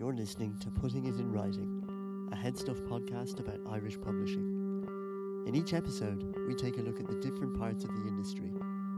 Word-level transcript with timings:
You're 0.00 0.14
listening 0.14 0.56
to 0.60 0.70
Putting 0.70 1.04
It 1.04 1.16
in 1.16 1.30
Writing, 1.30 1.84
a 2.32 2.34
Headstuff 2.34 2.80
podcast 2.88 3.38
about 3.38 3.60
Irish 3.70 4.00
publishing. 4.00 4.86
In 5.46 5.54
each 5.54 5.74
episode, 5.74 6.24
we 6.48 6.54
take 6.54 6.78
a 6.78 6.80
look 6.80 7.00
at 7.00 7.06
the 7.06 7.16
different 7.16 7.54
parts 7.58 7.84
of 7.84 7.90
the 7.94 8.08
industry 8.08 8.50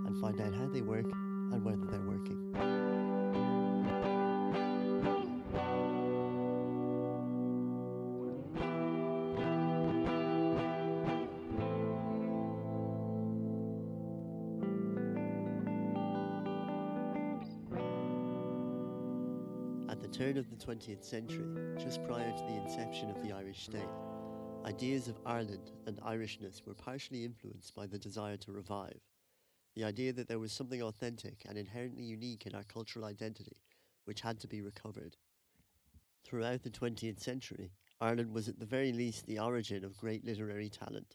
and 0.06 0.16
find 0.20 0.40
out 0.40 0.54
how 0.54 0.68
they 0.68 0.80
work 0.80 1.06
and 1.10 1.64
whether 1.64 1.86
they're 1.86 2.08
working. 2.08 3.71
Of 20.42 20.50
the 20.50 20.66
20th 20.66 21.04
century, 21.04 21.46
just 21.78 22.02
prior 22.02 22.32
to 22.32 22.44
the 22.44 22.60
inception 22.60 23.08
of 23.10 23.22
the 23.22 23.32
Irish 23.32 23.62
state, 23.62 23.88
ideas 24.66 25.06
of 25.06 25.20
Ireland 25.24 25.70
and 25.86 26.00
Irishness 26.00 26.66
were 26.66 26.74
partially 26.74 27.24
influenced 27.24 27.76
by 27.76 27.86
the 27.86 27.98
desire 27.98 28.36
to 28.38 28.52
revive. 28.52 28.98
The 29.76 29.84
idea 29.84 30.12
that 30.14 30.26
there 30.26 30.40
was 30.40 30.52
something 30.52 30.82
authentic 30.82 31.44
and 31.48 31.56
inherently 31.56 32.02
unique 32.02 32.44
in 32.44 32.56
our 32.56 32.64
cultural 32.64 33.04
identity, 33.04 33.56
which 34.04 34.22
had 34.22 34.40
to 34.40 34.48
be 34.48 34.62
recovered. 34.62 35.16
Throughout 36.24 36.64
the 36.64 36.70
20th 36.70 37.20
century, 37.20 37.70
Ireland 38.00 38.32
was 38.32 38.48
at 38.48 38.58
the 38.58 38.66
very 38.66 38.92
least 38.92 39.26
the 39.26 39.38
origin 39.38 39.84
of 39.84 39.96
great 39.96 40.24
literary 40.24 40.70
talent. 40.70 41.14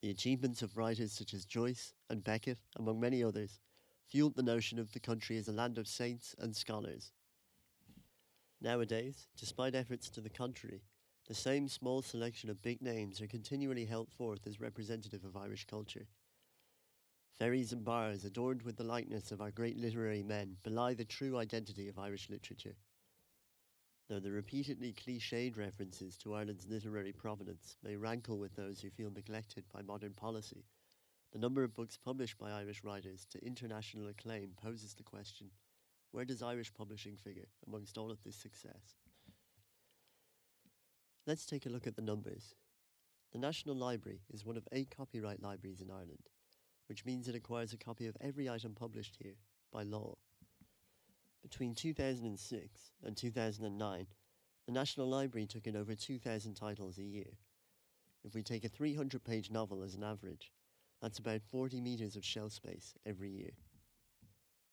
The 0.00 0.10
achievements 0.10 0.62
of 0.62 0.78
writers 0.78 1.12
such 1.12 1.34
as 1.34 1.44
Joyce 1.44 1.92
and 2.08 2.24
Beckett, 2.24 2.60
among 2.76 2.98
many 2.98 3.22
others, 3.22 3.60
fueled 4.06 4.36
the 4.36 4.42
notion 4.42 4.78
of 4.78 4.92
the 4.92 5.00
country 5.00 5.36
as 5.36 5.48
a 5.48 5.52
land 5.52 5.76
of 5.76 5.86
saints 5.86 6.34
and 6.38 6.56
scholars. 6.56 7.12
Nowadays, 8.60 9.28
despite 9.36 9.74
efforts 9.76 10.10
to 10.10 10.20
the 10.20 10.30
contrary, 10.30 10.82
the 11.28 11.34
same 11.34 11.68
small 11.68 12.02
selection 12.02 12.50
of 12.50 12.62
big 12.62 12.82
names 12.82 13.20
are 13.20 13.26
continually 13.26 13.84
held 13.84 14.10
forth 14.10 14.46
as 14.46 14.60
representative 14.60 15.24
of 15.24 15.36
Irish 15.36 15.64
culture. 15.66 16.08
Ferries 17.38 17.72
and 17.72 17.84
bars 17.84 18.24
adorned 18.24 18.62
with 18.62 18.76
the 18.76 18.82
likeness 18.82 19.30
of 19.30 19.40
our 19.40 19.52
great 19.52 19.76
literary 19.76 20.24
men 20.24 20.56
belie 20.64 20.94
the 20.94 21.04
true 21.04 21.38
identity 21.38 21.86
of 21.86 21.98
Irish 21.98 22.28
literature. 22.30 22.74
Though 24.08 24.18
the 24.18 24.32
repeatedly 24.32 24.92
cliched 24.92 25.56
references 25.56 26.16
to 26.18 26.34
Ireland's 26.34 26.66
literary 26.66 27.12
provenance 27.12 27.76
may 27.84 27.94
rankle 27.94 28.38
with 28.38 28.56
those 28.56 28.80
who 28.80 28.90
feel 28.90 29.10
neglected 29.10 29.64
by 29.72 29.82
modern 29.82 30.14
policy, 30.14 30.64
the 31.30 31.38
number 31.38 31.62
of 31.62 31.74
books 31.74 31.96
published 31.96 32.38
by 32.38 32.50
Irish 32.50 32.82
writers 32.82 33.24
to 33.30 33.44
international 33.44 34.08
acclaim 34.08 34.54
poses 34.60 34.94
the 34.94 35.04
question 35.04 35.50
where 36.12 36.24
does 36.24 36.42
Irish 36.42 36.72
publishing 36.72 37.16
figure 37.16 37.48
amongst 37.66 37.98
all 37.98 38.10
of 38.10 38.22
this 38.24 38.36
success? 38.36 38.96
Let's 41.26 41.46
take 41.46 41.66
a 41.66 41.70
look 41.70 41.86
at 41.86 41.96
the 41.96 42.02
numbers. 42.02 42.54
The 43.32 43.38
National 43.38 43.76
Library 43.76 44.22
is 44.32 44.46
one 44.46 44.56
of 44.56 44.66
eight 44.72 44.94
copyright 44.96 45.42
libraries 45.42 45.82
in 45.82 45.90
Ireland, 45.90 46.30
which 46.88 47.04
means 47.04 47.28
it 47.28 47.34
acquires 47.34 47.74
a 47.74 47.76
copy 47.76 48.06
of 48.06 48.16
every 48.20 48.48
item 48.48 48.74
published 48.74 49.18
here 49.22 49.36
by 49.70 49.82
law. 49.82 50.16
Between 51.42 51.74
2006 51.74 52.80
and 53.04 53.16
2009, 53.16 54.06
the 54.66 54.72
National 54.72 55.08
Library 55.08 55.46
took 55.46 55.66
in 55.66 55.76
over 55.76 55.94
2,000 55.94 56.54
titles 56.54 56.98
a 56.98 57.02
year. 57.02 57.36
If 58.24 58.34
we 58.34 58.42
take 58.42 58.64
a 58.64 58.68
300 58.68 59.22
page 59.22 59.50
novel 59.50 59.82
as 59.82 59.94
an 59.94 60.04
average, 60.04 60.52
that's 61.00 61.18
about 61.18 61.42
40 61.50 61.80
metres 61.80 62.16
of 62.16 62.24
shelf 62.24 62.52
space 62.52 62.94
every 63.06 63.30
year. 63.30 63.52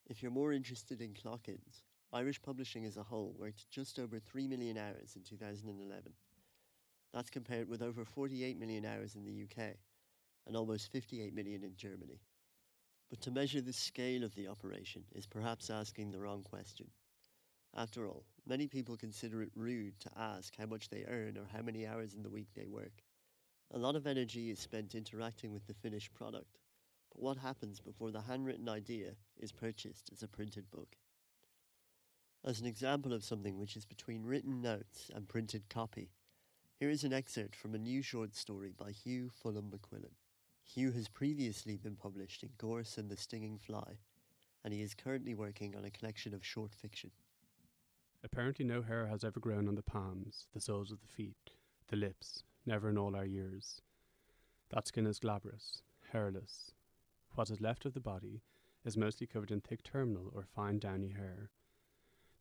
If 0.08 0.22
you're 0.22 0.32
more 0.32 0.54
interested 0.54 1.02
in 1.02 1.14
clock-ins, 1.14 1.84
Irish 2.14 2.42
publishing 2.42 2.86
as 2.86 2.98
a 2.98 3.04
whole 3.04 3.36
worked 3.38 3.70
just 3.72 4.00
over 4.00 4.20
3 4.20 4.48
million 4.48 4.78
hours 4.78 5.16
in 5.16 5.24
2011. 5.24 6.14
That's 7.14 7.30
compared 7.30 7.68
with 7.68 7.82
over 7.82 8.06
48 8.06 8.60
million 8.60 8.86
hours 8.86 9.16
in 9.16 9.24
the 9.24 9.44
UK 9.44 9.76
and 10.46 10.56
almost 10.56 10.92
58 10.92 11.34
million 11.34 11.64
in 11.64 11.76
Germany. 11.76 12.22
But 13.10 13.22
to 13.22 13.32
measure 13.32 13.62
the 13.62 13.74
scale 13.74 14.24
of 14.24 14.36
the 14.36 14.48
operation 14.48 15.04
is 15.14 15.26
perhaps 15.26 15.70
asking 15.70 16.12
the 16.12 16.20
wrong 16.20 16.44
question. 16.44 16.88
After 17.76 18.08
all, 18.08 18.26
many 18.46 18.68
people 18.68 18.96
consider 18.96 19.42
it 19.42 19.52
rude 19.56 20.00
to 20.02 20.10
ask 20.18 20.56
how 20.56 20.66
much 20.66 20.90
they 20.90 21.04
earn 21.08 21.38
or 21.38 21.48
how 21.52 21.62
many 21.62 21.86
hours 21.86 22.14
in 22.14 22.24
the 22.24 22.30
week 22.30 22.50
they 22.56 22.68
work. 22.68 23.04
A 23.72 23.78
lot 23.78 23.96
of 23.96 24.08
energy 24.08 24.52
is 24.52 24.60
spent 24.60 24.96
interacting 24.96 25.52
with 25.52 25.66
the 25.68 25.74
finished 25.74 26.14
product, 26.14 26.60
but 27.16 27.24
what 27.24 27.38
happens 27.38 27.80
before 27.80 28.12
the 28.12 28.22
handwritten 28.22 28.68
idea 28.68 29.12
is 29.40 29.52
purchased 29.52 30.10
as 30.12 30.22
a 30.22 30.28
printed 30.28 30.70
book? 30.70 30.98
As 32.44 32.60
an 32.60 32.68
example 32.68 33.14
of 33.14 33.24
something 33.24 33.58
which 33.58 33.78
is 33.78 33.86
between 33.86 34.26
written 34.26 34.62
notes 34.62 35.10
and 35.14 35.28
printed 35.28 35.70
copy, 35.70 36.10
here 36.78 36.90
is 36.90 37.04
an 37.04 37.14
excerpt 37.14 37.56
from 37.56 37.74
a 37.74 37.80
new 37.80 38.02
short 38.02 38.36
story 38.36 38.74
by 38.78 38.92
Hugh 38.92 39.30
Fulham 39.30 39.72
McQuillan. 39.72 40.12
Hugh 40.66 40.92
has 40.92 41.08
previously 41.08 41.78
been 41.78 41.96
published 41.96 42.44
in 42.44 42.50
Gorse 42.58 42.98
and 42.98 43.10
the 43.10 43.16
Stinging 43.16 43.60
Fly, 43.60 44.00
and 44.64 44.74
he 44.74 44.82
is 44.82 44.94
currently 44.94 45.34
working 45.34 45.76
on 45.76 45.86
a 45.86 45.92
collection 45.92 46.34
of 46.34 46.46
short 46.46 46.74
fiction. 46.74 47.12
Apparently, 48.24 48.66
no 48.66 48.82
hair 48.82 49.08
has 49.08 49.24
ever 49.24 49.40
grown 49.40 49.68
on 49.70 49.76
the 49.76 49.84
palms, 49.84 50.48
the 50.54 50.60
soles 50.60 50.92
of 50.92 51.00
the 51.00 51.08
feet, 51.08 51.52
the 51.88 51.96
lips, 51.96 52.44
never 52.66 52.90
in 52.90 52.98
all 52.98 53.16
our 53.16 53.26
years. 53.26 53.82
That 54.72 54.88
skin 54.88 55.06
is 55.06 55.20
glabrous, 55.20 55.82
hairless, 56.12 56.72
what 57.36 57.50
is 57.50 57.62
left 57.62 57.86
of 57.86 57.94
the 57.94 58.00
body 58.00 58.42
is 58.86 58.98
mostly 58.98 59.28
covered 59.28 59.52
in 59.52 59.62
thick 59.62 59.84
terminal 59.84 60.32
or 60.34 60.46
fine 60.56 60.80
downy 60.80 61.10
hair. 61.10 61.50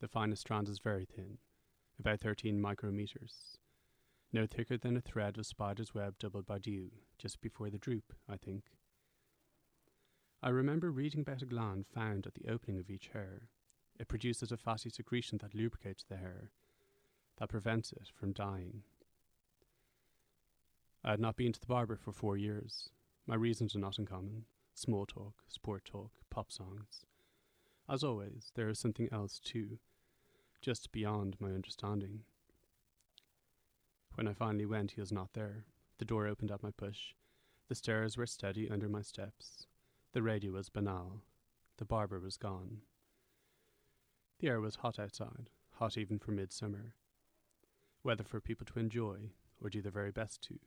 The 0.00 0.08
finest 0.08 0.42
strand 0.42 0.68
is 0.68 0.78
very 0.78 1.04
thin, 1.04 1.38
about 1.98 2.20
13 2.20 2.60
micrometers, 2.60 3.56
no 4.32 4.46
thicker 4.46 4.76
than 4.76 4.96
a 4.96 5.00
thread 5.00 5.38
of 5.38 5.46
spider's 5.46 5.94
web 5.94 6.18
doubled 6.18 6.46
by 6.46 6.58
dew, 6.58 6.90
just 7.18 7.40
before 7.40 7.70
the 7.70 7.78
droop, 7.78 8.12
I 8.28 8.36
think. 8.36 8.64
I 10.42 10.50
remember 10.50 10.90
reading 10.90 11.20
about 11.20 11.42
a 11.42 11.46
gland 11.46 11.86
found 11.86 12.26
at 12.26 12.34
the 12.34 12.50
opening 12.50 12.78
of 12.78 12.90
each 12.90 13.10
hair. 13.12 13.48
It 13.98 14.08
produces 14.08 14.52
a 14.52 14.56
fatty 14.56 14.90
secretion 14.90 15.38
that 15.38 15.54
lubricates 15.54 16.04
the 16.04 16.16
hair, 16.16 16.50
that 17.38 17.48
prevents 17.48 17.92
it 17.92 18.10
from 18.14 18.32
dying. 18.32 18.82
I 21.02 21.12
had 21.12 21.20
not 21.20 21.36
been 21.36 21.52
to 21.52 21.60
the 21.60 21.66
barber 21.66 21.96
for 21.96 22.12
four 22.12 22.36
years. 22.36 22.90
My 23.26 23.34
reasons 23.34 23.74
are 23.74 23.78
not 23.80 23.98
uncommon 23.98 24.44
small 24.74 25.06
talk, 25.06 25.34
sport 25.48 25.84
talk, 25.84 26.10
pop 26.30 26.50
songs. 26.52 27.06
As 27.88 28.02
always, 28.02 28.50
there 28.54 28.68
is 28.68 28.78
something 28.78 29.08
else 29.12 29.38
too, 29.38 29.78
just 30.60 30.92
beyond 30.92 31.36
my 31.38 31.50
understanding. 31.50 32.20
When 34.14 34.28
I 34.28 34.32
finally 34.32 34.66
went, 34.66 34.92
he 34.92 35.00
was 35.00 35.12
not 35.12 35.32
there. 35.32 35.64
The 35.98 36.04
door 36.04 36.26
opened 36.26 36.50
at 36.50 36.62
my 36.62 36.70
push. 36.70 37.14
The 37.68 37.74
stairs 37.74 38.16
were 38.16 38.26
steady 38.26 38.70
under 38.70 38.88
my 38.88 39.02
steps. 39.02 39.66
The 40.12 40.22
radio 40.22 40.52
was 40.52 40.68
banal. 40.68 41.22
The 41.78 41.84
barber 41.84 42.20
was 42.20 42.36
gone. 42.36 42.82
The 44.38 44.48
air 44.48 44.60
was 44.60 44.76
hot 44.76 44.98
outside, 44.98 45.50
hot 45.72 45.96
even 45.96 46.18
for 46.18 46.32
midsummer. 46.32 46.94
Weather 48.02 48.24
for 48.24 48.40
people 48.40 48.66
to 48.66 48.78
enjoy, 48.78 49.30
or 49.60 49.70
do 49.70 49.82
their 49.82 49.92
very 49.92 50.12
best 50.12 50.42
to. 50.42 50.58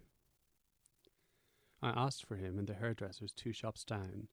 I 1.82 1.90
asked 1.90 2.26
for 2.26 2.38
him 2.38 2.58
in 2.58 2.66
the 2.66 2.74
hairdresser's 2.74 3.32
two 3.32 3.54
shops 3.54 3.84
down, 3.84 4.30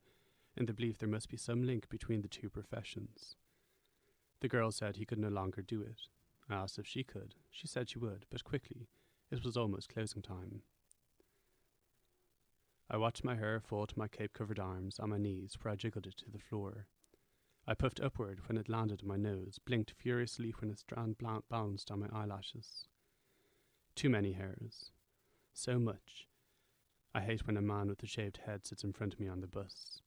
in 0.56 0.66
the 0.66 0.72
belief 0.72 0.99
there 0.99 1.09
must 1.09 1.28
be 1.28 1.37
some 1.37 1.62
link 1.62 1.88
between 1.88 2.22
the 2.22 2.28
two 2.28 2.49
professions. 2.49 3.37
The 4.41 4.49
girl 4.49 4.71
said 4.71 4.97
he 4.97 5.05
could 5.05 5.19
no 5.19 5.28
longer 5.28 5.60
do 5.60 5.82
it. 5.82 6.03
I 6.49 6.55
asked 6.55 6.78
if 6.78 6.87
she 6.87 7.03
could. 7.05 7.34
She 7.50 7.66
said 7.66 7.91
she 7.91 7.99
would, 7.99 8.25
but 8.31 8.44
quickly. 8.44 8.88
It 9.31 9.44
was 9.44 9.56
almost 9.56 9.88
closing 9.88 10.22
time. 10.22 10.62
I 12.91 12.97
watched 12.97 13.25
my 13.25 13.34
hair 13.34 13.61
fall 13.61 13.87
to 13.87 13.99
my 13.99 14.09
cape 14.09 14.32
covered 14.32 14.59
arms 14.59 14.99
on 14.99 15.11
my 15.11 15.19
knees 15.19 15.56
where 15.61 15.72
I 15.72 15.76
jiggled 15.76 16.06
it 16.06 16.16
to 16.19 16.31
the 16.31 16.38
floor. 16.38 16.87
I 17.66 17.75
puffed 17.75 18.00
upward 18.00 18.41
when 18.47 18.59
it 18.59 18.69
landed 18.69 19.00
on 19.03 19.09
my 19.09 19.16
nose, 19.16 19.59
blinked 19.59 19.91
furiously 19.91 20.55
when 20.59 20.71
a 20.71 20.76
strand 20.76 21.16
bounced 21.50 21.91
on 21.91 22.00
my 22.00 22.09
eyelashes. 22.12 22.87
Too 23.94 24.11
many 24.11 24.32
hairs. 24.32 24.91
So 25.55 25.79
much 25.79 26.26
I 27.16 27.20
hate 27.20 27.46
when 27.46 27.56
a 27.56 27.62
man 27.62 27.88
with 27.88 28.02
a 28.02 28.06
shaved 28.06 28.40
head 28.44 28.66
sits 28.66 28.82
in 28.82 28.93
front 28.93 29.14
of 29.14 29.20
me 29.20 29.28
on 29.28 29.40
the 29.40 29.46
bus. 29.46 30.02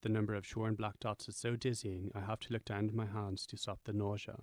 The 0.00 0.08
number 0.08 0.34
of 0.34 0.46
shorn 0.46 0.74
black 0.74 0.98
dots 0.98 1.28
is 1.28 1.36
so 1.36 1.56
dizzying 1.56 2.10
I 2.14 2.20
have 2.20 2.40
to 2.40 2.52
look 2.52 2.64
down 2.64 2.88
to 2.88 2.96
my 2.96 3.04
hands 3.04 3.46
to 3.48 3.58
stop 3.58 3.80
the 3.84 3.92
nausea. 3.92 4.38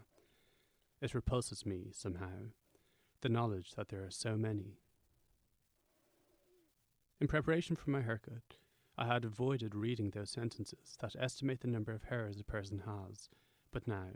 It 1.02 1.16
repulses 1.16 1.66
me, 1.66 1.88
somehow, 1.92 2.52
the 3.22 3.30
knowledge 3.30 3.72
that 3.72 3.90
there 3.90 4.06
are 4.06 4.12
so 4.12 4.38
many. 4.38 4.78
In 7.20 7.28
preparation 7.28 7.76
for 7.76 7.90
my 7.90 8.02
haircut, 8.02 8.58
I 8.96 9.08
had 9.08 9.26
avoided 9.26 9.74
reading 9.74 10.12
those 10.12 10.30
sentences 10.30 10.96
that 11.02 11.16
estimate 11.20 11.62
the 11.62 11.68
number 11.68 11.92
of 11.92 12.04
hairs 12.04 12.40
a 12.40 12.44
person 12.44 12.84
has, 12.86 13.30
but 13.72 13.88
now, 13.88 14.12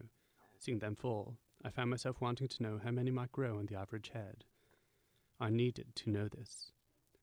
seeing 0.59 0.79
them 0.79 0.95
fall, 0.95 1.37
I 1.65 1.71
found 1.71 1.89
myself 1.89 2.21
wanting 2.21 2.49
to 2.49 2.63
know 2.63 2.79
how 2.83 2.91
many 2.91 3.09
might 3.09 3.31
grow 3.31 3.57
on 3.57 3.65
the 3.65 3.75
average 3.75 4.11
head. 4.13 4.43
I 5.39 5.49
needed 5.49 5.95
to 5.95 6.09
know 6.11 6.27
this 6.27 6.71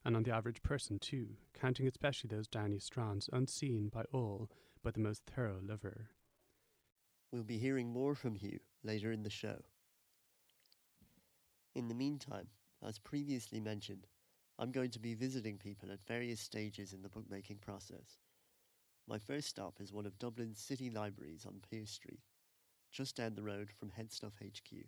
and 0.05 0.17
on 0.17 0.23
the 0.23 0.35
average 0.35 0.63
person 0.63 0.99
too, 0.99 1.29
counting 1.53 1.87
especially 1.87 2.29
those 2.29 2.49
downy 2.49 2.79
strands 2.79 3.29
unseen 3.33 3.89
by 3.89 4.05
all 4.13 4.51
but 4.83 4.95
the 4.95 5.01
most 5.01 5.23
thorough 5.27 5.61
lover. 5.63 6.11
We'll 7.33 7.45
be 7.45 7.59
hearing 7.59 7.93
more 7.93 8.15
from 8.15 8.35
Hugh 8.35 8.61
later 8.83 9.13
in 9.13 9.23
the 9.23 9.31
show. 9.31 9.63
In 11.75 11.89
the 11.89 11.95
meantime, 11.95 12.49
as 12.83 12.99
previously 12.99 13.61
mentioned, 13.61 14.07
I'm 14.59 14.73
going 14.73 14.91
to 14.91 14.99
be 14.99 15.15
visiting 15.15 15.59
people 15.59 15.93
at 15.93 16.03
various 16.03 16.41
stages 16.41 16.93
in 16.93 17.03
the 17.03 17.09
bookmaking 17.09 17.59
process. 17.59 18.19
My 19.07 19.19
first 19.19 19.49
stop 19.49 19.81
is 19.81 19.93
one 19.93 20.07
of 20.07 20.19
Dublin's 20.19 20.61
city 20.61 20.91
libraries 20.91 21.47
on 21.47 21.61
Pearse 21.71 21.91
Street, 21.91 22.21
just 22.91 23.17
down 23.17 23.35
the 23.35 23.43
road 23.43 23.71
from 23.71 23.91
Headstuff 23.91 24.33
HQ. 24.43 24.87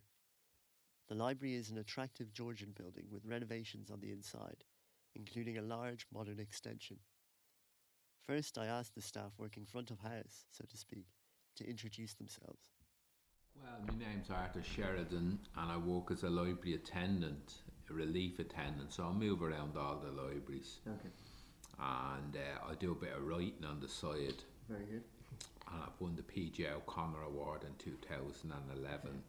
The 1.08 1.15
library 1.15 1.55
is 1.55 1.70
an 1.70 1.79
attractive 1.79 2.32
Georgian 2.32 2.73
building 2.73 3.06
with 3.11 3.26
renovations 3.26 3.91
on 3.91 4.00
the 4.00 4.11
inside, 4.11 4.65
including 5.17 5.59
a 5.59 5.62
large 5.62 6.06
modern 6.12 6.38
extension. 6.41 6.99
First, 8.26 8.59
I 8.59 8.67
asked 8.67 8.94
the 8.94 9.03
staff 9.03 9.32
working 9.38 9.64
front 9.64 9.91
of 9.91 9.99
house, 9.99 10.44
so 10.50 10.64
to 10.69 10.76
speak, 10.76 11.06
to 11.56 11.69
introduce 11.69 12.14
themselves. 12.14 12.62
Well, 13.61 13.81
my 13.87 13.94
name's 14.06 14.31
Arthur 14.31 14.62
Sheridan, 14.62 15.38
and 15.56 15.70
I 15.73 15.76
work 15.76 16.11
as 16.11 16.23
a 16.23 16.31
library 16.31 16.75
attendant, 16.75 17.55
a 17.91 17.93
relief 17.93 18.38
attendant. 18.38 18.93
So 18.93 19.05
I 19.05 19.12
move 19.12 19.43
around 19.43 19.76
all 19.76 19.97
the 20.03 20.11
libraries, 20.11 20.79
Okay, 20.88 21.11
and 21.79 22.37
uh, 22.37 22.70
I 22.70 22.75
do 22.76 22.93
a 22.93 22.94
bit 22.94 23.12
of 23.15 23.26
writing 23.26 23.65
on 23.69 23.81
the 23.81 23.88
side. 23.88 24.43
very 24.69 24.85
good. 24.87 25.03
And 25.73 25.82
I've 25.82 26.00
won 26.00 26.17
the 26.17 26.23
PJ 26.23 26.70
O'Connor 26.70 27.23
Award 27.23 27.62
in 27.65 27.75
2011. 27.79 29.23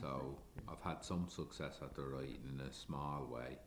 So 0.00 0.36
I've 0.68 0.82
had 0.82 1.04
some 1.04 1.28
success 1.28 1.78
at 1.82 1.94
the 1.94 2.02
writing 2.02 2.42
in 2.52 2.60
a 2.60 2.72
small 2.72 3.26
way. 3.32 3.58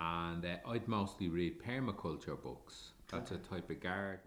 And 0.00 0.44
uh, 0.44 0.56
I'd 0.70 0.88
mostly 0.88 1.28
read 1.28 1.62
permaculture 1.62 2.40
books. 2.40 2.90
That's 3.10 3.30
a 3.30 3.38
type 3.38 3.70
of 3.70 3.80
gardening. 3.80 4.20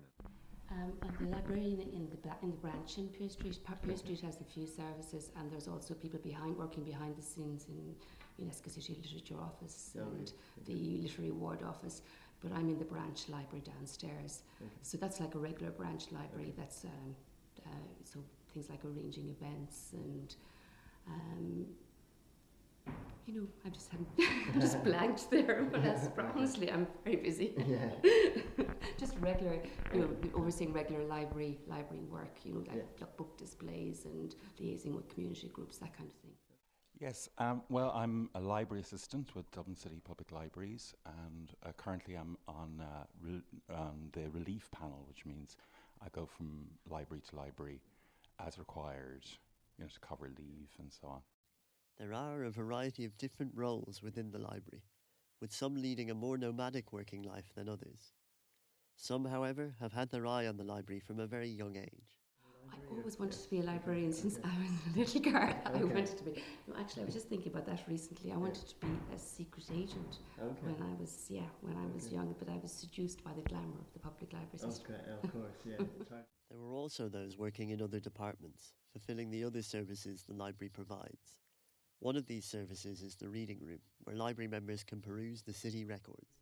Um, 0.69 0.91
I'm 1.01 1.25
the 1.25 1.31
librarian 1.35 1.79
in 1.93 2.09
the 2.09 2.17
ba- 2.17 2.35
in 2.43 2.51
the 2.51 2.57
branch 2.57 2.97
in 2.97 3.07
Pearse 3.09 3.33
Street. 3.33 3.57
Pa- 3.65 3.75
Pearse 3.81 3.99
Street 3.99 4.19
has 4.21 4.39
a 4.41 4.43
few 4.43 4.67
services, 4.67 5.29
and 5.37 5.49
there's 5.51 5.67
also 5.67 5.93
people 5.93 6.19
behind 6.19 6.57
working 6.57 6.83
behind 6.83 7.15
the 7.15 7.21
scenes 7.21 7.65
in 7.69 7.95
UNESCO 8.45 8.69
City 8.69 8.97
Literature 9.01 9.35
Office 9.41 9.91
Oh, 9.97 10.01
and 10.01 10.19
right, 10.19 10.65
the 10.65 10.99
Literary 11.01 11.31
Ward 11.31 11.63
Office. 11.63 12.01
But 12.41 12.51
I'm 12.51 12.69
in 12.69 12.77
the 12.79 12.85
branch 12.85 13.29
library 13.29 13.63
downstairs, 13.65 14.43
Okay. 14.61 14.69
so 14.83 14.97
that's 14.97 15.19
like 15.19 15.35
a 15.35 15.39
regular 15.39 15.71
branch 15.71 16.11
library. 16.11 16.53
That's 16.57 16.83
um, 16.85 17.15
uh, 17.65 17.69
so 18.03 18.19
things 18.53 18.69
like 18.69 18.83
arranging 18.85 19.29
events 19.29 19.91
and. 19.93 20.35
Um, 21.09 21.65
you 23.25 23.33
know, 23.41 23.47
I'm 23.65 23.71
just 23.71 23.89
I'm, 23.93 24.05
I'm 24.53 24.61
just 24.61 24.83
blanked 24.83 25.29
there, 25.31 25.67
but 25.71 25.83
that's 25.83 26.07
honestly 26.35 26.71
I'm 26.71 26.87
very 27.03 27.17
busy. 27.17 27.53
Yeah. 27.67 27.91
just 28.97 29.15
regular, 29.19 29.59
you 29.93 29.99
know, 29.99 30.09
overseeing 30.33 30.73
regular 30.73 31.03
library 31.03 31.59
library 31.67 32.03
work. 32.05 32.35
You 32.43 32.53
know, 32.53 32.59
like 32.59 32.83
Yeah. 32.99 33.05
book 33.17 33.37
displays 33.37 34.05
and 34.05 34.33
liaising 34.59 34.95
with 34.95 35.07
community 35.09 35.49
groups, 35.49 35.77
that 35.77 35.95
kind 35.97 36.09
of 36.09 36.15
thing. 36.21 36.31
Yes, 36.99 37.29
um, 37.37 37.61
well, 37.69 37.91
I'm 37.93 38.31
a 38.33 38.39
library 38.39 38.81
assistant 38.81 39.35
with 39.35 39.51
Dublin 39.51 39.75
City 39.75 40.01
Public 40.03 40.31
Libraries, 40.31 40.95
and 41.05 41.53
uh, 41.63 41.71
currently 41.77 42.15
I'm 42.15 42.37
on, 42.47 42.81
uh, 42.81 43.03
re- 43.21 43.43
on 43.69 44.09
the 44.13 44.27
relief 44.31 44.67
panel, 44.71 45.05
which 45.07 45.23
means 45.23 45.57
I 46.01 46.07
go 46.11 46.25
from 46.25 46.65
library 46.89 47.21
to 47.29 47.35
library 47.35 47.81
as 48.43 48.57
required, 48.57 49.25
you 49.77 49.83
know, 49.83 49.89
to 49.89 49.99
cover 49.99 50.31
leave 50.39 50.69
and 50.79 50.91
so 50.91 51.07
on. 51.07 51.21
There 51.99 52.13
are 52.13 52.43
a 52.43 52.51
variety 52.51 53.05
of 53.05 53.17
different 53.17 53.53
roles 53.55 54.01
within 54.03 54.31
the 54.31 54.37
library, 54.37 54.83
with 55.41 55.51
some 55.51 55.75
leading 55.75 56.11
a 56.11 56.15
more 56.15 56.37
nomadic 56.37 56.93
working 56.93 57.23
life 57.23 57.51
than 57.55 57.67
others. 57.67 58.13
Some, 58.95 59.25
however, 59.25 59.75
have 59.79 59.93
had 59.93 60.11
their 60.11 60.27
eye 60.27 60.45
on 60.47 60.57
the 60.57 60.63
library 60.63 60.99
from 60.99 61.19
a 61.19 61.27
very 61.27 61.49
young 61.49 61.75
age. 61.75 62.17
I 62.71 62.77
always 62.91 63.17
wanted 63.17 63.41
to 63.41 63.49
be 63.49 63.59
a 63.59 63.63
librarian 63.63 64.13
since 64.13 64.37
I 64.43 64.49
was 64.61 64.71
a 64.95 64.99
little 64.99 65.21
girl. 65.31 65.53
I 65.65 65.71
wanted 65.83 66.17
to 66.17 66.23
be. 66.23 66.43
No, 66.67 66.75
actually, 66.79 67.03
I 67.03 67.05
was 67.05 67.15
just 67.15 67.29
thinking 67.29 67.51
about 67.51 67.65
that 67.65 67.81
recently. 67.87 68.31
I 68.31 68.37
wanted 68.37 68.67
to 68.67 68.75
be 68.75 68.87
a 69.15 69.17
secret 69.17 69.65
agent 69.73 70.19
when 70.61 70.75
I 70.81 71.01
was, 71.01 71.25
yeah, 71.29 71.41
when 71.61 71.75
I 71.77 71.85
was 71.93 72.05
Okay. 72.07 72.15
young. 72.15 72.35
But 72.37 72.49
I 72.49 72.57
was 72.61 72.71
seduced 72.71 73.23
by 73.23 73.33
the 73.33 73.41
glamour 73.41 73.79
of 73.79 73.91
the 73.93 73.99
public 73.99 74.33
library 74.33 74.59
system. 74.59 74.95
of 75.23 75.31
course, 75.33 75.55
yeah. 75.65 75.85
there 76.49 76.59
were 76.59 76.73
also 76.73 77.09
those 77.09 77.37
working 77.37 77.69
in 77.69 77.81
other 77.81 77.99
departments, 77.99 78.73
fulfilling 78.91 79.31
the 79.31 79.43
other 79.43 79.61
services 79.63 80.23
the 80.27 80.33
library 80.35 80.69
provides. 80.69 81.41
One 81.99 82.15
of 82.15 82.27
these 82.27 82.45
services 82.45 83.01
is 83.01 83.15
the 83.15 83.27
reading 83.27 83.59
room, 83.61 83.79
where 84.03 84.15
library 84.15 84.47
members 84.47 84.83
can 84.83 85.01
peruse 85.01 85.41
the 85.41 85.53
city 85.53 85.83
records. 85.83 86.37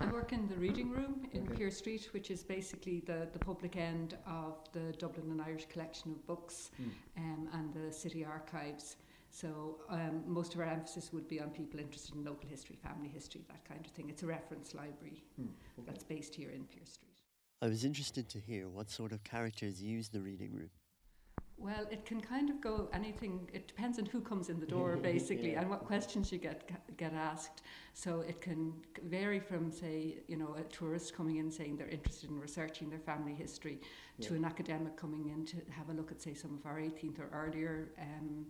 I 0.00 0.06
work 0.12 0.34
in 0.34 0.46
the 0.48 0.56
reading 0.56 0.90
room 0.90 1.26
in 1.32 1.44
Okay. 1.44 1.64
Pearse 1.64 1.78
Street, 1.78 2.08
which 2.12 2.30
is 2.30 2.42
basically 2.42 3.00
the, 3.06 3.26
the 3.32 3.38
public 3.38 3.76
end 3.76 4.18
of 4.26 4.58
the 4.72 4.92
Dublin 4.98 5.30
and 5.30 5.40
Irish 5.40 5.66
collection 5.66 6.12
of 6.12 6.26
books 6.26 6.70
um, 7.16 7.48
and 7.54 7.72
the 7.72 7.90
city 7.90 8.22
archives. 8.22 8.96
So 9.30 9.78
um, 9.88 10.22
most 10.26 10.52
of 10.54 10.60
our 10.60 10.66
emphasis 10.66 11.10
would 11.14 11.26
be 11.26 11.40
on 11.40 11.48
people 11.48 11.80
interested 11.80 12.14
in 12.14 12.22
local 12.22 12.46
history, 12.50 12.76
family 12.82 13.08
history, 13.08 13.40
that 13.48 13.64
kind 13.64 13.80
of 13.86 13.92
thing. 13.92 14.10
It's 14.10 14.22
a 14.22 14.26
reference 14.26 14.74
library 14.74 15.24
that's 15.86 16.04
based 16.04 16.34
here 16.34 16.50
in 16.50 16.64
Pearse 16.64 16.92
Street. 16.92 17.08
I 17.62 17.66
was 17.68 17.82
interested 17.82 18.28
to 18.28 18.38
hear 18.40 18.68
what 18.68 18.90
sort 18.90 19.10
of 19.12 19.24
characters 19.24 19.82
use 19.82 20.10
the 20.10 20.20
reading 20.20 20.52
room. 20.52 20.70
Well, 21.62 21.86
it 21.92 22.04
can 22.04 22.20
kind 22.20 22.50
of 22.50 22.60
go 22.60 22.88
anything. 22.92 23.48
It 23.52 23.68
depends 23.68 23.98
on 24.00 24.06
who 24.06 24.20
comes 24.20 24.48
in 24.48 24.58
the 24.58 24.66
door, 24.66 24.96
basically, 25.12 25.52
Yeah. 25.52 25.60
and 25.60 25.70
what 25.70 25.84
questions 25.84 26.32
you 26.32 26.38
get 26.38 26.68
get 26.96 27.12
asked. 27.14 27.62
So 27.94 28.20
it 28.22 28.40
can 28.40 28.72
vary 29.04 29.38
from, 29.38 29.70
say, 29.70 30.16
you 30.26 30.36
know, 30.36 30.56
a 30.58 30.62
tourist 30.64 31.14
coming 31.14 31.36
in 31.36 31.50
saying 31.50 31.76
they're 31.76 31.88
interested 31.88 32.30
in 32.30 32.38
researching 32.40 32.90
their 32.90 32.98
family 32.98 33.34
history, 33.34 33.80
to 34.20 34.34
an 34.34 34.44
academic 34.44 34.96
coming 34.96 35.28
in 35.28 35.44
to 35.46 35.56
have 35.70 35.88
a 35.88 35.92
look 35.92 36.10
at, 36.10 36.20
say, 36.20 36.34
some 36.34 36.54
of 36.58 36.66
our 36.66 36.78
18th 36.78 37.18
or 37.20 37.28
earlier. 37.32 37.92
Um, 38.00 38.46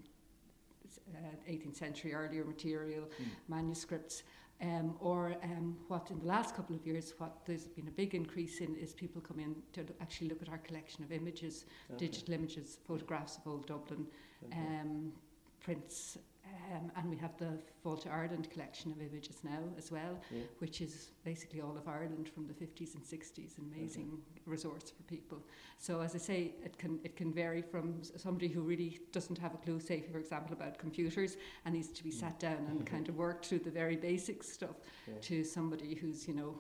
uh, 1.14 1.50
18th 1.50 1.76
century 1.76 2.12
earlier 2.14 2.44
material, 2.44 3.08
manuscripts, 3.48 4.22
um, 4.62 4.94
or 5.00 5.34
um, 5.42 5.76
what 5.88 6.10
in 6.10 6.20
the 6.20 6.26
last 6.26 6.54
couple 6.54 6.76
of 6.76 6.86
years, 6.86 7.14
what 7.18 7.44
there's 7.46 7.66
been 7.66 7.88
a 7.88 7.92
big 7.92 8.14
increase 8.14 8.60
in 8.60 8.76
is 8.76 8.92
people 8.92 9.20
come 9.20 9.40
in 9.40 9.56
to 9.72 9.84
actually 10.00 10.28
look 10.28 10.40
at 10.40 10.48
our 10.48 10.58
collection 10.58 11.02
of 11.02 11.10
images, 11.10 11.64
digital 11.96 12.34
images, 12.34 12.78
photographs 12.86 13.38
of 13.38 13.46
old 13.46 13.66
Dublin, 13.66 14.06
um, 14.52 15.12
prints, 15.60 16.18
um, 16.72 16.90
and 16.96 17.08
we 17.10 17.16
have 17.16 17.36
the 17.38 17.58
Fáilte 17.84 18.10
Ireland 18.12 18.50
collection 18.50 18.92
of 18.92 19.00
images 19.00 19.36
now 19.42 19.60
as 19.78 19.90
well, 19.90 20.20
Yeah. 20.30 20.42
which 20.58 20.80
is 20.80 21.10
basically 21.24 21.60
all 21.60 21.76
of 21.76 21.88
Ireland 21.88 22.28
from 22.28 22.46
the 22.46 22.54
50s 22.54 22.94
and 22.94 23.04
60s, 23.04 23.58
an 23.58 23.64
amazing 23.74 24.18
resource 24.46 24.90
for 24.90 25.02
people. 25.04 25.38
So 25.78 26.00
as 26.00 26.14
I 26.14 26.18
say, 26.18 26.54
it 26.64 26.76
can 26.78 27.00
it 27.04 27.16
can 27.16 27.32
vary 27.32 27.62
from 27.62 27.96
s- 28.00 28.12
somebody 28.16 28.48
who 28.48 28.62
really 28.62 29.00
doesn't 29.12 29.38
have 29.38 29.54
a 29.54 29.58
clue, 29.58 29.80
say 29.80 30.00
for 30.00 30.18
example 30.18 30.52
about 30.52 30.78
computers, 30.78 31.36
and 31.64 31.74
needs 31.74 31.88
to 31.88 32.04
be 32.04 32.10
sat 32.10 32.38
down 32.38 32.66
and 32.68 32.84
kind 32.94 33.08
of 33.08 33.16
worked 33.16 33.46
through 33.46 33.60
the 33.60 33.70
very 33.70 33.96
basic 33.96 34.42
stuff, 34.42 34.76
Yeah. 35.08 35.14
to 35.22 35.44
somebody 35.44 35.94
who's 35.94 36.26
you 36.28 36.34
know 36.34 36.54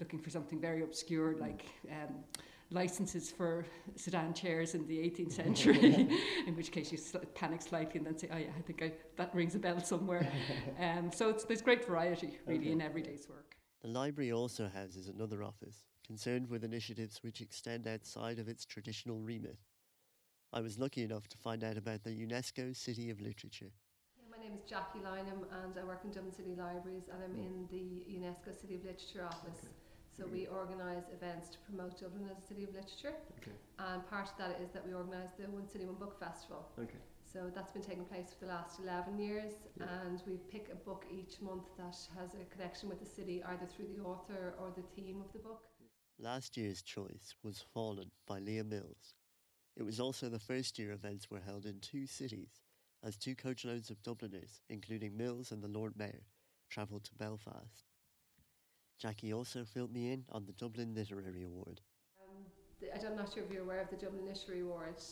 looking 0.00 0.18
for 0.20 0.30
something 0.30 0.60
very 0.60 0.82
obscure 0.82 1.36
like. 1.38 1.64
Um, 1.90 2.24
licenses 2.70 3.30
for 3.30 3.64
sedan 3.94 4.34
chairs 4.34 4.74
in 4.74 4.86
the 4.86 4.98
18th 4.98 5.32
century, 5.32 6.08
in 6.46 6.56
which 6.56 6.72
case 6.72 6.90
you 6.90 6.98
sl- 6.98 7.18
panic 7.34 7.62
slightly 7.62 7.98
and 7.98 8.06
then 8.06 8.18
say, 8.18 8.28
oh 8.32 8.36
yeah, 8.36 8.50
I 8.56 8.62
think 8.62 8.82
I, 8.82 8.92
that 9.16 9.34
rings 9.34 9.54
a 9.54 9.58
bell 9.58 9.82
somewhere. 9.82 10.26
um, 10.80 11.10
so 11.12 11.28
it's, 11.28 11.44
there's 11.44 11.62
great 11.62 11.86
variety 11.86 12.38
really 12.46 12.72
in 12.72 12.80
everyday's 12.80 13.28
work. 13.28 13.56
The 13.82 13.88
library 13.88 14.32
also 14.32 14.68
houses 14.68 15.08
another 15.08 15.42
office 15.42 15.84
concerned 16.06 16.48
with 16.48 16.64
initiatives 16.64 17.22
which 17.22 17.40
extend 17.40 17.86
outside 17.86 18.38
of 18.38 18.48
its 18.48 18.64
traditional 18.64 19.20
remit. 19.20 19.58
I 20.52 20.60
was 20.60 20.78
lucky 20.78 21.02
enough 21.02 21.28
to 21.28 21.38
find 21.38 21.62
out 21.64 21.76
about 21.76 22.04
the 22.04 22.10
UNESCO 22.10 22.74
City 22.74 23.10
of 23.10 23.20
Literature. 23.20 23.72
Yeah, 24.16 24.36
my 24.36 24.42
name 24.42 24.56
is 24.56 24.62
Jackie 24.68 25.00
Lynham 25.00 25.44
and 25.64 25.78
I 25.78 25.84
work 25.84 26.00
in 26.04 26.10
Dublin 26.10 26.32
City 26.32 26.54
Libraries 26.56 27.08
and 27.12 27.22
I'm 27.22 27.36
in 27.36 27.66
the 27.70 28.06
UNESCO 28.10 28.58
City 28.58 28.76
of 28.76 28.84
Literature 28.84 29.26
office. 29.26 29.66
So 30.16 30.26
we 30.26 30.46
organise 30.46 31.04
events 31.12 31.48
to 31.50 31.58
promote 31.68 32.00
Dublin 32.00 32.28
as 32.30 32.42
a 32.42 32.46
city 32.46 32.64
of 32.64 32.70
literature. 32.72 33.14
Okay. 33.42 33.52
And 33.78 34.06
part 34.08 34.28
of 34.28 34.36
that 34.38 34.58
is 34.62 34.70
that 34.72 34.86
we 34.86 34.94
organise 34.94 35.30
the 35.38 35.44
One 35.50 35.68
City 35.68 35.84
One 35.84 35.96
Book 35.96 36.18
Festival. 36.18 36.68
Okay. 36.78 36.98
So 37.30 37.50
that's 37.54 37.72
been 37.72 37.82
taking 37.82 38.04
place 38.06 38.32
for 38.38 38.46
the 38.46 38.52
last 38.52 38.80
11 38.80 39.18
years 39.18 39.52
Yeah. 39.78 40.00
and 40.06 40.22
we 40.26 40.38
pick 40.50 40.70
a 40.72 40.74
book 40.74 41.04
each 41.10 41.42
month 41.42 41.64
that 41.76 41.96
has 42.16 42.34
a 42.34 42.44
connection 42.46 42.88
with 42.88 42.98
the 42.98 43.04
city 43.06 43.42
either 43.44 43.66
through 43.66 43.88
the 43.94 44.02
author 44.02 44.54
or 44.58 44.70
the 44.70 44.82
theme 44.94 45.20
of 45.20 45.30
the 45.34 45.40
book. 45.40 45.68
Last 46.18 46.56
year's 46.56 46.80
choice 46.80 47.34
was 47.42 47.60
Fallen 47.74 48.10
by 48.26 48.38
Lia 48.38 48.64
Mills. 48.64 49.14
It 49.76 49.82
was 49.82 50.00
also 50.00 50.30
the 50.30 50.38
first 50.38 50.78
year 50.78 50.92
events 50.92 51.30
were 51.30 51.40
held 51.40 51.66
in 51.66 51.80
two 51.80 52.06
cities, 52.06 52.62
as 53.02 53.18
two 53.18 53.34
coachloads 53.34 53.90
of 53.90 54.02
Dubliners, 54.02 54.62
including 54.70 55.14
Mills 55.14 55.52
and 55.52 55.62
the 55.62 55.68
Lord 55.68 55.94
Mayor, 55.98 56.24
travelled 56.70 57.04
to 57.04 57.14
Belfast. 57.16 57.84
Jackie 58.98 59.32
also 59.32 59.64
filled 59.64 59.92
me 59.92 60.12
in 60.12 60.24
on 60.30 60.46
the 60.46 60.52
Dublin 60.52 60.94
Literary 60.94 61.44
Award. 61.44 61.80
Um, 62.20 62.44
the, 62.80 62.94
I 62.94 62.98
don't- 62.98 63.12
I'm 63.12 63.16
not 63.16 63.32
sure 63.32 63.42
if 63.42 63.50
you're 63.50 63.62
aware 63.62 63.80
of 63.80 63.90
the 63.90 63.96
Dublin 63.96 64.24
Literary 64.26 64.62
Award, 64.62 65.02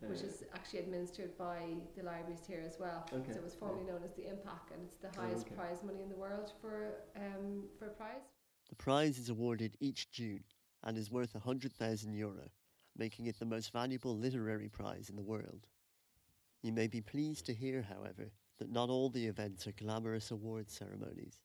which 0.00 0.20
is 0.20 0.44
actually 0.54 0.80
administered 0.80 1.36
by 1.36 1.76
the 1.96 2.02
libraries 2.02 2.44
here 2.46 2.62
as 2.64 2.78
well. 2.78 3.06
Okay, 3.12 3.32
So 3.32 3.38
it 3.38 3.44
was 3.44 3.54
formerly 3.54 3.84
known 3.84 4.02
as 4.04 4.12
the 4.14 4.22
IMPAC, 4.22 4.72
and 4.72 4.82
it's 4.84 4.96
the 4.96 5.20
highest 5.20 5.46
okay. 5.46 5.54
prize 5.54 5.82
money 5.82 6.02
in 6.02 6.08
the 6.08 6.16
world 6.16 6.52
for 6.60 7.02
um, 7.16 7.64
for 7.78 7.86
a 7.86 7.90
prize. 7.90 8.22
The 8.68 8.76
prize 8.76 9.18
is 9.18 9.30
awarded 9.30 9.76
each 9.80 10.10
June 10.12 10.44
and 10.84 10.96
is 10.96 11.10
worth 11.10 11.34
100,000 11.34 12.12
euro, 12.12 12.50
making 12.96 13.26
it 13.26 13.38
the 13.38 13.46
most 13.46 13.72
valuable 13.72 14.16
literary 14.16 14.68
prize 14.68 15.08
in 15.08 15.16
the 15.16 15.22
world. 15.22 15.66
You 16.62 16.72
may 16.72 16.86
be 16.86 17.00
pleased 17.00 17.46
to 17.46 17.54
hear, 17.54 17.82
however, 17.82 18.30
that 18.58 18.70
not 18.70 18.90
all 18.90 19.08
the 19.08 19.26
events 19.26 19.66
are 19.66 19.72
glamorous 19.72 20.30
award 20.30 20.70
ceremonies. 20.70 21.40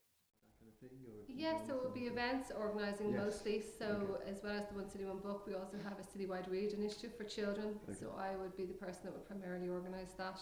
Yeah, 1.35 1.57
so 1.65 1.75
it 1.75 1.83
will 1.83 1.91
be 1.91 2.07
events 2.07 2.51
organising 2.55 3.11
Yes. 3.11 3.21
mostly. 3.25 3.59
So 3.61 3.85
Okay. 3.85 4.29
as 4.31 4.43
well 4.43 4.53
as 4.53 4.67
the 4.67 4.75
One 4.75 4.89
City 4.89 5.05
One 5.05 5.19
Book, 5.19 5.45
we 5.47 5.53
also 5.55 5.77
have 5.79 5.97
a 5.99 6.03
citywide 6.03 6.49
read 6.49 6.73
initiative 6.73 7.15
for 7.15 7.23
children. 7.23 7.79
Okay. 7.89 7.97
So 7.99 8.11
I 8.17 8.35
would 8.35 8.55
be 8.55 8.65
the 8.65 8.73
person 8.85 9.01
that 9.05 9.13
would 9.13 9.25
primarily 9.25 9.69
organise 9.69 10.13
that. 10.17 10.39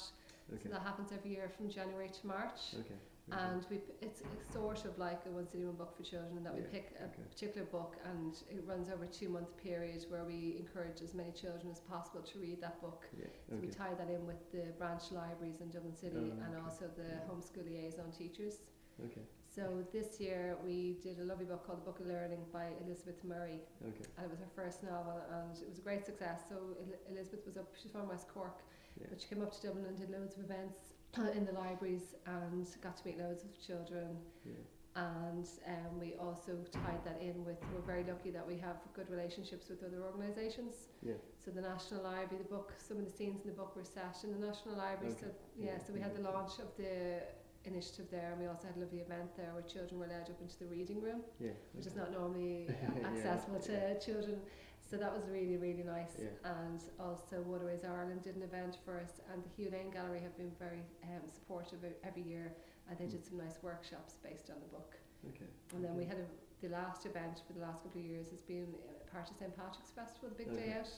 So 0.64 0.68
that 0.70 0.82
happens 0.82 1.14
every 1.14 1.32
year 1.32 1.48
from 1.50 1.70
January 1.70 2.10
to 2.10 2.28
March. 2.28 2.76
Okay. 2.78 2.96
And 3.32 3.66
we, 3.70 3.78
p- 3.78 3.94
it's, 4.02 4.20
it's 4.34 4.52
sort 4.52 4.84
of 4.84 4.98
like 5.00 5.22
a 5.26 5.30
One 5.32 5.48
City 5.48 5.64
One 5.64 5.76
Book 5.76 5.96
for 5.96 6.04
children 6.04 6.44
that 6.44 6.54
we 6.54 6.60
Yeah, 6.62 6.68
pick 6.74 6.92
a 7.00 7.06
okay. 7.06 7.24
particular 7.30 7.66
book 7.66 7.96
and 8.04 8.34
it 8.50 8.62
runs 8.68 8.90
over 8.90 9.06
a 9.06 9.08
two 9.08 9.30
month 9.30 9.56
period 9.56 10.04
where 10.10 10.26
we 10.26 10.58
encourage 10.60 11.02
as 11.02 11.14
many 11.14 11.32
children 11.32 11.72
as 11.72 11.80
possible 11.80 12.22
to 12.22 12.40
read 12.40 12.60
that 12.60 12.82
book. 12.82 13.08
Yeah. 13.18 13.28
So 13.50 13.56
we 13.62 13.68
tie 13.68 13.94
that 13.94 14.10
in 14.10 14.26
with 14.28 14.52
the 14.52 14.74
branch 14.78 15.04
libraries 15.12 15.62
in 15.62 15.70
Dublin 15.70 15.96
City 15.96 16.34
Oh, 16.36 16.44
and 16.44 16.58
also 16.66 16.90
the 16.98 17.22
homeschool 17.32 17.64
liaison 17.66 18.12
teachers. 18.12 18.60
Okay. 19.06 19.22
So 19.54 19.84
this 19.92 20.20
year 20.20 20.56
we 20.64 20.96
did 21.04 21.20
a 21.20 21.24
lovely 21.26 21.44
book 21.46 21.68
called 21.68 21.82
The 21.82 21.86
Book 21.86 22.00
of 22.00 22.08
Learning 22.08 22.40
by 22.54 22.68
Elizabeth 22.86 23.22
Murray, 23.26 23.60
Okay. 23.84 24.06
and 24.18 24.26
it 24.26 24.30
was 24.32 24.40
her 24.40 24.52
first 24.56 24.82
novel, 24.82 25.20
and 25.30 25.58
it 25.62 25.68
was 25.68 25.78
a 25.78 25.82
great 25.82 26.06
success. 26.06 26.44
So 26.48 26.56
El- 26.56 27.14
Elizabeth 27.14 27.46
was 27.46 27.58
up; 27.58 27.68
she's 27.76 27.92
from 27.92 28.08
West 28.08 28.28
Cork, 28.30 28.62
Yeah. 29.00 29.08
but 29.10 29.20
she 29.20 29.28
came 29.28 29.42
up 29.42 29.52
to 29.52 29.62
Dublin 29.68 29.86
and 29.86 29.98
did 29.98 30.10
loads 30.10 30.38
of 30.38 30.46
events 30.46 30.94
in 31.36 31.44
the 31.46 31.52
libraries 31.52 32.16
and 32.26 32.66
got 32.82 32.96
to 32.98 33.06
meet 33.06 33.18
loads 33.18 33.44
of 33.44 33.52
children. 33.60 34.18
Yeah. 34.46 34.54
And 34.96 35.48
um, 35.68 36.00
we 36.00 36.16
also 36.16 36.54
tied 36.72 37.04
that 37.06 37.22
in 37.22 37.44
with 37.46 37.58
we're 37.74 37.82
very 37.82 38.04
lucky 38.06 38.30
that 38.32 38.46
we 38.46 38.58
have 38.58 38.78
good 38.94 39.10
relationships 39.10 39.68
with 39.70 39.84
other 39.84 40.02
organisations. 40.04 40.88
Yeah. 41.02 41.14
So 41.44 41.52
the 41.52 41.62
National 41.62 42.04
Library, 42.04 42.44
the 42.44 42.50
book, 42.56 42.74
some 42.78 42.98
of 42.98 43.06
the 43.06 43.12
scenes 43.12 43.42
in 43.44 43.50
the 43.52 43.56
book 43.56 43.76
were 43.76 43.84
set 43.86 44.16
in 44.24 44.32
the 44.38 44.46
National 44.48 44.76
Library. 44.78 45.14
So 45.20 45.28
yeah, 45.58 45.72
Yeah, 45.74 45.78
so 45.86 45.92
we 45.94 46.00
had 46.02 46.16
the 46.16 46.22
launch 46.22 46.60
of 46.60 46.76
the 46.78 47.22
initiative 47.66 48.08
there, 48.12 48.32
and 48.32 48.40
we 48.42 48.48
also 48.48 48.68
had 48.68 48.76
a 48.78 48.80
lovely 48.80 49.00
event 49.00 49.36
there 49.38 49.52
where 49.54 49.62
children 49.64 50.00
were 50.00 50.08
led 50.08 50.30
up 50.30 50.40
into 50.42 50.58
the 50.60 50.66
reading 50.66 51.02
room, 51.02 51.22
Yeah. 51.40 51.52
which 51.74 51.86
is 51.86 51.96
not 51.96 52.12
normally 52.12 52.68
Yeah, 53.02 53.08
accessible 53.08 53.60
to 53.60 53.72
yeah. 53.72 53.94
children. 54.00 54.42
So 54.90 54.98
that 54.98 55.14
was 55.14 55.24
really, 55.30 55.56
really 55.58 55.84
nice. 55.84 56.20
And 56.44 56.82
also 57.00 57.42
Waterways 57.44 57.86
Ireland 57.86 58.24
did 58.24 58.36
an 58.36 58.42
event 58.44 58.78
for 58.84 59.00
us, 59.00 59.22
and 59.32 59.42
the 59.44 59.50
Hugh 59.56 59.70
Lane 59.72 59.90
Gallery 59.92 60.20
have 60.20 60.36
been 60.38 60.52
very 60.60 60.84
um, 61.04 61.30
supportive 61.32 61.80
every 62.04 62.24
year, 62.24 62.52
and 62.90 62.98
they 62.98 63.06
Mm. 63.06 63.12
did 63.12 63.26
some 63.26 63.38
nice 63.38 63.58
workshops 63.64 64.16
based 64.24 64.50
on 64.50 64.58
the 64.60 64.68
book. 64.68 64.98
Okay. 65.30 65.46
And 65.76 65.86
then 65.86 65.96
we 65.96 66.04
had 66.04 66.18
a, 66.18 66.26
the 66.62 66.70
last 66.70 67.06
event 67.06 67.42
for 67.48 67.54
the 67.54 67.62
last 67.62 67.84
couple 67.84 68.02
of 68.02 68.06
years 68.08 68.30
has 68.32 68.42
been 68.42 68.74
uh, 68.74 69.12
part 69.12 69.30
of 69.30 69.38
St 69.38 69.56
Patrick's 69.56 69.92
Festival, 69.92 70.30
the 70.30 70.36
big 70.44 70.52
day 70.54 70.74
Okay. 70.74 70.80
out. 70.80 70.90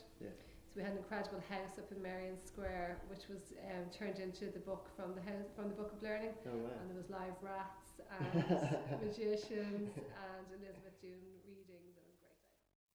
Yeah. 0.75 0.79
So 0.79 0.79
we 0.79 0.83
had 0.83 0.91
an 0.93 0.97
incredible 0.99 1.41
house 1.49 1.77
up 1.77 1.91
in 1.91 2.01
Merrion 2.01 2.37
Square, 2.39 3.01
which 3.07 3.27
was 3.29 3.53
um, 3.69 3.89
turned 3.91 4.19
into 4.19 4.45
the 4.51 4.59
book 4.59 4.89
from 4.95 5.13
the 5.15 5.21
house 5.21 5.47
from 5.55 5.69
the 5.69 5.75
Book 5.75 5.93
of 5.93 6.01
Learning, 6.01 6.33
Oh 6.47 6.57
wow. 6.57 6.69
and 6.81 6.89
there 6.89 6.97
was 6.97 7.09
live 7.09 7.37
rats 7.41 8.01
and 8.19 9.01
magicians 9.01 9.91
and 9.97 10.45
Elizabeth 10.61 10.99
June 11.01 11.21
reading. 11.47 11.81
That 11.95 12.01
great 12.01 12.19
day. 12.21 12.35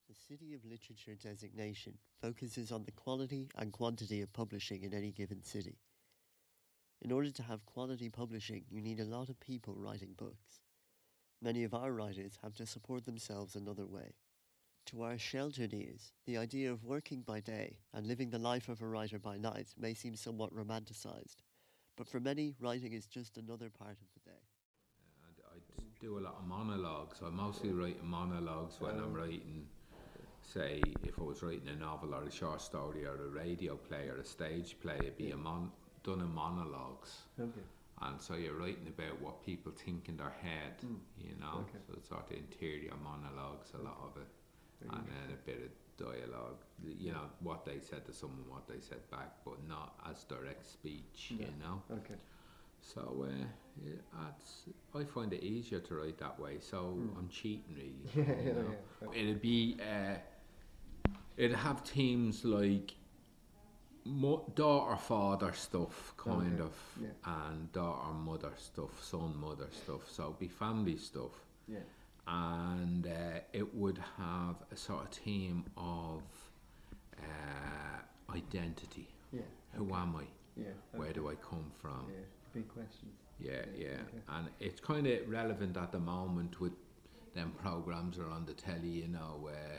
The 0.09 0.15
City 0.15 0.55
of 0.55 0.65
Literature 0.65 1.15
designation 1.23 1.95
focuses 2.21 2.73
on 2.73 2.85
the 2.85 2.93
quality 2.93 3.49
and 3.57 3.73
quantity 3.73 4.23
of 4.23 4.33
publishing 4.33 4.83
in 4.83 4.93
any 4.95 5.13
given 5.13 5.43
city. 5.43 5.79
In 7.01 7.13
order 7.13 7.31
to 7.31 7.43
have 7.45 7.65
quality 7.65 8.09
publishing, 8.09 8.65
you 8.71 8.81
need 8.83 8.99
a 8.99 9.05
lot 9.05 9.29
of 9.29 9.39
people 9.39 9.77
writing 9.79 10.15
books. 10.17 10.63
Many 11.41 11.63
of 11.63 11.73
our 11.73 11.93
writers 11.93 12.39
have 12.43 12.55
to 12.57 12.67
support 12.67 13.05
themselves 13.07 13.55
another 13.55 13.87
way. 13.87 14.15
To 14.89 15.03
our 15.03 15.19
sheltered 15.19 15.75
ears, 15.75 16.13
the 16.25 16.39
idea 16.39 16.73
of 16.73 16.83
working 16.83 17.21
by 17.21 17.41
day 17.41 17.77
and 17.93 18.07
living 18.07 18.31
the 18.31 18.39
life 18.39 18.71
of 18.71 18.81
a 18.81 18.87
writer 18.87 19.19
by 19.19 19.37
night 19.37 19.67
may 19.79 19.93
seem 19.93 20.17
somewhat 20.17 20.55
romanticized, 20.55 21.43
but 21.95 22.09
for 22.09 22.21
many, 22.21 22.55
writing 22.59 22.95
is 22.95 23.05
just 23.05 23.37
another 23.37 23.69
part 23.69 23.99
of 24.01 24.09
the 24.15 24.31
day. 24.31 24.41
I, 25.23 25.57
I 25.57 25.59
do 26.01 26.19
a 26.19 26.21
lot 26.21 26.37
of 26.39 26.47
monologues. 26.47 27.19
I 27.23 27.29
mostly 27.29 27.71
write 27.71 28.03
monologues 28.03 28.81
when 28.81 28.99
I'm 28.99 29.13
writing, 29.13 29.67
say, 30.41 30.95
if 31.05 31.19
I 31.19 31.23
was 31.23 31.43
writing 31.43 31.69
a 31.69 31.77
novel 31.77 32.15
or 32.15 32.23
a 32.23 32.31
short 32.33 32.63
story 32.63 33.05
or 33.05 33.27
a 33.27 33.29
radio 33.29 33.77
play 33.77 34.09
or 34.09 34.17
a 34.17 34.25
stage 34.25 34.75
play, 34.81 34.97
it'd 35.01 35.19
be 35.19 35.33
a 35.33 35.37
mon- 35.37 35.71
done 36.03 36.21
in 36.21 36.33
monologues. 36.33 37.25
Okay. 37.39 37.61
And 38.01 38.19
so 38.19 38.37
you're 38.37 38.55
writing 38.55 38.87
about 38.89 39.21
what 39.21 39.45
people 39.45 39.73
think 39.73 40.09
in 40.09 40.17
their 40.17 40.35
head, 40.41 40.79
Mm. 40.83 41.01
you 41.19 41.35
know. 41.39 41.67
Okay. 41.69 41.79
So 41.87 41.95
it's 41.99 42.09
sort 42.09 42.31
of 42.31 42.33
interior 42.39 42.95
monologues, 43.03 43.73
a 43.75 43.83
lot 43.83 43.99
of 44.03 44.17
it, 44.23 44.29
and 44.83 44.91
then 45.07 45.33
a 45.35 45.47
bit 45.47 45.61
of 45.65 46.07
dialogue. 46.07 46.59
You 46.87 47.13
know 47.13 47.29
what 47.41 47.65
they 47.65 47.81
said 47.81 48.07
to 48.07 48.13
someone, 48.13 48.45
what 48.49 48.67
they 48.69 48.81
said 48.81 49.09
back, 49.11 49.33
but 49.45 49.59
not 49.69 49.95
as 50.11 50.25
direct 50.25 50.67
speech. 50.67 51.33
Yeah. 51.37 51.47
You 51.47 51.53
know. 51.61 51.83
Okay. 51.93 52.15
So 52.81 53.27
uh, 53.29 53.45
yeah, 53.85 53.95
that's, 54.23 54.63
I 54.95 55.03
find 55.05 55.33
it 55.33 55.43
easier 55.43 55.81
to 55.81 55.95
write 55.97 56.19
that 56.19 56.39
way. 56.39 56.59
So 56.61 56.97
Mm. 56.97 57.19
I'm 57.19 57.29
cheating 57.29 57.75
really. 57.75 58.05
Yeah, 58.15 58.41
you 58.41 58.47
yeah, 58.47 58.53
know. 58.53 58.75
yeah. 59.13 59.21
It'd 59.21 59.43
be 59.43 59.77
uh, 59.81 60.15
it'd 61.37 61.57
have 61.57 61.81
themes 61.81 62.45
like 62.45 62.95
mo- 64.05 64.51
daughter 64.55 64.97
father 64.97 65.53
stuff, 65.53 66.15
kind 66.17 66.55
Okay, 66.55 66.63
of, 66.63 66.75
yeah. 67.03 67.09
and 67.25 67.71
daughter 67.73 68.13
mother 68.13 68.53
stuff, 68.57 69.03
son 69.03 69.35
mother 69.37 69.69
stuff. 69.73 70.09
So 70.11 70.25
it'd 70.25 70.39
be 70.39 70.49
family 70.49 70.97
stuff, 70.97 71.33
Yeah. 71.67 71.79
And 72.31 73.07
uh, 73.07 73.41
it 73.53 73.75
would 73.75 73.99
have 74.19 74.57
a 74.71 74.77
sort 74.77 75.03
of 75.05 75.11
theme 75.11 75.65
of 75.77 76.23
uh, 77.19 78.33
identity. 78.35 79.09
Yeah. 79.33 79.41
Who 79.75 79.93
am 79.95 80.17
I? 80.17 80.25
Yeah. 80.57 80.67
Where 80.93 81.13
do 81.13 81.29
I 81.29 81.35
come 81.37 81.71
from? 81.81 82.07
Yeah. 82.11 82.21
Big 82.55 82.69
questions. 82.69 83.13
Yeah, 83.41 83.53
Yeah, 83.77 83.87
yeah, 83.87 83.93
okay. 83.93 84.19
and 84.31 84.49
it's 84.59 84.81
kind 84.81 85.07
of 85.07 85.29
relevant 85.29 85.77
at 85.77 85.93
the 85.93 86.01
moment 86.01 86.61
with 86.61 86.73
them 87.35 87.53
programs 87.63 88.19
are 88.19 88.29
on 88.31 88.45
the 88.47 88.53
telly. 88.55 88.89
You 88.89 89.09
know, 89.09 89.49
uh, 89.49 89.79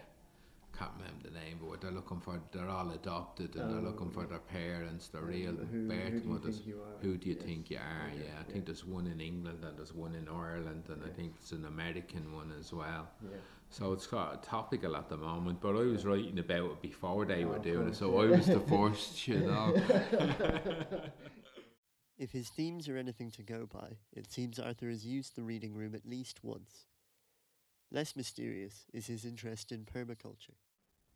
can't 0.80 0.92
remember 0.98 1.28
the 1.30 1.34
name, 1.40 1.58
but 1.60 1.68
what 1.70 1.82
they're 1.82 1.92
looking 1.92 2.22
for, 2.22 2.40
they're 2.54 2.70
all 2.70 2.90
adopted 2.92 3.56
and 3.58 3.70
they're 3.72 3.80
Oh, 3.80 3.84
looking 3.92 4.10
for 4.12 4.26
their 4.26 4.40
parents, 4.40 5.10
their 5.10 5.22
Yeah, 5.24 5.28
real 5.28 5.54
but 5.54 5.68
who- 5.68 5.88
birth 5.90 6.14
who 6.14 6.20
do 6.20 6.26
you 6.28 6.34
mothers. 6.34 6.56
think 6.56 6.68
you 6.68 6.82
are? 6.82 6.98
Who 7.02 7.18
do 7.18 7.30
you 7.30 7.36
Yes. 7.36 7.44
think 7.44 7.70
you 7.72 7.78
are? 7.78 8.08
Okay, 8.14 8.18
Yeah, 8.24 8.34
I 8.34 8.38
yeah. 8.38 8.44
think 8.44 8.66
there's 8.66 8.86
one 8.86 9.08
in 9.08 9.20
England 9.20 9.64
and 9.66 9.78
there's 9.78 9.94
one 9.94 10.16
in 10.16 10.28
Ireland, 10.30 10.86
and 10.90 11.04
I 11.04 11.10
think 11.10 11.36
there's 11.36 11.52
an 11.52 11.66
American 11.66 12.32
one 12.34 12.52
as 12.54 12.72
well. 12.72 13.10
Yeah. 13.22 13.38
So 13.72 13.92
it's 13.94 14.08
sort 14.10 14.30
of 14.34 14.42
topical 14.42 14.96
at 14.96 15.10
the 15.10 15.18
moment, 15.18 15.60
but 15.62 15.76
I 15.76 15.84
was 15.86 16.04
Yeah. 16.04 16.12
writing 16.12 16.40
about 16.40 16.72
it 16.72 16.82
before 16.82 17.26
they 17.26 17.44
Oh, 17.44 17.50
were 17.50 17.56
of 17.58 17.64
doing 17.64 17.88
it, 17.90 17.96
so 17.96 18.12
yeah. 18.24 18.28
I 18.34 18.38
was 18.38 18.46
the 18.48 18.60
first, 18.76 19.28
you 19.28 19.40
know. 19.42 19.76
If 22.18 22.32
his 22.34 22.50
themes 22.50 22.90
are 22.90 22.98
anything 22.98 23.32
to 23.32 23.44
go 23.44 23.66
by, 23.66 23.98
it 24.12 24.30
seems 24.30 24.60
Arthur 24.60 24.90
has 24.90 25.06
used 25.06 25.36
the 25.38 25.42
reading 25.44 25.74
room 25.74 25.96
at 25.96 26.06
least 26.06 26.44
once. 26.44 26.86
Less 27.92 28.14
mysterious 28.16 28.86
is 28.94 29.08
his 29.08 29.24
interest 29.24 29.72
in 29.72 29.86
permaculture. 29.86 30.56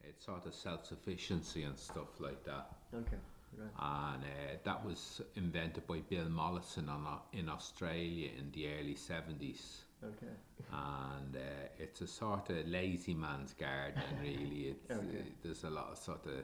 It's 0.08 0.26
sort 0.26 0.46
of 0.46 0.54
self-sufficiency 0.54 1.64
and 1.64 1.78
stuff 1.78 2.20
like 2.20 2.44
that. 2.46 2.68
Okay, 2.94 3.18
right. 3.58 3.70
and 4.16 4.24
uh, 4.24 4.58
that 4.64 4.86
was 4.86 5.22
invented 5.36 5.88
by 5.88 6.00
Bill 6.10 6.30
Mollison 6.30 6.90
on, 6.90 7.06
in 7.34 7.50
Australia 7.50 8.30
in 8.38 8.52
the 8.52 8.68
early 8.68 8.96
70s. 8.96 9.84
Okay. 10.04 10.34
And 10.72 11.36
uh, 11.36 11.40
it's 11.80 12.02
a 12.02 12.08
sort 12.08 12.50
of 12.50 12.68
lazy 12.68 13.14
man's 13.14 13.54
garden, 13.54 14.02
really. 14.22 14.76
It's, 14.76 14.92
uh, 14.92 14.96
Okay. 14.96 15.24
there's 15.42 15.64
a 15.64 15.70
lot 15.70 15.90
of 15.92 15.98
sort 15.98 16.26
of 16.26 16.44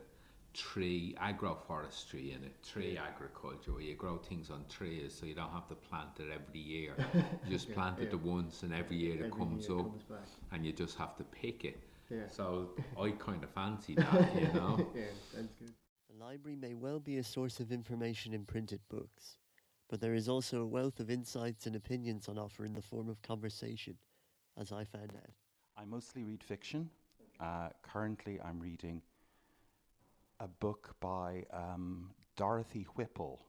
tree, 0.53 1.15
agroforestry 1.21 2.35
in 2.35 2.43
it, 2.43 2.63
tree 2.63 2.93
Yeah. 2.93 3.03
agriculture, 3.13 3.73
where 3.73 3.81
you 3.81 3.95
grow 3.95 4.17
things 4.17 4.49
on 4.49 4.65
trees 4.69 5.13
so 5.13 5.25
you 5.25 5.35
don't 5.35 5.51
have 5.51 5.67
to 5.69 5.75
plant 5.75 6.19
it 6.19 6.29
every 6.33 6.59
year. 6.61 6.95
You 7.45 7.51
just 7.51 7.67
Yeah, 7.69 7.75
plant 7.75 7.99
it 7.99 8.03
yeah. 8.05 8.09
the 8.11 8.17
once, 8.17 8.63
and 8.63 8.73
every 8.73 8.97
year 8.97 9.25
it 9.25 9.31
comes 9.31 9.67
year 9.67 9.79
up, 9.79 9.85
comes 9.85 10.03
and 10.51 10.65
you 10.65 10.71
just 10.71 10.97
have 10.97 11.15
to 11.17 11.23
pick 11.23 11.65
it. 11.65 11.79
Yeah. 12.09 12.27
So 12.31 12.71
I 12.99 13.11
kind 13.11 13.43
of 13.43 13.49
fancy 13.51 13.95
that, 13.95 14.35
you 14.35 14.47
know. 14.53 14.91
yeah, 14.95 15.03
that's 15.33 15.53
good. 15.53 15.73
The 16.09 16.23
library 16.23 16.55
may 16.55 16.73
well 16.73 16.99
be 16.99 17.17
a 17.17 17.23
source 17.23 17.59
of 17.59 17.71
information 17.71 18.33
in 18.33 18.45
printed 18.45 18.81
books, 18.89 19.37
but 19.89 20.01
there 20.01 20.15
is 20.15 20.27
also 20.27 20.61
a 20.61 20.65
wealth 20.65 20.99
of 20.99 21.09
insights 21.09 21.65
and 21.67 21.75
opinions 21.75 22.27
on 22.27 22.37
offer 22.37 22.65
in 22.65 22.73
the 22.73 22.81
form 22.81 23.09
of 23.09 23.21
conversation, 23.21 23.95
as 24.57 24.71
I 24.71 24.83
found 24.83 25.13
out. 25.15 25.31
I 25.77 25.85
mostly 25.85 26.23
read 26.23 26.43
fiction. 26.43 26.89
Uh, 27.39 27.69
currently, 27.83 28.39
I'm 28.43 28.59
reading 28.59 29.01
a 30.39 30.47
book 30.47 30.95
by 30.99 31.45
um, 31.53 32.11
Dorothy 32.35 32.87
Whipple, 32.95 33.39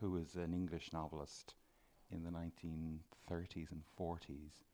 who 0.00 0.10
was 0.12 0.34
an 0.34 0.54
English 0.54 0.92
novelist 0.92 1.54
in 2.10 2.22
the 2.24 2.30
1930s 2.30 3.70
and 3.70 3.82
40s. 4.00 4.64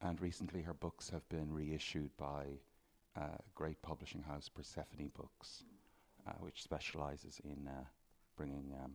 And 0.00 0.20
recently, 0.20 0.62
her 0.62 0.74
books 0.74 1.08
have 1.10 1.28
been 1.28 1.52
reissued 1.52 2.10
by 2.16 2.44
uh, 3.16 3.36
great 3.54 3.80
publishing 3.82 4.22
house 4.22 4.48
Persephone 4.48 5.10
Books, 5.16 5.64
uh, 6.26 6.32
which 6.40 6.62
specializes 6.62 7.40
in 7.44 7.68
uh, 7.68 7.84
bringing 8.36 8.74
um, 8.82 8.92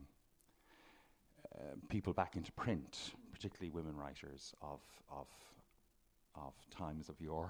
uh, 1.56 1.76
people 1.90 2.14
back 2.14 2.36
into 2.36 2.52
print, 2.54 3.12
particularly 3.32 3.70
women 3.70 3.96
writers 3.96 4.54
of, 4.62 4.82
of, 5.12 5.28
of 6.36 6.54
times 6.70 7.10
of 7.10 7.20
yore. 7.22 7.50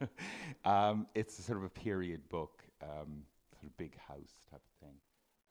um, 0.64 1.06
it's 1.14 1.38
a 1.38 1.42
sort 1.42 1.58
of 1.58 1.64
a 1.64 1.70
period 1.70 2.28
book, 2.28 2.62
um, 2.82 3.22
sort 3.54 3.64
of 3.64 3.76
big 3.76 3.96
house 3.98 4.34
type 4.50 4.60
of 4.62 4.86
thing. 4.86 4.96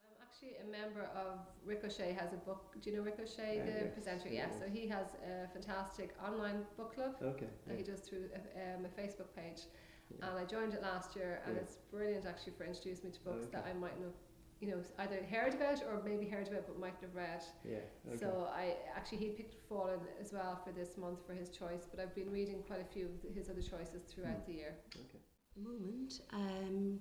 Um, 0.04 0.14
actually, 0.22 0.50
actually 0.50 0.68
a 0.68 0.70
member 0.70 1.08
of 1.16 1.38
Rick 1.64 1.82
O'Shea 1.84 2.16
has 2.18 2.32
a 2.32 2.36
book. 2.36 2.76
Do 2.80 2.90
you 2.90 2.96
know 2.96 3.02
Rick 3.02 3.18
O'Shea, 3.20 3.60
Uh, 3.60 3.64
the 3.64 3.72
yes, 3.86 3.94
presenter? 3.94 4.28
Yeah. 4.28 4.46
yeah. 4.52 4.58
So 4.58 4.66
he 4.68 4.86
has 4.88 5.14
a 5.14 5.48
fantastic 5.52 6.14
online 6.24 6.64
book 6.76 6.94
club 6.94 7.16
Okay. 7.22 7.48
that 7.66 7.76
he 7.76 7.82
does 7.82 8.00
through 8.00 8.28
a, 8.34 8.76
um, 8.76 8.84
a 8.84 8.88
Facebook 9.00 9.34
page. 9.34 9.62
Yeah. 10.10 10.28
And 10.28 10.38
I 10.38 10.44
joined 10.44 10.74
it 10.74 10.82
last 10.82 11.16
year, 11.16 11.40
and 11.46 11.54
Yeah. 11.56 11.62
it's 11.62 11.76
brilliant 11.90 12.26
actually 12.26 12.52
for 12.54 12.64
introducing 12.64 13.10
me 13.10 13.16
to 13.16 13.20
books 13.24 13.46
that 13.48 13.64
I 13.66 13.72
mightn't 13.72 14.02
have, 14.02 14.12
you 14.60 14.68
know, 14.70 14.82
either 14.98 15.22
heard 15.24 15.54
about 15.54 15.82
or 15.82 16.02
maybe 16.04 16.26
heard 16.26 16.48
about 16.48 16.66
but 16.66 16.78
mightn't 16.78 17.02
have 17.02 17.14
read. 17.14 17.42
Yeah. 17.64 17.78
Okay. 18.08 18.16
So 18.18 18.48
I 18.52 18.76
actually 18.94 19.18
he 19.18 19.28
picked 19.30 19.54
Fallen 19.68 20.00
as 20.20 20.32
well 20.32 20.56
for 20.64 20.72
this 20.72 20.96
month 20.96 21.26
for 21.26 21.34
his 21.34 21.50
choice, 21.50 21.86
but 21.90 22.00
I've 22.00 22.14
been 22.14 22.30
reading 22.30 22.62
quite 22.66 22.80
a 22.80 22.84
few 22.92 23.06
of 23.28 23.34
his 23.34 23.48
other 23.50 23.62
choices 23.62 24.02
throughout 24.04 24.42
Hmm. 24.44 24.50
the 24.52 24.56
year. 24.58 24.76
okay. 24.94 25.20
moment, 25.56 26.20
um, 26.32 26.98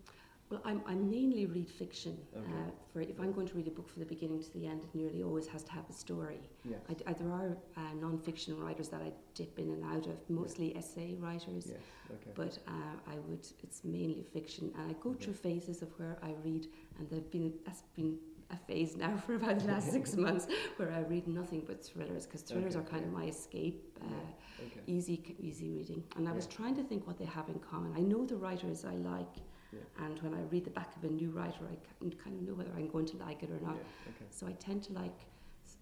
well, 0.53 0.61
I'm, 0.65 0.81
I 0.87 0.93
mainly 0.93 1.45
read 1.47 1.69
fiction. 1.69 2.17
Okay. 2.37 2.45
Uh, 2.47 2.71
for 2.91 3.01
if 3.01 3.19
I'm 3.19 3.31
going 3.31 3.47
to 3.47 3.55
read 3.55 3.67
a 3.67 3.71
book 3.71 3.89
from 3.89 4.01
the 4.01 4.05
beginning 4.05 4.41
to 4.43 4.53
the 4.53 4.67
end, 4.67 4.83
it 4.83 4.93
nearly 4.93 5.23
always 5.23 5.47
has 5.47 5.63
to 5.63 5.71
have 5.71 5.83
a 5.89 5.93
story. 5.93 6.39
Yes. 6.63 6.79
I, 6.89 7.09
I- 7.09 7.13
there 7.13 7.31
are 7.31 7.57
uh, 7.77 7.93
non-fiction 7.99 8.59
writers 8.59 8.89
that 8.89 9.01
I 9.01 9.11
dip 9.33 9.57
in 9.57 9.71
and 9.71 9.83
out 9.83 10.05
of, 10.05 10.17
mostly 10.29 10.75
essay 10.77 11.15
writers. 11.19 11.65
Yes. 11.67 11.77
Okay. 12.11 12.31
But 12.35 12.59
uh, 12.67 12.71
I 13.11 13.15
would, 13.27 13.45
it's 13.63 13.83
mainly 13.83 14.23
fiction, 14.31 14.71
and 14.77 14.91
I 14.91 14.93
go 15.01 15.09
Okay. 15.11 15.25
through 15.25 15.33
phases 15.33 15.81
of 15.81 15.89
where 15.99 16.17
I 16.21 16.33
read, 16.43 16.67
and 16.99 17.09
there've 17.09 17.31
been 17.31 17.53
that's 17.65 17.83
been 17.95 18.17
a 18.51 18.57
phase 18.67 18.95
now 18.95 19.15
for 19.25 19.35
about 19.35 19.59
the 19.59 19.67
last 19.67 19.91
six 19.91 20.15
months 20.27 20.45
where 20.77 20.91
I 20.91 20.99
read 20.99 21.27
nothing 21.27 21.63
but 21.65 21.83
thrillers 21.83 22.25
because 22.27 22.41
thrillers 22.41 22.75
Okay, 22.75 22.85
are 22.85 22.89
kind 22.89 23.03
of 23.05 23.11
my 23.11 23.25
escape. 23.25 23.97
Uh, 24.01 24.05
Yeah. 24.09 24.67
Okay. 24.67 24.81
easy 24.87 25.35
easy 25.41 25.69
reading 25.71 26.01
and 26.15 26.29
I 26.29 26.31
was 26.31 26.45
trying 26.47 26.75
to 26.75 26.83
think 26.83 27.05
what 27.07 27.17
they 27.17 27.25
have 27.25 27.49
in 27.49 27.59
common 27.71 27.91
I 27.97 28.01
know 28.11 28.21
the 28.25 28.35
writers 28.37 28.85
I 28.85 28.95
like 29.13 29.35
Yeah. 29.73 30.05
and 30.05 30.19
when 30.21 30.33
I 30.33 30.41
read 30.51 30.65
the 30.65 30.75
back 30.79 30.95
of 30.97 31.03
a 31.03 31.11
new 31.21 31.29
writer 31.31 31.63
I 31.73 31.75
kind 32.23 32.35
of 32.37 32.41
know 32.47 32.53
whether 32.53 32.71
I'm 32.77 32.89
going 32.89 33.05
to 33.07 33.17
like 33.17 33.43
it 33.43 33.49
or 33.49 33.59
not 33.69 33.75
Yeah. 33.75 34.11
Okay. 34.11 34.25
so 34.29 34.47
I 34.47 34.53
tend 34.53 34.83
to 34.83 34.93
like 34.93 35.19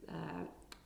uh, 0.09 0.43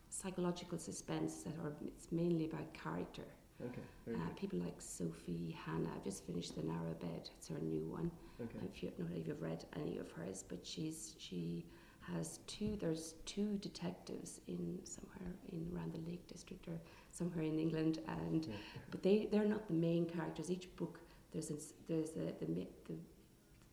psychological 0.09 0.77
suspense 0.77 1.43
that 1.43 1.53
are 1.63 1.74
it's 1.85 2.07
mainly 2.12 2.45
about 2.45 2.74
character 2.74 3.24
Okay. 3.63 4.13
Uh, 4.13 4.29
people 4.35 4.59
like 4.59 4.79
Sophie 4.81 5.55
Hannah 5.65 5.89
I've 5.95 6.03
just 6.03 6.25
finished 6.25 6.55
The 6.55 6.63
Narrow 6.63 6.93
Bed 7.00 7.29
it's 7.38 7.47
her 7.47 7.59
new 7.62 7.88
one 7.88 8.12
Okay. 8.43 8.59
if 8.67 8.83
you 8.83 8.91
know 9.00 9.05
if 9.15 9.27
you've 9.27 9.41
read 9.41 9.63
any 9.81 9.97
of 9.97 10.12
hers, 10.12 10.43
but 10.50 10.59
she's 10.65 11.15
she 11.17 11.65
has 12.01 12.39
two. 12.47 12.75
There's 12.81 13.15
two 13.25 13.57
detectives 13.67 14.41
in 14.47 14.79
somewhere 14.83 15.31
in 15.53 15.62
around 15.74 15.93
the 15.93 16.03
Lake 16.09 16.27
District 16.27 16.67
or 16.67 16.77
somewhere 17.12 17.45
in 17.45 17.57
England, 17.57 18.00
and 18.09 18.45
Yeah. 18.45 18.53
but 18.91 19.01
they 19.01 19.29
they're 19.31 19.45
not 19.55 19.65
the 19.69 19.74
main 19.74 20.05
characters. 20.05 20.51
Each 20.51 20.67
book 20.75 21.00
there's 21.36 21.51
a, 21.51 21.56
there's 21.88 22.12
a, 22.12 22.34
the, 22.39 22.68
the 22.88 22.96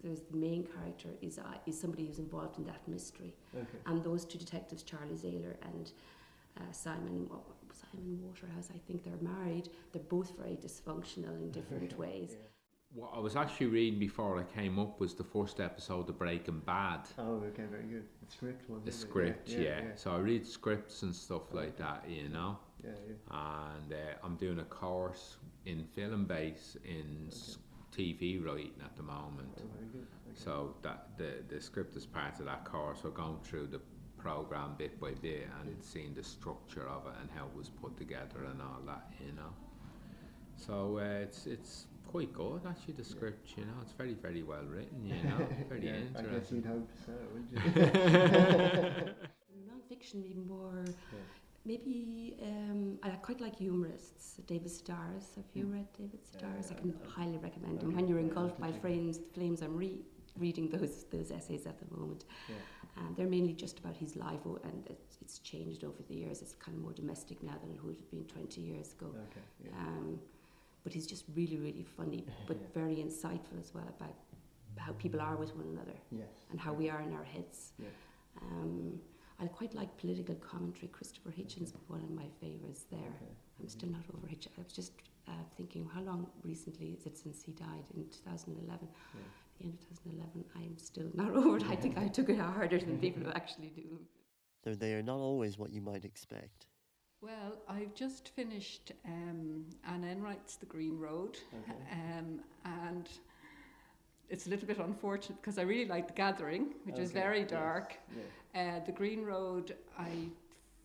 there's 0.02 0.20
the 0.32 0.36
main 0.36 0.64
character 0.74 1.08
is 1.20 1.38
uh, 1.38 1.42
is 1.66 1.80
somebody 1.80 2.06
who's 2.06 2.18
involved 2.18 2.58
in 2.58 2.64
that 2.66 2.86
mystery, 2.88 3.34
Okay. 3.54 3.78
and 3.86 4.02
those 4.02 4.24
two 4.24 4.38
detectives, 4.38 4.82
Charlie 4.82 5.14
Zailer 5.16 5.54
and 5.62 5.92
uh, 6.58 6.72
Simon 6.72 7.28
Wa- 7.30 7.38
Simon 7.72 8.18
Waterhouse, 8.26 8.68
I 8.74 8.78
think 8.86 9.04
they're 9.04 9.22
married. 9.34 9.68
They're 9.92 10.02
both 10.02 10.32
very 10.36 10.56
dysfunctional 10.56 11.36
in 11.40 11.50
different 11.52 11.96
ways. 12.04 12.30
Yeah. 12.32 12.48
What 12.94 13.12
I 13.14 13.20
was 13.20 13.36
actually 13.36 13.68
reading 13.68 13.98
before 13.98 14.38
I 14.38 14.42
came 14.60 14.78
up 14.78 15.00
was 15.00 15.14
the 15.14 15.24
first 15.24 15.60
episode 15.60 16.08
of 16.10 16.18
Breaking 16.18 16.60
Bad. 16.66 17.00
Oh, 17.16 17.40
okay, 17.50 17.62
very 17.70 17.84
good. 17.84 18.04
The 18.26 18.32
script 18.32 18.68
one. 18.68 18.80
The 18.84 18.88
isn't 18.90 19.00
it? 19.00 19.10
script, 19.10 19.48
yeah, 19.50 19.60
yeah. 19.60 19.80
So 19.94 20.10
I 20.10 20.18
read 20.18 20.46
scripts 20.46 21.02
and 21.02 21.14
stuff 21.14 21.54
like 21.54 21.78
that, 21.78 22.04
you 22.08 22.28
know. 22.28 22.58
Yeah, 22.84 22.90
yeah. 23.08 23.14
And 23.74 23.92
uh, 23.94 23.96
I'm 24.24 24.36
doing 24.36 24.58
a 24.58 24.64
course 24.64 25.36
in 25.66 25.84
Filmbase 25.96 26.76
in 26.84 27.28
s 27.28 27.58
TV 27.92 28.42
writing 28.44 28.80
at 28.84 28.96
the 28.96 29.02
moment. 29.02 29.54
Oh, 29.58 29.68
very 29.74 29.86
good. 29.92 30.06
Okay. 30.28 30.34
So 30.44 30.74
that 30.82 31.16
the 31.18 31.42
the 31.48 31.60
script 31.60 31.96
is 31.96 32.06
part 32.06 32.38
of 32.40 32.46
that 32.46 32.64
course. 32.64 33.00
So 33.02 33.10
going 33.10 33.38
through 33.42 33.68
the 33.68 33.80
program 34.18 34.74
bit 34.78 35.00
by 35.00 35.12
bit 35.20 35.48
and 35.60 35.76
seeing 35.82 36.14
the 36.14 36.22
structure 36.22 36.86
of 36.88 37.06
it 37.06 37.14
and 37.20 37.28
how 37.36 37.46
it 37.46 37.54
was 37.56 37.68
put 37.68 37.96
together 37.96 38.44
and 38.50 38.60
all 38.62 38.80
that, 38.86 39.04
you 39.20 39.32
know. 39.32 39.52
So 40.56 40.98
uh, 40.98 41.22
it's 41.26 41.46
it's 41.46 41.86
quite 42.06 42.32
good 42.32 42.62
actually. 42.66 42.94
The 42.94 43.04
script, 43.04 43.56
you 43.56 43.64
know, 43.64 43.78
it's 43.82 43.92
very 43.92 44.14
very 44.14 44.42
well 44.42 44.64
written. 44.64 45.04
You 45.06 45.22
know, 45.28 45.46
very 45.68 45.86
yeah, 45.86 45.98
I 46.16 46.22
guess 46.22 46.52
interesting. 46.52 46.56
you'd 46.56 46.66
hope 46.66 46.90
so, 47.06 47.12
wouldn't 47.32 47.50
you? 47.52 47.60
Non-fiction, 49.68 50.20
maybe 50.22 50.42
more. 50.42 50.84
Yeah. 51.12 51.18
Maybe 51.64 52.36
um, 52.42 52.98
I 53.02 53.10
quite 53.10 53.40
like 53.40 53.56
humorists. 53.56 54.40
David 54.46 54.68
Sedaris. 54.72 55.36
Have 55.36 55.44
you 55.54 55.66
Mm. 55.66 55.72
read 55.74 55.92
David 55.92 56.20
Yeah, 56.22 56.40
Sedaris? 56.40 56.72
I 56.72 56.74
can 56.74 56.88
yeah. 56.90 57.08
highly 57.08 57.38
recommend 57.38 57.82
him. 57.82 57.94
When 57.94 58.08
you're 58.08 58.18
engulfed 58.18 58.58
by 58.60 58.72
flames, 58.72 59.20
flames, 59.32 59.62
I'm 59.62 59.76
re- 59.76 60.04
reading 60.36 60.68
those 60.70 61.04
those 61.14 61.30
essays 61.30 61.66
at 61.66 61.78
the 61.78 61.88
moment. 61.96 62.24
Yeah. 62.48 62.56
And 62.96 63.16
they're 63.16 63.28
mainly 63.36 63.54
just 63.54 63.78
about 63.78 63.96
his 63.96 64.16
life, 64.16 64.40
o- 64.46 64.58
and 64.64 64.86
it's, 64.90 65.16
it's 65.22 65.38
changed 65.38 65.84
over 65.84 66.02
the 66.08 66.14
years. 66.14 66.42
It's 66.42 66.54
kind 66.54 66.76
of 66.76 66.82
more 66.82 66.92
domestic 66.92 67.42
now 67.42 67.56
than 67.62 67.70
it 67.70 67.82
would 67.84 67.96
have 67.96 68.10
been 68.10 68.24
20 68.26 68.60
years 68.60 68.92
ago. 68.94 69.06
Okay. 69.06 69.40
Yeah. 69.64 69.70
Um, 69.78 70.20
but 70.84 70.92
he's 70.92 71.06
just 71.06 71.24
really, 71.36 71.58
really 71.58 71.84
funny, 71.84 72.26
but 72.48 72.56
Yeah. 72.60 72.66
very 72.74 72.96
insightful 72.96 73.58
as 73.60 73.72
well 73.72 73.86
about 73.96 74.16
how 74.76 74.92
people 74.94 75.20
are 75.20 75.36
with 75.36 75.54
one 75.54 75.68
another 75.68 75.96
yes. 76.10 76.44
and 76.50 76.58
how 76.60 76.72
we 76.72 76.90
are 76.90 77.00
in 77.02 77.12
our 77.12 77.24
heads. 77.24 77.72
Yeah. 77.78 77.86
Um, 78.40 79.00
I 79.42 79.46
quite 79.46 79.74
like 79.74 79.96
political 79.98 80.34
commentary. 80.36 80.88
Christopher 80.88 81.30
Hitchens, 81.30 81.72
one 81.88 82.00
of 82.00 82.10
my 82.10 82.26
favourites 82.40 82.84
there. 82.90 83.00
Okay. 83.00 83.32
I'm 83.60 83.68
still 83.68 83.88
not 83.90 84.02
over 84.16 84.26
Hitchens. 84.26 84.56
I 84.58 84.62
was 84.62 84.72
just 84.72 84.92
uh, 85.28 85.32
thinking, 85.56 85.88
how 85.92 86.00
long 86.02 86.26
recently 86.44 86.88
is 86.98 87.06
it 87.06 87.18
since 87.18 87.42
he 87.42 87.52
died 87.52 87.84
in 87.96 88.04
2011? 88.24 88.88
Yeah. 89.14 89.20
The 89.58 89.64
end 89.64 89.74
of 89.74 90.02
2011. 90.04 90.44
I'm 90.56 90.78
still 90.78 91.10
not 91.14 91.30
over 91.34 91.56
it. 91.56 91.64
I 91.68 91.76
think 91.76 91.98
I 91.98 92.06
took 92.08 92.28
it 92.28 92.38
harder 92.38 92.78
than 92.78 92.98
people 93.06 93.30
actually 93.34 93.72
do. 93.74 93.98
Though 94.62 94.74
they 94.74 94.94
are 94.94 95.02
not 95.02 95.18
always 95.18 95.58
what 95.58 95.72
you 95.72 95.80
might 95.80 96.04
expect. 96.04 96.66
Well, 97.20 97.58
I've 97.68 97.94
just 97.94 98.28
finished 98.30 98.92
um, 99.04 99.64
Anne 99.86 100.04
Enright's 100.04 100.56
The 100.56 100.66
Green 100.66 100.98
Road, 100.98 101.38
Okay. 101.54 101.78
um, 101.92 102.40
and 102.64 103.08
it's 104.32 104.46
a 104.46 104.50
little 104.50 104.66
bit 104.66 104.78
unfortunate 104.78 105.40
because 105.42 105.58
I 105.58 105.62
really 105.62 105.84
liked 105.86 106.08
The 106.08 106.14
Gathering, 106.14 106.64
which 106.84 106.98
is 106.98 107.10
Okay, 107.10 107.20
very 107.20 107.40
yes, 107.40 107.50
dark. 107.50 107.94
Yeah. 108.54 108.78
Uh, 108.80 108.84
the 108.84 108.92
Green 108.92 109.22
Road, 109.24 109.76
I 109.98 110.08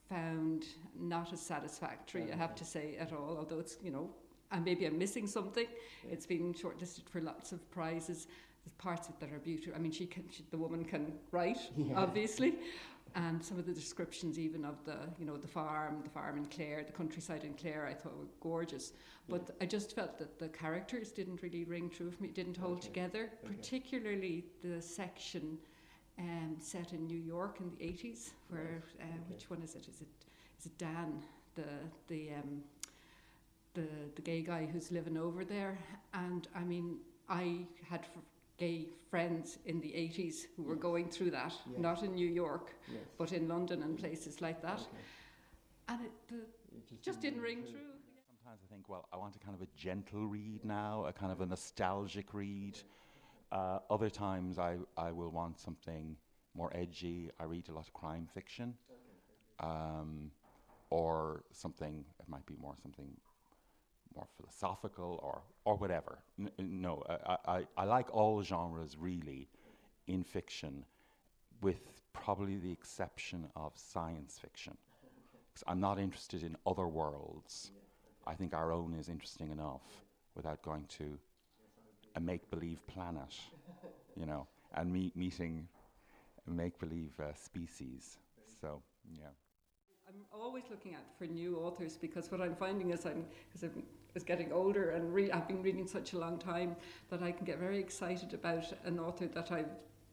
found 0.09 0.65
not 0.99 1.31
as 1.33 1.41
satisfactory, 1.41 2.25
I 2.31 2.35
have 2.35 2.55
to 2.55 2.65
say, 2.65 2.97
at 2.99 3.13
all, 3.13 3.37
although 3.39 3.59
it's, 3.59 3.77
you 3.81 3.91
know, 3.91 4.09
and 4.51 4.63
maybe 4.65 4.85
I'm 4.85 4.97
missing 4.97 5.27
something. 5.27 5.65
Yeah. 6.05 6.13
It's 6.13 6.25
been 6.25 6.53
shortlisted 6.53 7.07
for 7.09 7.21
lots 7.21 7.51
of 7.53 7.59
prizes. 7.71 8.27
There's 8.63 8.73
parts 8.77 9.07
of 9.07 9.13
it 9.15 9.19
that 9.21 9.33
are 9.33 9.39
beautiful. 9.39 9.73
I 9.75 9.79
mean, 9.79 9.91
she 9.93 10.05
can, 10.05 10.23
she, 10.29 10.43
the 10.51 10.57
woman 10.57 10.83
can 10.83 11.13
write, 11.31 11.57
Yeah. 11.77 11.95
obviously. 11.95 12.55
And 13.17 13.43
some 13.43 13.57
of 13.57 13.65
the 13.65 13.73
descriptions, 13.73 14.37
even 14.37 14.63
of 14.63 14.85
the, 14.85 14.97
you 15.17 15.25
know, 15.25 15.37
the 15.37 15.47
farm, 15.47 16.01
the 16.03 16.09
farm 16.09 16.37
in 16.37 16.45
Clare, 16.45 16.83
the 16.85 16.91
countryside 16.91 17.43
in 17.43 17.55
Clare, 17.55 17.87
I 17.87 17.93
thought 17.95 18.15
were 18.15 18.27
gorgeous. 18.41 18.93
But 19.27 19.49
I 19.59 19.65
just 19.65 19.95
felt 19.95 20.19
that 20.19 20.37
the 20.37 20.49
characters 20.49 21.11
didn't 21.11 21.41
really 21.41 21.63
ring 21.63 21.89
true 21.89 22.11
for 22.11 22.21
me, 22.21 22.29
didn't 22.29 22.57
hold 22.57 22.77
Okay. 22.77 22.87
together, 22.89 23.31
Okay. 23.43 23.55
particularly 23.55 24.45
the 24.63 24.79
section 24.79 25.57
um, 26.19 26.57
set 26.59 26.93
in 26.93 27.07
New 27.07 27.17
York 27.17 27.59
in 27.59 27.71
the 27.71 27.77
80s, 27.77 28.33
where, 28.49 28.83
uh, 29.01 29.05
which 29.29 29.49
one 29.49 29.63
is 29.63 29.73
it? 29.73 29.87
Is 29.87 30.01
it, 30.01 30.07
is 30.59 30.67
it 30.67 30.77
Dan, 30.77 31.23
the, 31.55 31.63
the, 32.07 32.33
um, 32.35 32.61
the, 33.73 33.87
the 34.15 34.21
gay 34.21 34.43
guy 34.43 34.67
who's 34.71 34.91
living 34.91 35.17
over 35.17 35.43
there? 35.43 35.79
And 36.13 36.47
I 36.55 36.63
mean, 36.63 36.97
I 37.27 37.65
had 37.89 38.01
f- 38.01 38.21
gay 38.57 38.87
friends 39.09 39.59
in 39.65 39.79
the 39.81 39.93
80s 39.93 40.47
who 40.55 40.63
were 40.63 40.75
Yes. 40.75 40.81
going 40.81 41.09
through 41.09 41.31
that, 41.31 41.53
Yes. 41.69 41.79
not 41.79 42.03
in 42.03 42.15
New 42.15 42.27
York, 42.27 42.75
Yes. 42.91 43.07
but 43.17 43.31
in 43.31 43.47
London 43.47 43.83
and 43.83 43.97
places 43.97 44.41
like 44.41 44.61
that. 44.61 44.81
Okay. 44.81 45.03
And 45.87 46.01
it 46.05 46.11
the, 46.27 46.45
It 46.75 47.01
just 47.01 47.21
didn't 47.21 47.41
ring 47.41 47.63
true. 47.63 47.93
Sometimes 48.27 48.61
I 48.63 48.67
think, 48.73 48.89
well, 48.89 49.07
I 49.11 49.17
want 49.17 49.35
a 49.35 49.39
kind 49.39 49.55
of 49.55 49.61
a 49.61 49.67
gentle 49.75 50.25
read 50.27 50.63
now, 50.65 51.05
a 51.05 51.13
kind 51.13 51.31
of 51.31 51.41
a 51.41 51.45
nostalgic 51.45 52.33
read. 52.33 52.77
Uh, 53.51 53.79
other 53.89 54.09
times 54.09 54.57
I, 54.59 54.77
I 54.97 55.11
will 55.11 55.31
want 55.31 55.59
something 55.59 56.17
more 56.53 56.71
edgy. 56.75 57.29
I 57.39 57.43
read 57.45 57.69
a 57.69 57.73
lot 57.73 57.87
of 57.87 57.93
crime 57.93 58.27
fiction. 58.33 58.77
Um, 59.59 60.31
or 60.89 61.43
something, 61.51 62.05
it 62.19 62.29
might 62.29 62.45
be 62.45 62.55
more 62.55 62.75
something 62.81 63.17
more 64.17 64.27
philosophical 64.37 65.19
or, 65.23 65.41
or 65.63 65.75
whatever. 65.75 66.19
N- 66.39 66.51
no, 66.57 67.03
I, 67.07 67.37
I, 67.45 67.67
I 67.77 67.83
like 67.85 68.13
all 68.13 68.41
genres 68.41 68.97
really 68.99 69.47
in 70.07 70.23
fiction, 70.23 70.83
with 71.61 72.01
probably 72.13 72.57
the 72.57 72.71
exception 72.71 73.47
of 73.55 73.71
science 73.75 74.37
fiction. 74.41 74.75
I'm 75.67 75.79
not 75.79 75.99
interested 75.99 76.43
in 76.43 76.55
other 76.65 76.87
worlds. 76.87 77.71
I 78.25 78.33
think 78.33 78.53
our 78.53 78.71
own 78.71 78.93
is 78.99 79.09
interesting 79.09 79.51
enough 79.51 79.81
without 80.35 80.61
going 80.61 80.85
to 80.99 81.17
a 82.15 82.19
make 82.19 82.49
believe 82.49 82.85
planet, 82.87 83.33
you 84.15 84.25
know, 84.25 84.47
and 84.75 84.91
meet, 84.91 85.15
meeting 85.15 85.67
make 86.47 86.79
believe 86.79 87.11
uh, 87.19 87.33
species. 87.33 88.17
So, 88.61 88.81
yeah. 89.11 89.27
I'm 90.07 90.39
always 90.41 90.63
looking 90.69 90.95
out 90.95 91.01
for 91.17 91.25
new 91.25 91.57
authors 91.57 91.97
because 91.97 92.31
what 92.31 92.39
I'm 92.39 92.55
finding 92.55 92.91
is 92.91 93.05
I'm 93.05 93.25
because 93.47 93.63
I'm 93.63 93.83
is 94.15 94.23
getting 94.23 94.51
older 94.51 94.91
and 94.91 95.13
re- 95.13 95.31
I've 95.31 95.47
been 95.47 95.61
reading 95.61 95.87
such 95.87 96.13
a 96.13 96.17
long 96.19 96.37
time 96.39 96.75
that 97.09 97.21
I 97.21 97.31
can 97.31 97.45
get 97.45 97.59
very 97.59 97.79
excited 97.79 98.33
about 98.33 98.65
an 98.85 98.99
author 98.99 99.27
that 99.27 99.51
I've 99.51 99.69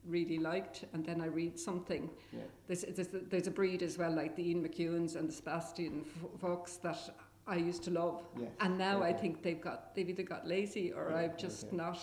really 0.06 0.38
liked, 0.38 0.84
and 0.92 1.04
then 1.04 1.22
I 1.22 1.26
read 1.26 1.58
something. 1.58 2.10
Yeah. 2.30 2.40
There's, 2.66 2.82
there's, 2.82 3.08
there's 3.30 3.46
a 3.46 3.50
breed 3.50 3.82
as 3.82 3.96
well, 3.96 4.14
like 4.14 4.36
the 4.36 4.46
Ian 4.50 4.62
McEwans 4.62 5.16
and 5.16 5.28
the 5.28 5.32
Sebastian 5.32 6.04
Faulks 6.42 6.78
that 6.82 6.98
I 7.46 7.56
used 7.56 7.82
to 7.84 7.90
love, 7.90 8.22
Yes. 8.38 8.50
and 8.60 8.76
now 8.76 9.02
I 9.02 9.10
Okay. 9.10 9.20
think 9.20 9.42
they've 9.42 9.60
got 9.60 9.94
they've 9.94 10.08
either 10.08 10.22
got 10.22 10.46
lazy 10.46 10.92
or 10.92 11.08
Yeah, 11.10 11.16
I've 11.18 11.36
just 11.38 11.72
not 11.72 11.98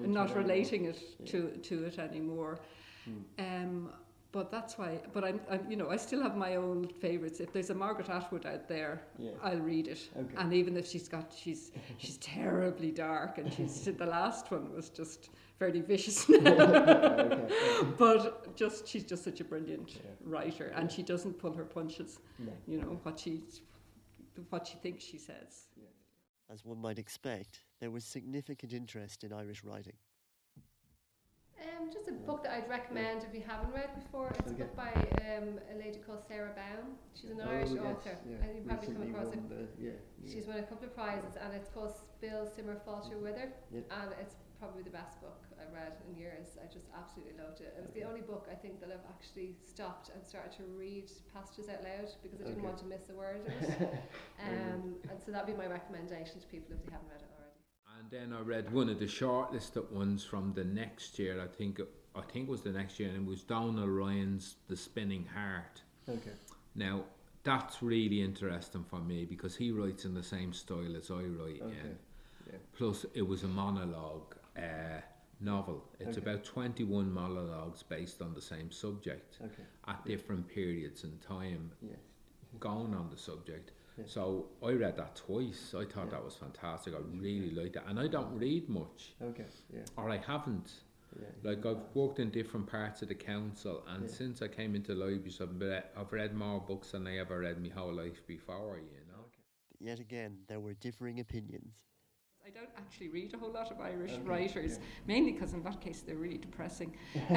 not 0.00 0.34
relating 0.36 0.84
it 0.86 0.98
Yeah. 1.18 1.26
to 1.32 1.48
to 1.68 1.84
it 1.84 1.98
anymore. 1.98 2.58
Hmm. 3.04 3.22
Um, 3.38 3.90
but 4.36 4.50
that's 4.50 4.76
why. 4.76 5.00
But 5.14 5.24
I'm, 5.24 5.40
I'm, 5.50 5.62
you 5.70 5.76
know, 5.80 5.88
I 5.88 5.96
still 5.96 6.22
have 6.22 6.36
my 6.36 6.56
own 6.56 6.88
favourites. 7.00 7.40
If 7.40 7.52
there's 7.54 7.70
a 7.70 7.74
Margaret 7.74 8.10
Atwood 8.10 8.44
out 8.44 8.68
there, 8.68 9.00
Yeah. 9.18 9.30
I'll 9.42 9.58
read 9.72 9.86
it. 9.88 10.00
Okay. 10.22 10.34
And 10.36 10.52
even 10.52 10.76
if 10.76 10.86
she's 10.86 11.08
got, 11.08 11.32
she's 11.42 11.72
she's 11.96 12.18
terribly 12.18 12.90
dark, 12.90 13.38
and 13.38 13.50
she's 13.52 13.84
the 14.04 14.06
last 14.06 14.50
one 14.50 14.72
was 14.74 14.90
just 14.90 15.30
fairly 15.58 15.80
vicious. 15.80 16.28
okay. 16.30 17.48
but 17.98 18.54
just 18.62 18.86
she's 18.86 19.04
just 19.04 19.24
such 19.24 19.40
a 19.40 19.44
brilliant 19.44 19.88
Yeah. 19.94 20.10
writer, 20.34 20.66
and 20.76 20.92
she 20.92 21.02
doesn't 21.02 21.38
pull 21.38 21.54
her 21.54 21.64
punches. 21.64 22.18
No. 22.38 22.52
You 22.68 22.76
know 22.82 23.00
what 23.04 23.18
she 23.20 23.42
what 24.50 24.66
she 24.66 24.76
thinks 24.82 25.02
she 25.02 25.18
says. 25.18 25.52
As 26.48 26.64
one 26.64 26.80
might 26.80 26.98
expect, 26.98 27.62
there 27.80 27.90
was 27.90 28.04
significant 28.04 28.72
interest 28.72 29.24
in 29.24 29.32
Irish 29.32 29.64
writing. 29.64 29.96
Um, 31.66 31.90
just 31.92 32.06
a 32.08 32.12
book 32.12 32.44
that 32.44 32.52
I'd 32.52 32.68
recommend 32.68 33.24
if 33.24 33.34
you 33.34 33.42
haven't 33.46 33.72
read 33.72 33.90
before. 33.94 34.34
It's 34.38 34.46
Okay. 34.52 34.62
a 34.62 34.66
book 34.66 34.76
by 34.76 34.92
um, 35.18 35.58
a 35.72 35.74
lady 35.78 35.98
called 35.98 36.22
Sara 36.28 36.52
Baume. 36.54 36.94
She's 37.14 37.30
an 37.30 37.40
Oh, 37.42 37.50
Irish 37.50 37.70
yes, 37.74 37.82
author. 37.82 38.18
yeah. 38.28 38.36
and 38.42 38.54
you've 38.54 38.66
probably 38.66 38.94
come 38.94 39.02
across 39.10 39.34
it. 39.34 39.48
the- 39.48 39.68
yeah, 39.78 39.90
yeah. 40.22 40.32
She's 40.32 40.46
won 40.46 40.58
a 40.58 40.62
couple 40.62 40.86
of 40.86 40.94
prizes, 40.94 41.34
and 41.36 41.54
it's 41.54 41.68
called 41.70 41.92
Spill, 41.94 42.46
Simmer, 42.46 42.76
Falter, 42.84 43.18
Wither. 43.18 43.52
Yeah. 43.72 43.80
And 43.90 44.12
it's 44.20 44.36
probably 44.60 44.82
the 44.82 44.90
best 44.90 45.20
book 45.20 45.42
I've 45.60 45.72
read 45.72 45.96
in 46.08 46.14
years. 46.16 46.56
I 46.62 46.66
just 46.72 46.86
absolutely 46.96 47.34
loved 47.42 47.60
it. 47.60 47.74
It 47.76 47.82
was 47.82 47.92
the 47.92 48.04
only 48.04 48.20
book 48.22 48.48
I 48.50 48.54
think 48.54 48.80
that 48.80 48.90
I've 48.92 49.04
actually 49.10 49.56
stopped 49.64 50.10
and 50.14 50.24
started 50.24 50.52
to 50.58 50.64
read 50.64 51.10
passages 51.34 51.68
out 51.68 51.82
loud 51.82 52.08
because 52.22 52.40
I 52.40 52.44
didn't 52.44 52.58
Okay. 52.60 52.66
want 52.68 52.78
to 52.78 52.86
miss 52.86 53.08
a 53.10 53.14
word 53.14 53.40
of 53.40 53.46
it. 53.48 53.98
um, 54.46 54.96
and 55.10 55.20
so 55.20 55.32
that'd 55.32 55.46
be 55.46 55.52
my 55.60 55.66
recommendation 55.66 56.40
to 56.40 56.46
people 56.46 56.74
if 56.76 56.84
they 56.86 56.92
haven't 56.92 57.08
read 57.10 57.20
it. 57.20 57.30
And 57.98 58.10
then 58.10 58.32
I 58.36 58.40
read 58.42 58.72
one 58.72 58.88
of 58.88 58.98
the 58.98 59.06
shortlisted 59.06 59.90
ones 59.90 60.24
from 60.24 60.52
the 60.54 60.64
next 60.64 61.18
year. 61.18 61.40
I 61.42 61.46
think 61.46 61.80
I 62.14 62.20
think 62.22 62.48
it 62.48 62.50
was 62.50 62.62
the 62.62 62.72
next 62.72 62.98
year, 62.98 63.08
and 63.10 63.18
it 63.18 63.28
was 63.28 63.42
Donal 63.42 63.88
Ryan's 63.88 64.56
The 64.68 64.76
Spinning 64.76 65.26
Heart. 65.34 65.82
Okay. 66.08 66.32
Now 66.74 67.04
that's 67.42 67.82
really 67.82 68.22
interesting 68.22 68.84
for 68.84 68.98
me 68.98 69.24
because 69.24 69.54
he 69.56 69.70
writes 69.70 70.04
in 70.04 70.14
the 70.14 70.22
same 70.22 70.52
style 70.52 70.96
as 70.96 71.10
I 71.10 71.22
write 71.22 71.62
Okay. 71.62 71.78
in. 71.84 71.98
Yeah. 72.50 72.58
Plus, 72.76 73.06
it 73.14 73.22
was 73.22 73.42
a 73.44 73.48
monologue 73.48 74.36
uh, 74.56 75.00
novel. 75.40 75.84
It's 76.00 76.18
Okay. 76.18 76.30
about 76.30 76.44
twenty-one 76.44 77.10
monologues 77.12 77.82
based 77.82 78.20
on 78.22 78.34
the 78.34 78.42
same 78.42 78.70
subject 78.70 79.38
Okay. 79.42 79.62
at 79.88 80.04
different 80.04 80.46
periods 80.48 81.04
in 81.04 81.18
time, 81.18 81.72
Yeah. 81.82 81.96
going 82.60 82.94
on 82.94 83.10
the 83.10 83.16
subject. 83.16 83.72
Yeah. 83.96 84.04
So 84.06 84.46
I 84.62 84.72
read 84.72 84.96
that 84.96 85.16
twice. 85.16 85.74
I 85.74 85.84
thought 85.84 86.06
Yeah. 86.06 86.10
that 86.12 86.24
was 86.24 86.36
fantastic. 86.36 86.94
I 86.94 86.98
really 86.98 87.50
liked 87.50 87.76
it, 87.76 87.82
and 87.86 87.98
I 87.98 88.08
don't 88.08 88.36
read 88.38 88.68
much, 88.68 89.14
Okay. 89.22 89.46
Yeah. 89.72 89.84
or 89.96 90.10
I 90.10 90.18
haven't. 90.18 90.82
Yeah. 91.18 91.28
Like 91.42 91.64
I've 91.64 91.94
worked 91.94 92.18
in 92.18 92.30
different 92.30 92.66
parts 92.66 93.00
of 93.02 93.08
the 93.08 93.14
council, 93.14 93.82
and 93.88 94.02
Yeah. 94.04 94.08
since 94.14 94.42
I 94.42 94.48
came 94.48 94.74
into 94.74 94.94
libraries, 94.94 95.40
I've 95.40 95.58
read, 95.58 95.84
I've 95.96 96.12
read 96.12 96.34
more 96.34 96.60
books 96.60 96.90
than 96.92 97.06
I 97.06 97.16
ever 97.18 97.38
read 97.40 97.62
my 97.62 97.70
whole 97.70 97.92
life 97.94 98.26
before. 98.26 98.78
You 98.78 99.00
know. 99.08 99.24
But 99.70 99.80
yet 99.80 99.98
again, 99.98 100.44
there 100.46 100.60
were 100.60 100.74
differing 100.74 101.18
opinions. 101.20 101.74
I 102.46 102.50
don't 102.50 102.70
actually 102.78 103.08
read 103.08 103.34
a 103.34 103.38
whole 103.38 103.50
lot 103.50 103.72
of 103.72 103.80
Irish 103.80 104.12
Okay, 104.12 104.22
writers, 104.22 104.72
yeah. 104.74 104.84
mainly 105.08 105.32
because 105.32 105.52
in 105.52 105.64
that 105.64 105.80
case 105.80 106.02
they're 106.06 106.14
really 106.14 106.38
depressing. 106.38 106.94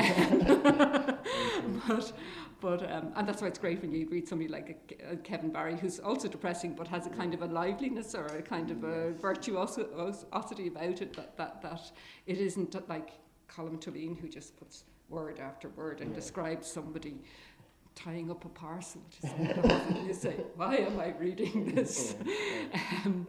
but, 1.88 2.14
but 2.62 2.92
um, 2.92 3.12
and 3.16 3.28
that's 3.28 3.42
why 3.42 3.48
it's 3.48 3.58
great 3.58 3.82
when 3.82 3.92
you 3.92 4.08
read 4.08 4.28
somebody 4.28 4.48
like 4.50 4.96
a, 5.10 5.14
a 5.14 5.16
Kevin 5.18 5.50
Barry, 5.52 5.78
who's 5.78 6.00
also 6.00 6.28
depressing, 6.28 6.76
but 6.76 6.88
has 6.88 7.08
a 7.08 7.10
kind 7.10 7.34
of 7.34 7.42
a 7.42 7.48
liveliness 7.48 8.14
or 8.14 8.28
a 8.28 8.42
kind 8.44 8.70
of 8.70 8.84
a 8.84 9.14
virtuosity 9.14 10.68
about 10.68 11.02
it 11.02 11.14
that 11.16 11.36
that, 11.38 11.62
that 11.64 11.92
it 12.28 12.38
isn't 12.38 12.76
like 12.88 13.10
Colm 13.52 13.82
Tóibín 13.84 14.16
who 14.20 14.28
just 14.30 14.56
puts 14.58 14.84
word 15.10 15.40
after 15.40 15.70
word 15.70 16.02
and 16.02 16.12
Yeah. 16.12 16.18
describes 16.18 16.68
somebody 16.68 17.20
tying 17.96 18.30
up 18.30 18.46
a 18.46 18.50
parcel 18.50 19.02
to 19.22 19.28
and 19.28 20.08
you 20.08 20.14
say, 20.14 20.36
why 20.56 20.76
am 20.76 21.00
I 21.00 21.14
reading 21.20 21.72
this? 21.76 22.16
Yeah. 22.24 22.80
um, 23.06 23.26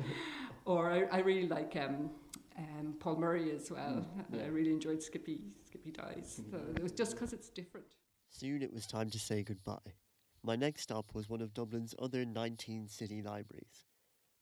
or 0.64 0.90
I, 0.90 1.04
I 1.10 1.18
really 1.20 1.48
like 1.48 1.76
um, 1.76 2.10
um, 2.58 2.94
Paul 2.98 3.16
Murray 3.16 3.52
as 3.54 3.70
well. 3.70 4.06
Mm. 4.32 4.44
I 4.44 4.48
really 4.48 4.70
enjoyed 4.70 5.02
Skippy 5.02 5.40
Skippy 5.66 5.90
Dies. 5.90 6.40
So 6.50 6.58
it 6.74 6.82
was 6.82 6.92
just 6.92 7.12
because 7.12 7.32
it's 7.32 7.48
different. 7.48 7.86
Soon 8.30 8.62
it 8.62 8.72
was 8.72 8.86
time 8.86 9.10
to 9.10 9.18
say 9.18 9.42
goodbye. 9.42 9.94
My 10.42 10.56
next 10.56 10.82
stop 10.82 11.14
was 11.14 11.28
one 11.28 11.42
of 11.42 11.52
Dublin's 11.52 11.94
other 11.98 12.24
19 12.24 12.88
city 12.88 13.22
libraries. 13.22 13.84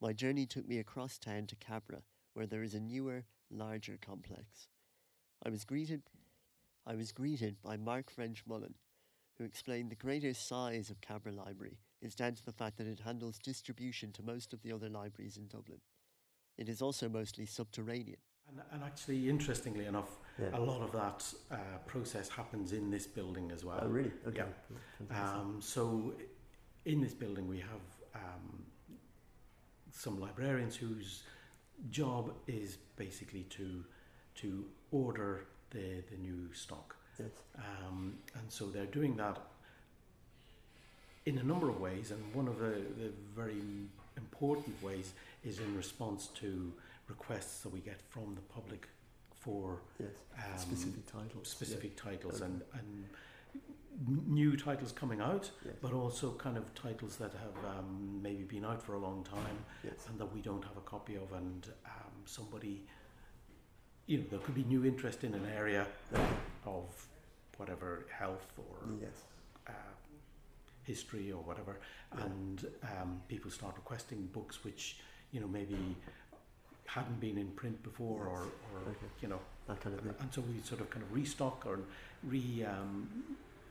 My 0.00 0.12
journey 0.12 0.46
took 0.46 0.68
me 0.68 0.78
across 0.78 1.18
town 1.18 1.46
to 1.48 1.57
Cabra, 1.57 2.02
where 2.35 2.46
there 2.46 2.62
is 2.62 2.74
a 2.74 2.81
newer, 2.81 3.24
larger 3.50 3.98
complex. 4.00 4.68
I 5.44 5.50
was 5.50 5.64
greeted 5.64 6.02
I 6.87 6.94
was 6.94 7.12
greeted 7.12 7.61
by 7.62 7.76
Mark 7.76 8.11
French 8.11 8.44
Mullen, 8.46 8.74
who 9.37 9.44
explained 9.44 9.90
the 9.90 9.96
greater 9.96 10.33
size 10.33 10.88
of 10.88 11.02
Cabra 11.02 11.33
Library 11.33 11.78
is 12.00 12.14
down 12.14 12.35
to 12.35 12.44
the 12.44 12.52
fact 12.52 12.78
that 12.78 12.87
it 12.87 13.00
handles 13.00 13.38
distribution 13.38 14.12
to 14.12 14.22
most 14.22 14.52
of 14.52 14.62
the 14.62 14.72
other 14.72 14.88
libraries 14.88 15.37
in 15.37 15.48
Dublin. 15.48 15.81
It 16.59 16.68
is 16.68 16.83
also 16.83 17.09
mostly 17.09 17.47
subterranean. 17.47 18.18
And, 18.49 18.61
and 18.73 18.83
actually, 18.83 19.29
interestingly 19.29 19.87
enough, 19.87 20.18
Yeah. 20.38 20.59
a 20.59 20.61
lot 20.61 20.83
of 20.83 20.92
that 20.92 21.25
uh, 21.51 21.79
process 21.87 22.29
happens 22.29 22.73
in 22.73 22.90
this 22.90 23.07
building 23.07 23.51
as 23.53 23.64
well. 23.64 23.81
Oh, 23.83 23.88
really? 23.88 24.12
Yeah. 24.35 24.44
Um, 25.11 25.61
so, 25.61 26.14
in 26.85 27.01
this 27.01 27.14
building, 27.14 27.49
we 27.49 27.59
have 27.59 27.85
um, 28.14 28.64
some 29.92 30.21
librarians 30.21 30.77
whose 30.77 31.23
job 31.90 32.33
is 32.47 32.79
basically 32.97 33.44
to 33.51 33.85
to 34.37 34.64
order 34.90 35.47
the 35.71 36.03
the 36.11 36.16
new 36.16 36.53
stock, 36.53 36.97
yes. 37.18 37.31
um, 37.57 38.14
and 38.35 38.51
so 38.51 38.66
they're 38.66 38.87
doing 39.01 39.16
that 39.16 39.38
in 41.27 41.38
a 41.38 41.42
number 41.42 41.68
of 41.68 41.81
ways. 41.81 42.11
And 42.11 42.35
one 42.35 42.49
of 42.49 42.59
the, 42.59 42.83
the 43.03 43.12
very 43.37 43.62
important 44.16 44.83
ways 44.83 45.12
is 45.44 45.59
in 45.61 45.77
response 45.77 46.29
to 46.35 46.72
requests 47.09 47.61
that 47.62 47.70
we 47.70 47.81
get 47.81 48.01
from 48.09 48.35
the 48.35 48.40
public 48.42 48.88
for 49.35 49.81
Yes. 49.98 50.11
um, 50.37 50.59
Specific 50.59 51.07
titles. 51.07 51.48
specific 51.48 51.96
titles 51.96 52.37
Okay. 52.42 52.44
and, 52.46 52.62
and 52.74 53.05
new 54.27 54.57
titles 54.57 54.92
coming 54.92 55.20
out, 55.20 55.51
Yes. 55.64 55.74
but 55.81 55.92
also 55.92 56.33
kind 56.35 56.57
of 56.57 56.72
titles 56.74 57.16
that 57.16 57.33
have 57.33 57.64
um, 57.79 58.20
maybe 58.22 58.42
been 58.44 58.64
out 58.64 58.83
for 58.83 58.94
a 58.94 58.98
long 58.98 59.24
time 59.24 59.59
Yes. 59.85 60.07
and 60.09 60.18
that 60.18 60.33
we 60.35 60.40
don't 60.40 60.64
have 60.64 60.77
a 60.77 60.81
copy 60.83 61.16
of, 61.16 61.33
and 61.33 61.66
um, 61.87 62.12
somebody, 62.24 62.85
you 64.07 64.18
know, 64.18 64.24
there 64.31 64.38
could 64.40 64.55
be 64.55 64.64
new 64.64 64.85
interest 64.85 65.24
in 65.24 65.35
an 65.35 65.46
area 65.57 65.87
of 66.64 67.07
whatever 67.57 68.07
health 68.11 68.53
or 68.59 68.77
Yes. 69.01 69.24
uh, 69.68 69.72
history 70.83 71.33
or 71.33 71.42
whatever, 71.42 71.81
Yeah. 72.16 72.24
and 72.24 72.66
um, 72.83 73.22
people 73.29 73.51
start 73.51 73.77
requesting 73.77 74.27
books 74.27 74.62
which 74.64 75.01
you 75.32 75.40
know 75.40 75.48
maybe 75.48 75.76
hadn't 76.86 77.20
been 77.20 77.36
in 77.38 77.48
print 77.48 77.82
before 77.82 78.26
or, 78.26 78.42
or 78.72 78.80
Okay. 78.90 79.06
you 79.20 79.28
know 79.28 79.40
That 79.66 79.80
kind 79.80 79.94
of 79.96 80.02
thing. 80.02 80.14
and 80.20 80.32
so 80.32 80.40
we 80.40 80.60
sort 80.62 80.80
of 80.80 80.88
kind 80.90 81.02
of 81.04 81.12
restock 81.12 81.66
or 81.66 81.80
re 82.24 82.64
um, 82.64 83.08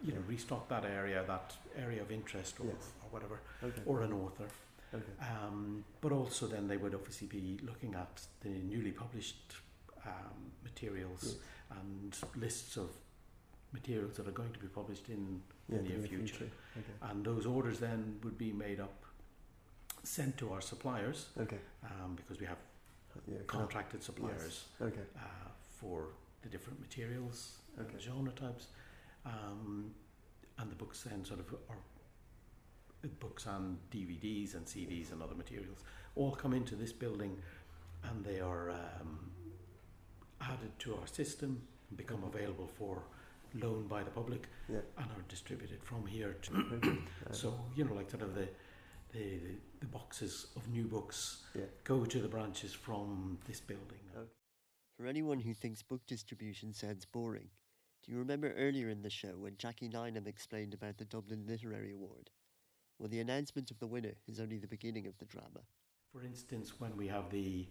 you 0.03 0.13
know 0.13 0.21
restock 0.27 0.69
that 0.69 0.85
area 0.85 1.23
that 1.27 1.53
area 1.75 2.01
of 2.01 2.11
interest 2.11 2.59
or, 2.59 2.65
Yes. 2.67 2.91
or 3.03 3.09
whatever 3.09 3.39
Okay. 3.63 3.81
or 3.85 4.01
an 4.03 4.13
author 4.13 4.45
okay. 4.93 5.13
um, 5.21 5.83
but 6.01 6.11
also 6.11 6.45
then 6.47 6.67
they 6.67 6.77
would 6.77 6.93
obviously 6.93 7.27
be 7.27 7.59
looking 7.65 7.95
at 7.95 8.21
the 8.41 8.49
newly 8.49 8.91
published 8.91 9.55
um, 10.05 10.51
materials 10.63 11.23
Yes. 11.23 11.35
and 11.79 12.17
lists 12.35 12.77
of 12.77 12.89
materials 13.73 14.15
that 14.17 14.27
are 14.27 14.31
going 14.41 14.53
to 14.53 14.59
be 14.59 14.67
published 14.67 15.09
in 15.09 15.41
Yeah, 15.69 15.77
the 15.79 15.83
near 15.83 15.99
future. 15.99 16.17
future. 16.17 16.49
Okay. 16.79 16.95
and 17.09 17.25
those 17.25 17.45
orders 17.47 17.79
then 17.79 18.19
would 18.23 18.37
be 18.37 18.51
made 18.53 18.79
up 18.79 19.03
sent 20.07 20.37
to 20.37 20.51
our 20.53 20.61
suppliers 20.61 21.27
Okay. 21.37 21.59
um, 21.83 22.15
because 22.15 22.39
we 22.39 22.45
have 22.45 22.57
Yeah, 23.27 23.37
contracted 23.47 24.03
suppliers 24.03 24.65
Okay. 24.79 25.05
uh, 25.15 25.49
for 25.79 26.09
the 26.43 26.49
different 26.49 26.79
materials 26.79 27.57
Okay. 27.79 27.93
and 27.93 28.01
genre 28.01 28.31
types. 28.31 28.67
Um, 29.25 29.93
and 30.59 30.71
the 30.71 30.75
books 30.75 31.03
then 31.03 31.25
sort 31.25 31.39
of 31.39 31.47
are 31.69 31.81
uh, 33.03 33.07
books 33.19 33.45
and 33.47 33.77
DVDs 33.91 34.53
and 34.55 34.65
CDs 34.65 35.11
and 35.11 35.21
other 35.21 35.35
materials 35.35 35.79
all 36.15 36.33
come 36.35 36.53
into 36.53 36.75
this 36.75 36.93
building 36.93 37.41
and 38.03 38.23
they 38.23 38.39
are 38.39 38.69
um, 38.69 39.31
added 40.41 40.71
to 40.79 40.95
our 40.95 41.07
system 41.07 41.61
and 41.89 41.97
become 41.97 42.23
available 42.23 42.67
for 42.67 43.01
loan 43.55 43.87
by 43.87 44.03
the 44.03 44.11
public 44.11 44.47
Yeah. 44.69 44.81
and 44.97 45.07
are 45.11 45.23
distributed 45.27 45.83
from 45.83 46.05
here 46.05 46.33
to 46.43 46.51
Uh, 46.53 47.33
so 47.41 47.47
you 47.75 47.83
know 47.85 47.93
like 47.93 48.09
sort 48.09 48.23
of 48.23 48.33
the 48.35 48.47
the, 49.13 49.39
the, 49.79 49.85
boxes 49.85 50.47
of 50.55 50.67
new 50.69 50.85
books 50.85 51.43
Yeah. 51.55 51.65
go 51.83 52.05
to 52.05 52.19
the 52.19 52.27
branches 52.27 52.73
from 52.73 53.37
this 53.47 53.59
building 53.59 53.99
Okay. 54.15 54.29
For 54.97 55.05
anyone 55.05 55.39
who 55.39 55.53
thinks 55.53 55.83
book 55.83 56.01
distribution 56.07 56.73
sounds 56.73 57.05
boring, 57.05 57.49
Do 58.03 58.11
you 58.13 58.19
remember 58.19 58.53
earlier 58.53 58.89
in 58.89 59.01
the 59.01 59.09
show 59.09 59.35
when 59.37 59.57
Jackie 59.57 59.89
Lynham 59.89 60.27
explained 60.27 60.73
about 60.73 60.97
the 60.97 61.03
Dublin 61.05 61.45
Literary 61.45 61.91
Award? 61.91 62.29
Well, 62.97 63.09
the 63.09 63.19
announcement 63.19 63.69
of 63.69 63.79
the 63.79 63.87
winner 63.87 64.13
is 64.27 64.39
only 64.39 64.57
the 64.59 64.67
beginning 64.67 65.07
of 65.07 65.17
the 65.17 65.25
drama. 65.25 65.61
For 66.13 66.23
instance, 66.23 66.79
when 66.79 66.95
we 66.95 67.07
have 67.09 67.29
the 67.29 67.67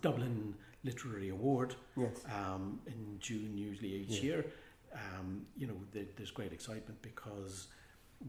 Dublin 0.00 0.54
Literary 0.82 1.28
Award 1.28 1.76
Yes. 1.96 2.24
um, 2.26 2.80
in 2.86 3.18
June, 3.20 3.56
usually 3.56 3.92
each 3.94 4.10
Yeah. 4.18 4.22
year, 4.22 4.52
um, 4.92 5.46
you 5.56 5.66
know, 5.68 5.80
there, 5.92 6.06
there's 6.16 6.32
great 6.32 6.52
excitement 6.52 7.00
because 7.00 7.68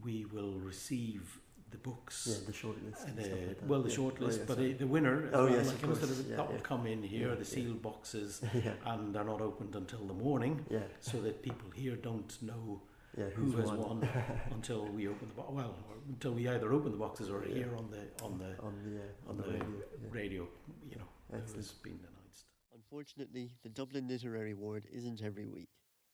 we 0.02 0.26
will 0.26 0.60
receive 0.60 1.40
the 1.72 1.78
books. 1.78 2.26
the 2.46 2.52
shortlist. 2.52 3.06
and 3.08 3.18
the, 3.18 3.56
well, 3.66 3.82
the 3.82 3.90
shortlist, 3.90 4.46
but 4.48 4.58
the, 4.58 4.74
the 4.74 4.88
winner, 4.88 5.30
Oh, 5.34 5.46
well, 5.46 5.54
yes, 5.54 5.68
like, 5.68 5.76
of 5.76 5.82
course. 6.00 6.04
of, 6.04 6.28
Yeah, 6.30 6.36
that 6.38 6.46
yeah. 6.48 6.52
will 6.52 6.62
come 6.62 6.88
in 6.88 7.04
here, 7.04 7.30
Yeah, 7.30 7.34
the 7.36 7.40
yeah. 7.42 7.44
sealed 7.44 7.82
boxes, 7.82 8.42
yeah, 8.54 8.74
and 8.86 9.14
they're 9.14 9.24
not 9.24 9.42
opened 9.42 9.76
until 9.76 10.00
the 10.06 10.14
morning, 10.14 10.66
yeah, 10.70 10.80
so 11.00 11.22
that 11.22 11.42
people 11.42 11.70
here 11.76 11.96
don't 11.96 12.42
know 12.42 12.82
yeah. 13.18 13.26
who 13.36 13.52
has 13.58 13.72
won 13.72 14.08
until 14.52 14.86
we 14.88 15.08
open 15.08 15.28
the 15.28 15.34
box. 15.36 15.50
Well, 15.52 15.76
or 15.90 15.96
until 16.08 16.34
we 16.34 16.48
either 16.48 16.72
open 16.74 16.92
the 16.92 16.98
boxes 16.98 17.30
or 17.30 17.44
Yeah. 17.46 17.56
hear 17.56 17.76
on 17.76 17.90
the 17.92 18.04
on 18.26 18.38
the 18.40 18.52
on 18.64 18.74
the 18.84 19.00
uh, 19.02 19.30
on 19.30 19.38
the 19.38 20.10
radio, 20.12 20.48
you 20.90 20.96
know, 20.98 21.08
who 21.32 21.38
Excellent. 21.38 21.56
has 21.58 21.72
been 21.72 22.00
announced. 22.00 22.46
Unfortunately, 22.74 23.52
the 23.64 23.70
Dublin 23.70 24.08
Literary 24.08 24.52
Award 24.52 24.86
isn't 24.92 25.22
every 25.22 25.46
week, 25.48 25.70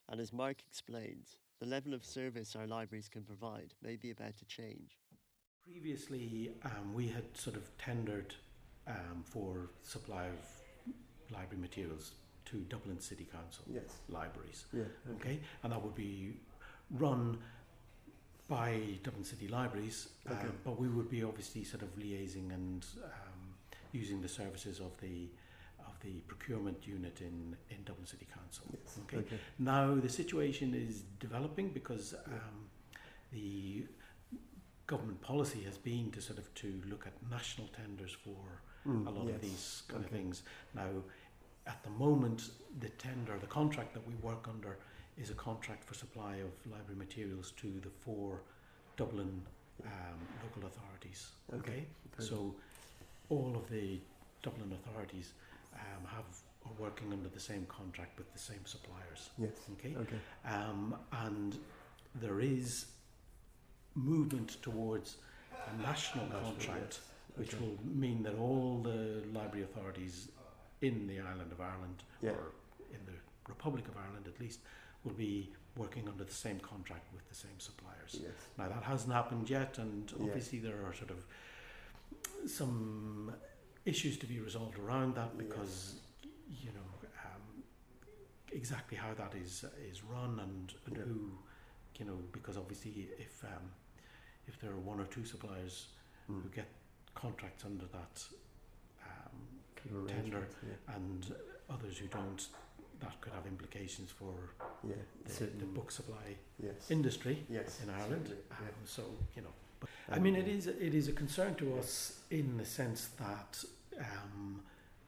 and 0.10 0.20
as 0.20 0.34
Mark 0.34 0.58
explains, 0.68 1.38
the 1.62 1.66
level 1.66 1.94
of 1.94 2.04
service 2.04 2.56
our 2.56 2.68
libraries 2.68 3.08
can 3.08 3.24
provide 3.24 3.74
may 3.82 3.96
be 3.96 4.12
about 4.12 4.36
to 4.38 4.46
change. 4.46 4.98
Previously, 5.72 6.52
um, 6.64 6.94
we 6.94 7.08
had 7.08 7.24
sort 7.36 7.56
of 7.56 7.64
tendered 7.80 8.36
um, 8.88 9.24
for 9.24 9.70
supply 9.84 10.26
of 10.26 10.94
library 11.32 11.60
materials 11.60 12.12
to 12.46 12.58
Dublin 12.70 13.00
City 13.00 13.26
Council 13.32 13.64
Yes. 13.74 13.84
libraries. 14.08 14.66
Yeah. 14.72 14.84
Okay, 15.16 15.40
and 15.64 15.74
that 15.74 15.82
would 15.82 15.96
be 15.96 16.34
run 16.92 17.40
by 18.48 18.80
Dublin 19.02 19.24
City 19.24 19.48
Libraries, 19.48 20.10
um, 20.30 20.38
but 20.64 20.80
we 20.80 20.88
would 20.88 21.10
be 21.10 21.24
obviously 21.24 21.64
sort 21.64 21.82
of 21.82 21.90
liaising 21.98 22.54
and 22.54 22.86
um, 23.04 23.56
using 23.92 24.22
the 24.22 24.30
services 24.30 24.80
of 24.80 24.92
the 25.02 25.28
of 25.80 26.00
the 26.04 26.20
procurement 26.28 26.86
unit 26.86 27.22
in, 27.22 27.56
in 27.72 27.84
Dublin 27.86 28.06
City 28.06 28.28
Council. 28.32 28.66
Yes. 28.72 29.00
Okay. 29.06 29.18
Okay. 29.26 29.40
Now 29.58 29.96
the 29.96 30.10
situation 30.10 30.76
is 30.76 31.02
developing 31.20 31.70
because 31.70 32.14
um, 32.28 32.70
the 33.34 33.86
government 34.88 35.22
policy 35.22 35.62
has 35.64 35.78
been 35.78 36.12
to 36.12 36.22
sort 36.22 36.38
of 36.40 36.54
to 36.56 36.82
look 36.90 37.06
at 37.08 37.14
national 37.32 37.68
tenders 37.70 38.12
for 38.12 38.62
Mm, 38.88 39.08
a 39.08 39.10
lot 39.10 39.26
yes. 39.26 39.36
of 39.36 39.42
these 39.42 39.82
kind 39.88 40.06
of 40.06 40.12
things. 40.12 40.44
Now, 40.76 40.88
at 41.66 41.84
the 41.84 41.90
moment, 41.90 42.52
the 42.82 42.90
tender, 42.90 43.36
the 43.42 43.48
contract 43.48 43.96
that 43.96 44.08
we 44.08 44.14
work 44.22 44.48
under, 44.48 44.78
is 45.18 45.32
a 45.32 45.34
contract 45.34 45.84
for 45.84 45.96
supply 45.96 46.36
of 46.36 46.52
library 46.72 46.96
materials 46.96 47.52
to 47.58 47.80
the 47.82 47.90
four 47.90 48.42
Dublin 48.96 49.42
um, 49.84 50.20
local 50.44 50.68
authorities. 50.68 51.30
Okay, 51.52 51.60
Okay, 51.72 51.86
okay. 52.14 52.24
so 52.30 52.54
all 53.30 53.56
of 53.56 53.68
the 53.72 54.00
Dublin 54.44 54.72
authorities 54.74 55.34
um, 55.74 56.06
have 56.06 56.26
are 56.68 56.74
working 56.80 57.12
under 57.12 57.30
the 57.30 57.40
same 57.40 57.66
contract 57.66 58.20
with 58.20 58.32
the 58.34 58.40
same 58.40 58.64
suppliers. 58.66 59.32
Yes. 59.40 59.50
Okay, 59.80 59.96
Okay. 59.98 60.18
um, 60.48 60.96
and 61.26 61.58
there 62.14 62.40
is 62.40 62.86
movement 63.96 64.62
towards 64.62 65.18
a 65.52 65.82
national 65.82 66.28
contract 66.28 67.00
which 67.36 67.54
Okay. 67.54 67.66
will 67.66 67.78
mean 67.86 68.24
that 68.24 68.36
all 68.36 68.82
the 68.82 69.22
library 69.34 69.64
authorities 69.64 70.30
in 70.82 71.08
the 71.08 71.20
island 71.20 71.52
of 71.52 71.60
Ireland, 71.60 72.04
Yeah. 72.22 72.32
or 72.32 72.52
in 72.92 73.06
the 73.06 73.14
Republic 73.48 73.88
of 73.88 73.98
Ireland 73.98 74.28
at 74.28 74.40
least, 74.40 74.60
will 75.04 75.14
be 75.14 75.52
working 75.76 76.08
under 76.08 76.24
the 76.24 76.34
same 76.34 76.60
contract 76.62 77.12
with 77.14 77.28
the 77.28 77.36
same 77.36 77.60
suppliers. 77.60 78.16
Yes. 78.22 78.32
Now 78.58 78.70
that 78.70 78.84
hasn't 78.84 79.12
happened 79.12 79.50
yet, 79.50 79.78
and 79.78 80.12
obviously 80.22 80.60
there 80.60 80.86
are 80.86 80.94
sort 80.94 81.12
of 81.12 81.26
some 82.50 83.34
issues 83.86 84.18
to 84.20 84.26
be 84.26 84.40
resolved 84.40 84.78
around 84.80 85.16
that 85.16 85.32
Yes. 85.36 85.46
because 85.46 85.96
you 86.64 86.72
know 86.72 87.08
um, 87.26 87.64
exactly 88.52 88.98
how 88.98 89.14
that 89.14 89.34
is 89.36 89.66
is 89.90 90.04
run 90.04 90.40
and, 90.40 90.74
and 90.86 90.98
Yeah. 90.98 91.04
who 91.04 91.38
you 92.00 92.06
know 92.06 92.18
because 92.32 92.58
obviously 92.58 93.10
if 93.20 93.44
um, 93.44 93.72
if 94.48 94.60
there 94.60 94.72
are 94.72 94.78
one 94.92 95.00
or 95.00 95.06
two 95.06 95.26
suppliers 95.26 95.88
Mm. 96.30 96.42
who 96.42 96.50
get 96.50 96.66
contracts 97.14 97.64
under 97.66 97.86
that 97.86 98.24
um, 99.06 100.08
tender. 100.08 100.48
Yeah. 100.68 100.96
and 100.96 101.36
others 101.70 102.00
who 102.00 102.08
don't, 102.08 102.48
that 103.00 103.22
could 103.22 103.32
have 103.34 103.46
implications 103.46 104.10
for 104.10 104.34
Yeah. 104.84 104.96
the, 105.26 105.46
the 105.46 105.66
book 105.66 105.92
supply 105.92 106.36
Yes. 106.58 106.90
industry 106.90 107.46
yes. 107.48 107.80
in 107.84 107.90
Ireland. 107.92 108.34
Um, 108.52 108.58
so 108.86 109.04
you 109.36 109.44
know, 109.44 109.54
but 109.80 109.90
I 110.10 110.18
mean, 110.20 110.36
it 110.36 110.48
is 110.48 110.66
it 110.68 110.94
is 110.96 111.08
a 111.08 111.12
concern 111.14 111.54
to 111.56 111.78
us 111.78 112.20
in 112.32 112.58
the 112.58 112.66
sense 112.66 113.10
that 113.20 113.64
um, 114.00 114.62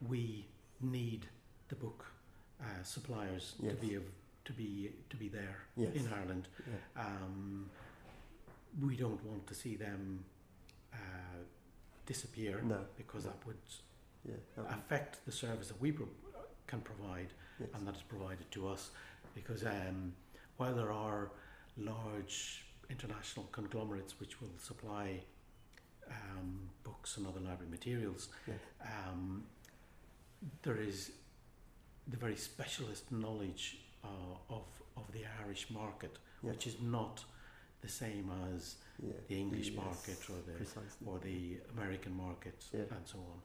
we 0.07 0.45
need 0.81 1.25
the 1.69 1.75
book 1.75 2.05
uh, 2.61 2.83
suppliers 2.83 3.55
Yes. 3.59 3.71
to 3.73 3.87
be 3.87 3.95
of, 3.95 4.03
to 4.45 4.53
be 4.53 4.91
to 5.09 5.15
be 5.17 5.29
there 5.29 5.57
Yes. 5.75 5.95
in 5.95 6.07
Ireland. 6.13 6.47
Yeah. 6.67 7.03
Um, 7.05 7.69
we 8.81 8.95
don't 8.95 9.23
want 9.25 9.47
to 9.47 9.53
see 9.55 9.75
them 9.75 10.23
uh, 10.93 10.97
disappear 12.05 12.61
No. 12.63 12.79
because 12.97 13.23
that 13.25 13.37
would 13.45 13.57
Yeah. 14.25 14.35
that 14.55 14.65
affect 14.77 15.25
the 15.25 15.31
service 15.31 15.67
that 15.69 15.79
we 15.81 15.91
pro- 15.91 16.09
can 16.67 16.81
provide 16.81 17.33
yes. 17.59 17.69
and 17.73 17.87
that 17.87 17.95
is 17.95 18.01
provided 18.01 18.49
to 18.51 18.67
us 18.67 18.91
because 19.33 19.63
um, 19.63 20.13
while 20.57 20.75
there 20.75 20.91
are 20.91 21.31
large 21.77 22.65
international 22.89 23.45
conglomerates 23.51 24.19
which 24.19 24.41
will 24.41 24.51
supply 24.57 25.21
um, 26.09 26.69
books 26.83 27.17
and 27.17 27.27
other 27.27 27.39
library 27.39 27.69
materials, 27.69 28.29
Yes. 28.47 28.59
um, 28.81 29.43
there 30.63 30.77
is 30.77 31.11
the 32.07 32.17
very 32.17 32.35
specialist 32.35 33.11
knowledge 33.11 33.79
uh, 34.03 34.07
of, 34.49 34.65
of 34.95 35.11
the 35.11 35.23
Irish 35.43 35.69
market, 35.69 36.17
Yes. 36.43 36.53
which 36.53 36.67
is 36.67 36.75
not 36.81 37.23
the 37.81 37.87
same 37.87 38.31
as 38.53 38.75
yeah. 39.01 39.13
the 39.27 39.35
English 39.39 39.69
yes, 39.69 39.75
market 39.77 40.19
or 40.29 40.39
the 40.45 40.53
precisely. 40.57 41.05
or 41.05 41.19
the 41.19 41.57
American 41.77 42.15
market 42.15 42.65
Yeah. 42.73 42.81
and 42.95 43.05
so 43.07 43.19
on. 43.19 43.39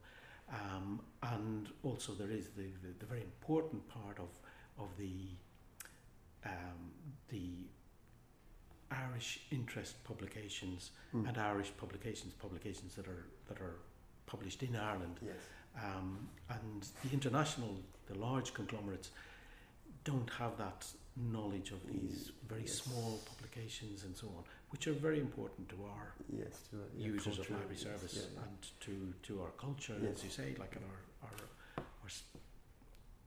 Um, 0.61 0.99
and 1.21 1.69
also 1.83 2.13
there 2.13 2.31
is 2.31 2.49
the, 2.49 2.67
the, 2.83 2.91
the 2.99 3.05
very 3.05 3.21
important 3.21 3.87
part 3.87 4.19
of 4.19 4.29
of 4.77 4.89
the 4.97 5.15
um, 6.45 6.91
the 7.29 7.49
Irish 8.91 9.39
interest 9.51 10.03
publications 10.03 10.91
Mm. 11.13 11.27
and 11.29 11.37
Irish 11.37 11.71
publications, 11.77 12.33
publications 12.33 12.95
that 12.95 13.07
are 13.07 13.25
that 13.47 13.59
are 13.61 13.75
published 14.25 14.63
in 14.63 14.75
Ireland, 14.75 15.19
Yes. 15.21 15.35
um, 15.83 16.27
and 16.49 16.87
the 17.03 17.11
international, 17.13 17.75
the 18.07 18.15
large 18.17 18.53
conglomerates 18.53 19.11
don't 20.03 20.29
have 20.31 20.57
that 20.57 20.85
knowledge 21.15 21.71
of 21.71 21.85
these 21.87 22.31
very 22.47 22.61
yes. 22.61 22.73
small 22.81 23.19
publications 23.25 24.03
and 24.03 24.15
so 24.15 24.27
on, 24.27 24.43
which 24.69 24.87
are 24.87 24.93
very 24.93 25.19
important 25.19 25.69
to 25.69 25.75
our 25.85 26.13
Yes. 26.29 26.67
To, 26.71 26.77
uh, 26.77 26.79
yeah, 26.97 27.05
users 27.07 27.39
of 27.39 27.47
culture, 27.47 27.53
library 27.53 27.75
yes, 27.77 27.83
service 27.83 28.15
yeah, 28.15 28.39
yeah. 28.39 28.43
and 28.47 28.57
to, 28.81 29.13
to 29.33 29.41
our 29.41 29.51
culture, 29.51 29.95
Yes. 30.01 30.15
as 30.17 30.23
you 30.23 30.29
say, 30.31 30.55
like 30.59 30.75
in 30.75 30.81
our, 30.83 31.29
our, 31.29 31.83
our 31.83 32.07
s- 32.07 32.23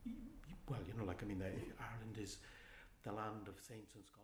y- 0.05 0.11
y- 0.47 0.55
well, 0.69 0.79
you 0.87 0.93
know, 0.97 1.05
like 1.05 1.23
I 1.23 1.25
mean, 1.25 1.39
the, 1.39 1.45
Ireland 1.45 2.17
is 2.19 2.37
the 3.03 3.13
land 3.13 3.47
of 3.47 3.55
saints 3.65 3.95
and 3.95 4.03
scholars. 4.05 4.23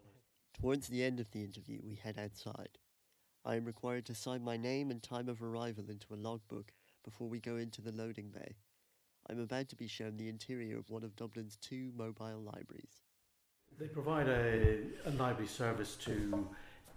Towards 0.59 0.87
the 0.87 1.03
end 1.03 1.19
of 1.19 1.31
the 1.31 1.43
interview, 1.43 1.79
we 1.83 1.95
head 1.95 2.17
outside. 2.19 2.77
I 3.45 3.55
am 3.55 3.65
required 3.65 4.05
to 4.07 4.15
sign 4.15 4.43
my 4.43 4.55
name 4.57 4.91
and 4.91 5.01
time 5.01 5.27
of 5.29 5.41
arrival 5.41 5.85
into 5.89 6.13
a 6.13 6.15
logbook 6.15 6.71
before 7.03 7.27
we 7.29 7.39
go 7.39 7.57
into 7.57 7.81
the 7.81 7.91
loading 7.91 8.29
bay. 8.29 8.55
I'm 9.29 9.39
about 9.39 9.69
to 9.69 9.75
be 9.77 9.87
shown 9.87 10.17
the 10.17 10.27
interior 10.29 10.77
of 10.77 10.89
one 10.89 11.03
of 11.03 11.15
Dublin's 11.15 11.57
two 11.57 11.91
mobile 11.95 12.41
libraries. 12.41 13.02
They 13.79 13.87
provide 13.87 14.27
a, 14.29 14.77
a 15.05 15.11
library 15.11 15.47
service 15.47 15.95
to 15.97 16.47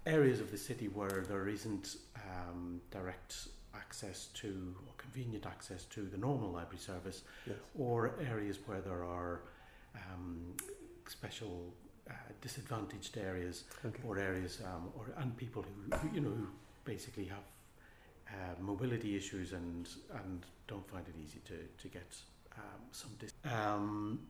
areas 0.07 0.41
of 0.41 0.51
the 0.51 0.59
city 0.59 0.89
where 0.89 1.25
there 1.29 1.49
isn't 1.49 1.97
um, 2.17 2.81
direct 2.91 3.49
access 3.75 4.27
to 4.35 4.75
or 4.87 4.93
convenient 4.99 5.47
access 5.47 5.85
to 5.85 6.03
the 6.03 6.17
normal 6.19 6.51
library 6.51 6.79
service, 6.79 7.23
Yes. 7.47 7.57
or 7.79 8.15
areas 8.21 8.59
where 8.67 8.81
there 8.81 9.05
are 9.05 9.41
um, 9.95 10.55
special 11.09 11.73
uh, 12.11 12.12
disadvantaged 12.41 13.17
areas 13.19 13.65
Okay. 13.85 14.03
or 14.07 14.19
areas 14.19 14.61
um, 14.65 14.91
or 14.97 15.07
and 15.19 15.37
people 15.37 15.62
who, 15.65 15.97
who 15.97 16.15
you 16.15 16.21
know 16.21 16.31
who 16.31 16.47
basically 16.85 17.25
have 17.25 17.47
uh, 18.29 18.55
mobility 18.61 19.17
issues 19.17 19.53
and 19.53 19.89
and 20.23 20.45
don't 20.69 20.89
find 20.89 21.05
it 21.09 21.15
easy 21.25 21.41
to 21.45 21.55
to 21.83 21.89
get 21.89 22.15
um, 22.57 22.81
some 22.93 23.11
dis- 23.19 23.33
um, 23.53 24.21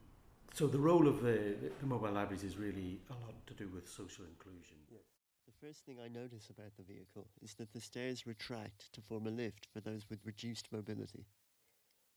so 0.53 0.67
the 0.67 0.79
role 0.79 1.07
of 1.07 1.23
the, 1.23 1.55
the 1.81 1.87
mobile 1.87 2.13
libraries 2.13 2.45
is 2.45 2.57
really 2.57 3.01
a 3.11 3.13
lot 3.13 3.35
to 3.47 3.55
do 3.55 3.69
with 3.69 3.89
social 3.89 4.25
inclusion. 4.25 4.77
The 4.91 5.67
first 5.67 5.85
thing 5.85 5.97
I 6.05 6.09
notice 6.09 6.51
about 6.51 6.77
the 6.77 6.83
vehicle 6.83 7.29
is 7.43 7.55
that 7.55 7.73
the 7.73 7.81
stairs 7.81 8.27
retract 8.27 8.93
to 8.93 9.01
form 9.01 9.27
a 9.27 9.31
lift 9.31 9.67
for 9.73 9.81
those 9.81 10.05
with 10.11 10.25
reduced 10.25 10.71
mobility. 10.73 11.27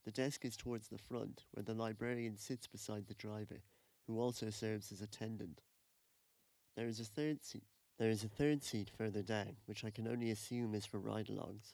The 0.06 0.12
desk 0.12 0.46
is 0.46 0.58
towards 0.58 0.88
the 0.88 0.98
front, 0.98 1.44
where 1.52 1.64
the 1.64 1.74
librarian 1.74 2.38
sits 2.38 2.68
beside 2.68 3.08
the 3.08 3.14
driver, 3.14 3.62
who 4.08 4.20
also 4.20 4.50
serves 4.50 4.92
as 4.92 5.02
attendant. 5.02 5.62
There 6.76 6.88
is 6.88 7.00
a 7.00 7.06
third 7.06 7.44
seat. 7.44 7.64
There 7.98 8.10
is 8.10 8.24
a 8.24 8.30
third 8.30 8.64
seat 8.64 8.90
further 8.90 9.22
down, 9.22 9.58
which 9.66 9.84
I 9.84 9.90
can 9.90 10.08
only 10.08 10.32
assume 10.32 10.74
is 10.74 10.86
for 10.86 11.00
ride-alongs. 11.00 11.74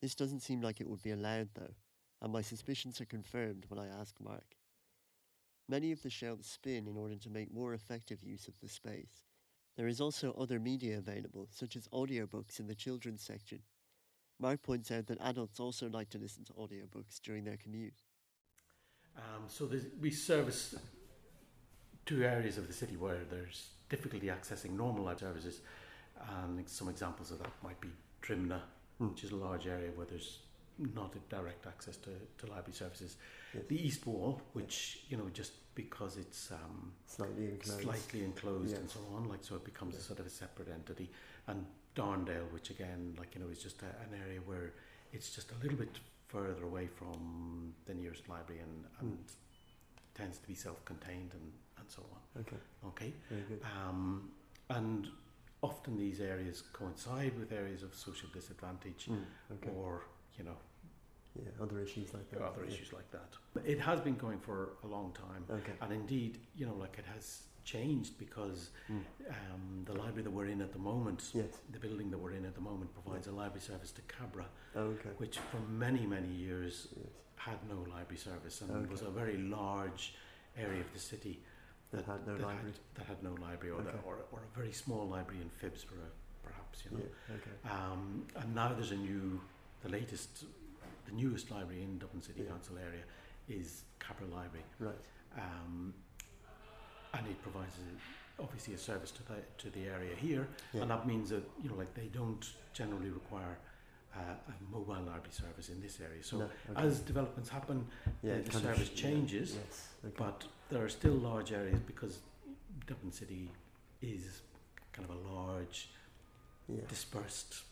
This 0.00 0.14
doesn't 0.14 0.40
seem 0.40 0.60
like 0.60 0.80
it 0.80 0.88
would 0.88 1.02
be 1.02 1.10
allowed 1.10 1.48
though, 1.54 1.74
and 2.22 2.32
my 2.32 2.42
suspicions 2.42 3.00
are 3.00 3.06
confirmed 3.06 3.66
when 3.68 3.80
I 3.80 3.86
ask 3.88 4.14
Mark. 4.20 4.56
Many 5.70 5.92
of 5.92 6.02
the 6.02 6.10
shelves 6.10 6.48
spin 6.48 6.88
in 6.88 6.96
order 6.96 7.14
to 7.14 7.30
make 7.30 7.54
more 7.54 7.74
effective 7.74 8.24
use 8.24 8.48
of 8.48 8.58
the 8.60 8.68
space. 8.68 9.22
There 9.76 9.86
is 9.86 10.00
also 10.00 10.32
other 10.32 10.58
media 10.58 10.98
available, 10.98 11.46
such 11.48 11.76
as 11.76 11.86
audiobooks 11.88 12.58
in 12.58 12.66
the 12.66 12.74
children's 12.74 13.22
section. 13.22 13.60
Mark 14.40 14.62
points 14.62 14.90
out 14.90 15.06
that 15.06 15.20
adults 15.20 15.60
also 15.60 15.88
like 15.88 16.10
to 16.10 16.18
listen 16.18 16.42
to 16.46 16.52
audiobooks 16.54 17.20
during 17.22 17.44
their 17.44 17.56
commute. 17.56 18.02
Um, 19.16 19.44
so 19.46 19.70
we 20.00 20.10
service 20.10 20.74
two 22.04 22.24
areas 22.24 22.58
of 22.58 22.66
the 22.66 22.72
city 22.72 22.96
where 22.96 23.20
there's 23.30 23.68
difficulty 23.88 24.26
accessing 24.26 24.72
normal 24.72 25.04
library 25.04 25.34
services, 25.34 25.60
and 26.32 26.68
some 26.68 26.88
examples 26.88 27.30
of 27.30 27.38
that 27.38 27.52
might 27.62 27.80
be 27.80 27.90
Trimna, 28.22 28.60
Mm. 29.00 29.10
which 29.12 29.24
is 29.24 29.30
a 29.30 29.36
large 29.36 29.66
area 29.66 29.90
where 29.92 30.04
there's 30.04 30.40
not 30.94 31.14
a 31.14 31.18
direct 31.34 31.66
access 31.66 31.96
to, 31.98 32.10
to 32.38 32.46
library 32.46 32.72
services. 32.74 33.16
Yes. 33.54 33.64
The 33.68 33.86
East 33.86 34.06
Wall, 34.06 34.40
which 34.54 35.00
you 35.08 35.16
know 35.16 35.28
just 35.32 35.52
because 35.74 36.16
it's 36.16 36.50
um, 36.52 36.92
Slightly 37.06 37.46
enclosed. 37.46 37.82
slightly 37.82 38.24
enclosed 38.24 38.76
and 38.76 38.90
so 38.90 39.00
on, 39.14 39.28
like 39.28 39.42
so 39.42 39.54
it 39.56 39.64
becomes 39.64 39.96
a 39.96 40.00
sort 40.00 40.18
of 40.20 40.26
a 40.26 40.30
separate 40.30 40.68
entity. 40.68 41.10
And 41.46 41.64
Darndale, 41.96 42.50
which 42.52 42.70
again, 42.70 43.14
like 43.18 43.34
you 43.34 43.40
know, 43.42 43.48
is 43.50 43.62
just 43.62 43.82
a, 43.82 43.86
an 43.86 44.20
area 44.26 44.40
where 44.44 44.72
it's 45.12 45.34
just 45.34 45.50
a 45.52 45.62
little 45.62 45.78
bit 45.78 45.98
further 46.28 46.64
away 46.64 46.86
from 46.86 47.72
the 47.86 47.94
nearest 47.94 48.28
library 48.28 48.60
and, 48.62 48.84
and 49.00 49.18
tends 50.14 50.38
to 50.38 50.46
be 50.46 50.54
self-contained 50.54 51.32
and, 51.32 51.52
and 51.78 51.86
so 51.88 52.02
on. 52.12 52.40
Okay, 52.42 52.56
Okay, 52.88 53.12
very 53.28 53.42
good. 53.48 53.60
um, 53.88 54.30
and 54.68 55.08
often 55.62 55.96
these 55.98 56.20
areas 56.20 56.62
coincide 56.72 57.36
with 57.38 57.52
areas 57.52 57.82
of 57.82 57.94
social 57.94 58.28
disadvantage 58.32 59.06
Mm, 59.10 59.24
okay. 59.54 59.70
or 59.76 60.04
you 60.38 60.44
know 60.44 60.56
Yeah, 61.36 61.50
other 61.62 61.78
issues 61.80 62.12
like 62.12 62.28
that. 62.30 62.40
other 62.42 62.64
yeah. 62.64 62.72
issues 62.72 62.92
like 62.92 63.08
that. 63.12 63.30
It 63.64 63.78
has 63.80 64.00
been 64.00 64.16
going 64.16 64.40
for 64.40 64.70
a 64.82 64.86
long 64.86 65.12
time. 65.12 65.44
Okay. 65.48 65.72
And 65.80 65.92
indeed, 65.92 66.38
you 66.56 66.66
know, 66.66 66.74
like 66.74 66.96
it 66.98 67.04
has 67.14 67.42
changed 67.64 68.18
because 68.18 68.70
Mm. 68.88 69.04
um, 69.28 69.84
the 69.84 69.92
library 69.92 70.22
that 70.22 70.30
we're 70.30 70.46
in 70.46 70.60
at 70.60 70.72
the 70.72 70.78
moment, 70.78 71.30
Yes. 71.34 71.46
the 71.70 71.78
building 71.78 72.10
that 72.10 72.18
we're 72.18 72.32
in 72.32 72.44
at 72.44 72.54
the 72.54 72.60
moment, 72.60 72.92
provides 72.94 73.26
a 73.28 73.32
library 73.32 73.60
service 73.60 73.92
to 73.92 74.02
Cabra, 74.02 74.46
Oh, 74.74 74.80
okay. 74.96 75.10
which 75.18 75.38
for 75.38 75.60
many, 75.60 76.04
many 76.06 76.28
years 76.28 76.88
Yes. 76.96 77.06
had 77.36 77.58
no 77.68 77.78
library 77.82 78.16
service 78.18 78.60
and 78.62 78.70
Okay. 78.72 78.90
was 78.90 79.02
a 79.02 79.10
very 79.10 79.36
large 79.38 80.14
area 80.56 80.80
of 80.80 80.92
the 80.92 80.98
city 80.98 81.42
That 81.92 82.04
had 82.06 82.26
no 82.26 82.36
that 82.36 82.46
library. 82.46 82.72
Had, 82.72 82.80
that 82.96 83.06
had 83.06 83.22
no 83.22 83.34
library, 83.34 83.72
or, 83.76 83.82
the, 83.82 83.90
Okay. 83.90 83.98
or, 84.06 84.16
or 84.32 84.40
a 84.44 84.56
very 84.56 84.72
small 84.72 85.08
library 85.08 85.40
in 85.42 85.50
Phibsborough, 85.50 86.12
perhaps, 86.42 86.84
you 86.84 86.90
know. 86.92 87.04
Yeah. 87.04 87.34
Okay. 87.36 87.56
Um, 87.76 88.26
and 88.36 88.54
now 88.54 88.72
there's 88.72 88.92
a 88.92 88.96
new, 88.96 89.40
the 89.82 89.88
latest, 89.88 90.44
the 91.10 91.16
newest 91.16 91.50
library 91.50 91.82
in 91.82 91.98
Dublin 91.98 92.22
City 92.22 92.42
Yeah. 92.42 92.50
Council 92.50 92.78
area 92.78 93.02
is 93.48 93.84
Cabra 93.98 94.26
Library, 94.26 94.64
Right. 94.78 94.94
um, 95.36 95.94
and 97.14 97.26
it 97.26 97.40
provides 97.42 97.74
a, 97.78 98.42
obviously 98.42 98.74
a 98.74 98.78
service 98.78 99.10
to 99.12 99.22
the 99.24 99.36
to 99.58 99.70
the 99.70 99.86
area 99.86 100.14
here, 100.14 100.48
Yeah. 100.72 100.82
and 100.82 100.90
that 100.90 101.06
means 101.06 101.30
that 101.30 101.44
you 101.62 101.68
know 101.68 101.76
like 101.76 101.94
they 101.94 102.08
don't 102.08 102.44
generally 102.72 103.10
require 103.10 103.58
uh, 104.14 104.20
a 104.48 104.54
mobile 104.72 105.02
library 105.02 105.30
service 105.32 105.68
in 105.68 105.80
this 105.80 106.00
area. 106.00 106.22
So 106.22 106.38
No, 106.38 106.44
okay. 106.70 106.82
as 106.86 107.00
developments 107.00 107.48
happen, 107.50 107.86
yeah, 108.22 108.36
the, 108.38 108.42
the 108.42 108.56
of 108.56 108.62
service 108.62 108.90
yeah, 108.90 109.02
changes, 109.02 109.54
Yes. 109.54 109.88
Okay. 110.04 110.14
but 110.16 110.44
there 110.68 110.82
are 110.84 110.88
still 110.88 111.14
large 111.14 111.52
areas 111.52 111.78
because 111.80 112.18
Dublin 112.86 113.12
City 113.12 113.50
is 114.02 114.42
kind 114.92 115.08
of 115.08 115.14
a 115.16 115.20
large 115.32 115.90
dispersed 116.88 117.62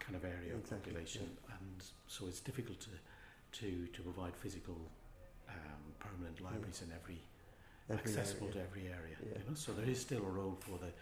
kind 0.00 0.16
of 0.16 0.24
area 0.24 0.54
of 0.54 0.60
Exactly, 0.60 0.92
population, 0.92 1.28
and 1.60 1.82
so 2.06 2.26
it's 2.26 2.40
difficult 2.40 2.80
to 2.80 2.90
to 3.60 3.86
to 3.94 4.02
provide 4.02 4.36
physical 4.36 4.76
um, 5.48 5.82
permanent 5.98 6.40
libraries 6.40 6.82
in 6.82 6.92
every, 6.92 7.20
Every 7.90 8.02
accessible 8.02 8.48
area. 8.48 8.54
to 8.54 8.68
every 8.68 8.86
area. 8.88 9.16
Yeah. 9.24 9.38
You 9.38 9.48
know, 9.48 9.54
so 9.54 9.72
there 9.72 9.88
is 9.88 10.00
still 10.00 10.24
a 10.26 10.30
role 10.30 10.56
for 10.60 10.78
the 10.78 10.92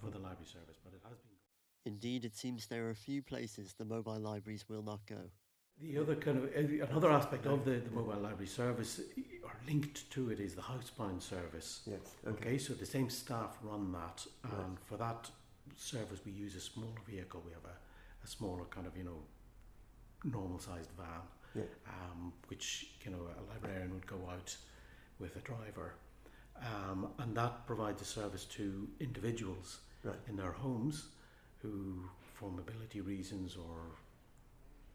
For 0.00 0.10
the, 0.10 0.18
library 0.18 0.46
service, 0.46 0.78
but 0.84 0.92
it 0.94 1.00
has 1.08 1.18
been. 1.18 1.36
Indeed, 1.92 2.24
it 2.24 2.34
seems 2.36 2.66
there 2.66 2.86
are 2.86 2.90
a 2.90 2.94
few 2.96 3.22
places 3.22 3.74
the 3.74 3.84
mobile 3.84 4.18
libraries 4.18 4.64
will 4.68 4.82
not 4.82 5.00
go. 5.06 5.30
The 5.80 5.98
other 5.98 6.16
kind 6.16 6.38
of 6.38 6.44
another 6.90 7.12
aspect 7.12 7.46
of 7.46 7.64
the, 7.64 7.72
the 7.78 7.90
mobile 7.90 8.18
library 8.20 8.46
service, 8.48 9.00
or 9.44 9.52
linked 9.68 10.10
to 10.12 10.30
it, 10.30 10.40
is 10.40 10.54
the 10.54 10.62
housebound 10.62 11.22
service. 11.22 11.82
Yes. 11.86 12.00
Okay, 12.26 12.58
so 12.58 12.72
the 12.74 12.86
same 12.86 13.08
staff 13.10 13.58
run 13.62 13.92
that, 13.92 14.26
and 14.42 14.52
Right. 14.70 14.78
for 14.88 14.96
that 14.96 15.30
service, 15.76 16.20
we 16.24 16.32
use 16.32 16.54
a 16.56 16.60
smaller 16.60 17.00
vehicle. 17.06 17.42
We 17.46 17.52
have 17.52 17.64
a, 17.66 17.76
a 18.26 18.28
smaller 18.28 18.64
kind 18.70 18.86
of 18.86 18.96
you 18.96 19.04
know 19.04 19.20
normal 20.24 20.58
sized 20.58 20.90
van, 21.00 21.22
Yeah. 21.54 21.62
um, 21.94 22.32
which 22.48 22.66
you 23.04 23.10
know 23.12 23.22
a 23.40 23.42
librarian 23.52 23.92
would 23.94 24.06
go 24.06 24.20
out 24.34 24.56
with 25.18 25.36
a 25.36 25.40
driver, 25.40 25.94
um, 26.70 26.98
and 27.18 27.36
that 27.36 27.66
provides 27.66 28.02
a 28.02 28.04
service 28.04 28.44
to 28.58 28.88
individuals 29.00 29.68
Right. 30.02 30.18
in 30.28 30.36
their 30.36 30.52
homes 30.52 31.08
who, 31.62 31.72
for 32.34 32.48
mobility 32.50 33.00
reasons 33.00 33.56
or 33.56 33.78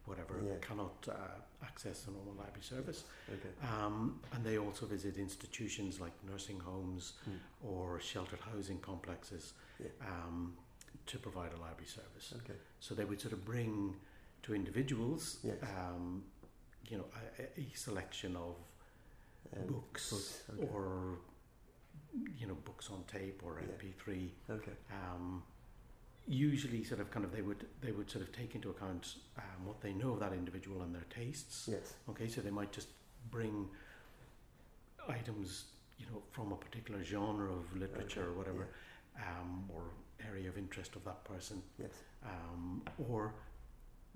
whatever, 0.06 0.34
Yeah. 0.44 0.58
cannot 0.68 1.06
uh, 1.08 1.40
access 1.68 2.02
the 2.04 2.10
normal 2.12 2.34
library 2.34 2.62
service. 2.62 3.04
Okay. 3.34 3.52
Um, 3.72 4.20
and 4.32 4.44
they 4.44 4.56
also 4.58 4.86
visit 4.86 5.16
institutions 5.16 6.00
like 6.00 6.12
nursing 6.30 6.60
homes 6.60 7.04
Mm. 7.28 7.38
or 7.70 8.00
sheltered 8.00 8.40
housing 8.40 8.80
complexes 8.80 9.54
Yeah. 9.78 9.88
To 11.06 11.18
provide 11.18 11.52
a 11.52 11.60
library 11.60 11.86
service. 11.86 12.32
Okay. 12.36 12.58
So 12.80 12.94
they 12.94 13.04
would 13.04 13.20
sort 13.20 13.32
of 13.32 13.44
bring 13.44 13.94
to 14.42 14.54
individuals, 14.54 15.38
Yes. 15.44 15.56
um, 15.62 16.24
you 16.88 16.98
know, 16.98 17.06
a, 17.38 17.60
a- 17.60 17.74
selection 17.74 18.36
of 18.36 18.56
Um, 19.56 19.66
books, 19.66 20.10
books, 20.10 20.42
okay. 20.50 20.68
or 20.72 21.18
you 22.40 22.46
know 22.46 22.54
books 22.64 22.90
on 22.90 23.04
tape 23.04 23.42
or 23.44 23.52
MP3. 23.60 24.30
Okay. 24.50 24.72
Um, 24.90 25.42
usually, 26.26 26.84
sort 26.84 27.00
of, 27.00 27.10
kind 27.10 27.24
of, 27.24 27.32
they 27.32 27.42
would 27.42 27.66
they 27.80 27.92
would 27.92 28.08
sort 28.10 28.24
of 28.24 28.30
take 28.32 28.54
into 28.54 28.70
account 28.70 29.16
um, 29.38 29.66
what 29.66 29.80
they 29.80 29.92
know 29.92 30.12
of 30.12 30.20
that 30.20 30.32
individual 30.32 30.82
and 30.82 30.94
their 30.94 31.06
tastes. 31.10 31.68
Yes. 31.70 31.94
Okay, 32.10 32.28
so 32.28 32.40
they 32.40 32.50
might 32.60 32.72
just 32.72 32.88
bring 33.30 33.68
items, 35.08 35.64
you 35.98 36.06
know, 36.06 36.22
from 36.30 36.52
a 36.52 36.56
particular 36.56 37.02
genre 37.04 37.52
of 37.52 37.64
literature 37.76 38.20
Okay, 38.22 38.28
or 38.30 38.32
whatever, 38.34 38.68
um, 39.16 39.64
or 39.74 39.82
area 40.28 40.48
of 40.48 40.56
interest 40.58 40.96
of 40.96 41.04
that 41.04 41.24
person, 41.24 41.62
Yes. 41.78 41.90
um, 42.24 42.82
or 43.08 43.34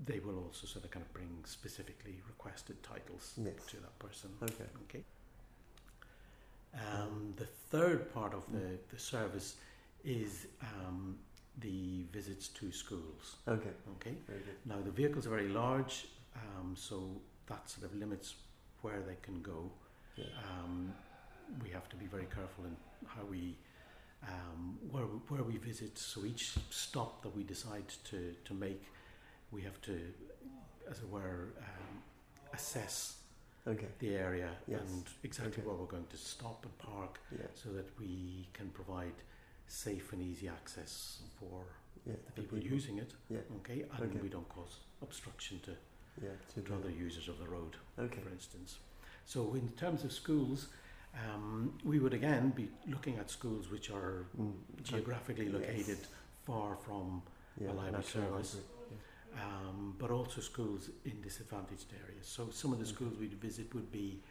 they 0.05 0.19
will 0.21 0.38
also 0.45 0.66
sort 0.66 0.85
of 0.85 0.90
kind 0.90 1.05
of 1.05 1.12
bring 1.12 1.42
specifically 1.45 2.21
requested 2.29 2.83
titles 2.83 3.33
Yes. 3.42 3.55
to 3.71 3.77
that 3.77 3.99
person. 3.99 4.31
Okay. 4.42 4.64
Okay. 4.85 5.05
Um, 6.75 7.33
the 7.37 7.47
third 7.47 8.12
part 8.12 8.35
of 8.35 8.45
the, 8.53 8.79
the 8.92 8.99
service 8.99 9.57
is 10.05 10.47
um, 10.62 11.16
the 11.61 12.05
visits 12.12 12.49
to 12.49 12.71
schools. 12.71 13.37
Okay. 13.49 13.71
Okay. 13.97 14.14
Very 14.27 14.40
good. 14.40 14.57
Now 14.66 14.81
the 14.85 14.90
vehicles 14.90 15.27
are 15.27 15.31
very 15.31 15.49
large, 15.49 16.07
um, 16.37 16.75
so 16.77 17.11
that 17.47 17.69
sort 17.71 17.87
of 17.90 17.95
limits 17.97 18.35
where 18.83 19.01
they 19.07 19.16
can 19.23 19.40
go. 19.42 19.71
Yeah. 20.16 20.25
Um, 20.62 20.92
we 21.62 21.71
have 21.71 21.88
to 21.88 21.97
be 21.97 22.07
very 22.07 22.27
careful 22.27 22.64
in 22.64 22.77
how 23.07 23.23
we 23.31 23.57
um, 24.22 24.79
where 24.90 25.07
we, 25.07 25.18
where 25.29 25.42
we 25.42 25.57
visit. 25.59 25.98
So 25.98 26.24
each 26.24 26.55
stop 26.70 27.22
that 27.22 27.35
we 27.37 27.42
decide 27.42 27.88
to 28.11 28.35
to 28.44 28.55
make, 28.55 28.83
we 29.50 29.62
have 29.62 29.81
to, 29.83 29.98
as 30.90 30.98
it 30.98 31.09
were, 31.11 31.55
um, 31.59 32.02
assess 32.52 33.16
Okay. 33.66 33.88
the 33.98 34.14
area 34.14 34.50
Yes. 34.68 34.81
and 34.81 35.05
exactly 35.24 35.55
Okay. 35.55 35.62
where 35.66 35.74
we're 35.76 35.87
going 35.90 36.07
to 36.11 36.16
stop 36.16 36.64
and 36.64 36.78
park, 36.78 37.18
Yeah. 37.32 37.47
so 37.55 37.72
that 37.72 37.86
we 37.99 38.47
can 38.53 38.70
provide 38.70 39.14
safe 39.66 40.12
and 40.12 40.22
easy 40.22 40.49
access 40.49 41.22
for 41.41 41.64
Yeah. 42.07 42.14
the 42.26 42.32
people 42.43 42.59
using 42.59 42.99
it. 42.99 43.12
Yeah. 43.28 43.41
Okay, 43.57 43.82
and 43.82 44.05
Okay. 44.11 44.20
we 44.22 44.28
don't 44.28 44.49
cause 44.49 44.78
obstruction 45.03 45.61
to, 45.61 45.76
Yeah. 46.22 46.30
To 46.55 46.62
to 46.62 46.74
other 46.74 46.91
users 46.91 47.28
of 47.28 47.38
the 47.38 47.49
road, 47.49 47.76
Okay. 47.99 48.20
for 48.22 48.30
instance. 48.30 48.78
So, 49.26 49.55
in 49.55 49.68
terms 49.72 50.05
of 50.05 50.12
schools, 50.12 50.68
um, 51.25 51.79
we 51.85 51.99
would 51.99 52.14
again 52.14 52.51
be 52.51 52.69
looking 52.89 53.17
at 53.19 53.31
schools 53.31 53.71
which 53.71 53.91
are 53.91 54.27
Mm. 54.39 54.55
geographically 54.83 55.47
Yes. 55.47 55.55
located 55.55 55.99
far 56.45 56.77
from, 56.77 57.23
Yeah. 57.61 57.73
library 57.73 58.05
service. 58.05 58.55
library. 58.55 58.73
um, 59.39 59.95
but 59.99 60.11
also 60.11 60.41
schools 60.41 60.89
in 61.05 61.21
disadvantaged 61.21 61.93
areas. 62.03 62.27
So, 62.27 62.49
some 62.51 62.73
of 62.73 62.79
the 62.79 62.85
Okay. 62.87 62.95
schools 62.95 63.19
we'd 63.19 63.35
visit 63.35 63.75
would 63.75 63.91
be 63.93 64.23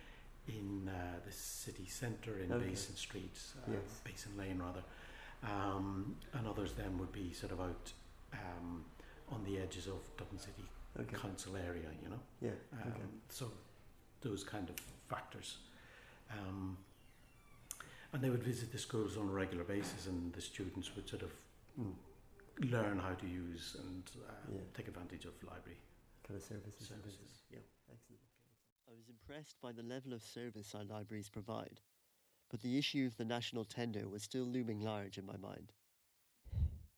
in 0.48 0.90
uh, 0.90 1.20
the 1.24 1.32
city 1.32 1.86
centre 1.86 2.40
in 2.40 2.52
Okay. 2.52 2.70
Basin 2.70 2.96
Street, 2.96 3.38
uh, 3.68 3.72
Yes. 3.74 4.02
Basin 4.04 4.36
Lane 4.36 4.58
rather, 4.60 4.84
um, 5.44 6.16
and 6.34 6.48
others 6.48 6.74
then 6.74 6.98
would 6.98 7.12
be 7.12 7.34
sort 7.34 7.52
of 7.52 7.62
out 7.62 7.94
um, 8.34 8.84
on 9.30 9.44
the 9.44 9.60
edges 9.60 9.86
of 9.88 10.00
Dublin 10.18 10.40
City 10.40 10.66
Okay. 11.00 11.16
Council 11.16 11.56
area, 11.56 11.90
you 12.02 12.10
know. 12.10 12.20
Yeah. 12.42 12.56
Um. 12.82 13.22
So 13.30 13.52
those 14.22 14.44
kind 14.44 14.68
of 14.72 14.76
factors. 15.08 15.58
Um, 16.32 16.78
And 18.13 18.23
they 18.23 18.30
would 18.30 18.43
visit 18.43 18.71
the 18.71 18.78
schools 18.78 19.17
on 19.17 19.28
a 19.28 19.32
regular 19.32 19.65
basis, 19.65 20.07
and 20.07 20.32
the 20.32 20.39
students 20.41 20.95
would 20.95 21.07
sort 21.09 21.21
of 21.23 21.32
Mm. 21.78 21.93
learn 22.59 22.97
how 22.97 23.13
to 23.13 23.28
use 23.28 23.76
and 23.76 24.09
uh, 24.26 24.32
Yeah. 24.53 24.61
take 24.73 24.88
advantage 24.88 25.26
of 25.26 25.41
library. 25.43 25.78
kind 26.23 26.38
of 26.39 26.43
services. 26.47 26.89
and 26.91 27.01
Services. 27.03 27.43
Yeah, 27.51 27.59
excellent. 27.91 28.21
I 28.88 28.93
was 28.93 29.09
impressed 29.09 29.59
by 29.61 29.71
the 29.73 29.84
level 29.84 30.13
of 30.13 30.23
service 30.23 30.73
our 30.73 30.84
libraries 30.86 31.30
provide, 31.30 31.82
but 32.49 32.61
the 32.61 32.78
issue 32.78 33.05
of 33.05 33.17
the 33.17 33.26
national 33.26 33.65
tender 33.65 34.07
was 34.07 34.23
still 34.23 34.45
looming 34.45 34.80
large 34.80 35.17
in 35.19 35.26
my 35.26 35.38
mind. 35.38 35.73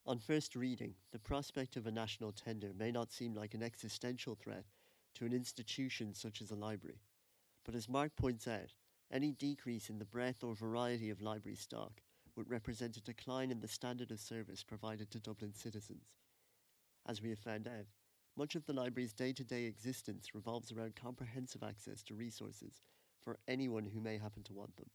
On 0.05 0.19
first 0.19 0.55
reading, 0.55 0.95
the 1.11 1.19
prospect 1.19 1.75
of 1.75 1.85
a 1.87 1.91
national 1.91 2.31
tender 2.31 2.73
may 2.73 2.91
not 2.91 3.11
seem 3.11 3.33
like 3.33 3.53
an 3.55 3.63
existential 3.63 4.35
threat 4.35 4.65
to 5.15 5.25
an 5.25 5.33
institution 5.33 6.13
such 6.13 6.41
as 6.41 6.51
a 6.51 6.55
library, 6.55 7.01
but 7.65 7.75
as 7.75 7.89
Mark 7.89 8.15
points 8.15 8.47
out, 8.47 8.73
any 9.11 9.31
decrease 9.31 9.89
in 9.89 9.99
the 9.99 10.05
breadth 10.05 10.43
or 10.43 10.55
variety 10.55 11.09
of 11.09 11.21
library 11.21 11.55
stock 11.55 12.01
would 12.35 12.49
represent 12.49 12.97
a 12.97 13.01
decline 13.01 13.51
in 13.51 13.59
the 13.59 13.67
standard 13.67 14.11
of 14.11 14.19
service 14.19 14.63
provided 14.63 15.09
to 15.11 15.19
Dublin 15.19 15.53
citizens. 15.53 16.13
As 17.07 17.21
we 17.21 17.29
have 17.29 17.39
found 17.39 17.67
out, 17.67 17.87
much 18.37 18.55
of 18.55 18.65
the 18.65 18.73
library's 18.73 19.13
day 19.13 19.33
to 19.33 19.43
day 19.43 19.63
existence 19.63 20.35
revolves 20.35 20.71
around 20.71 20.95
comprehensive 20.95 21.63
access 21.63 22.03
to 22.03 22.13
resources 22.13 22.81
for 23.19 23.39
anyone 23.47 23.85
who 23.85 23.99
may 23.99 24.17
happen 24.17 24.43
to 24.43 24.53
want 24.53 24.75
them. 24.77 24.89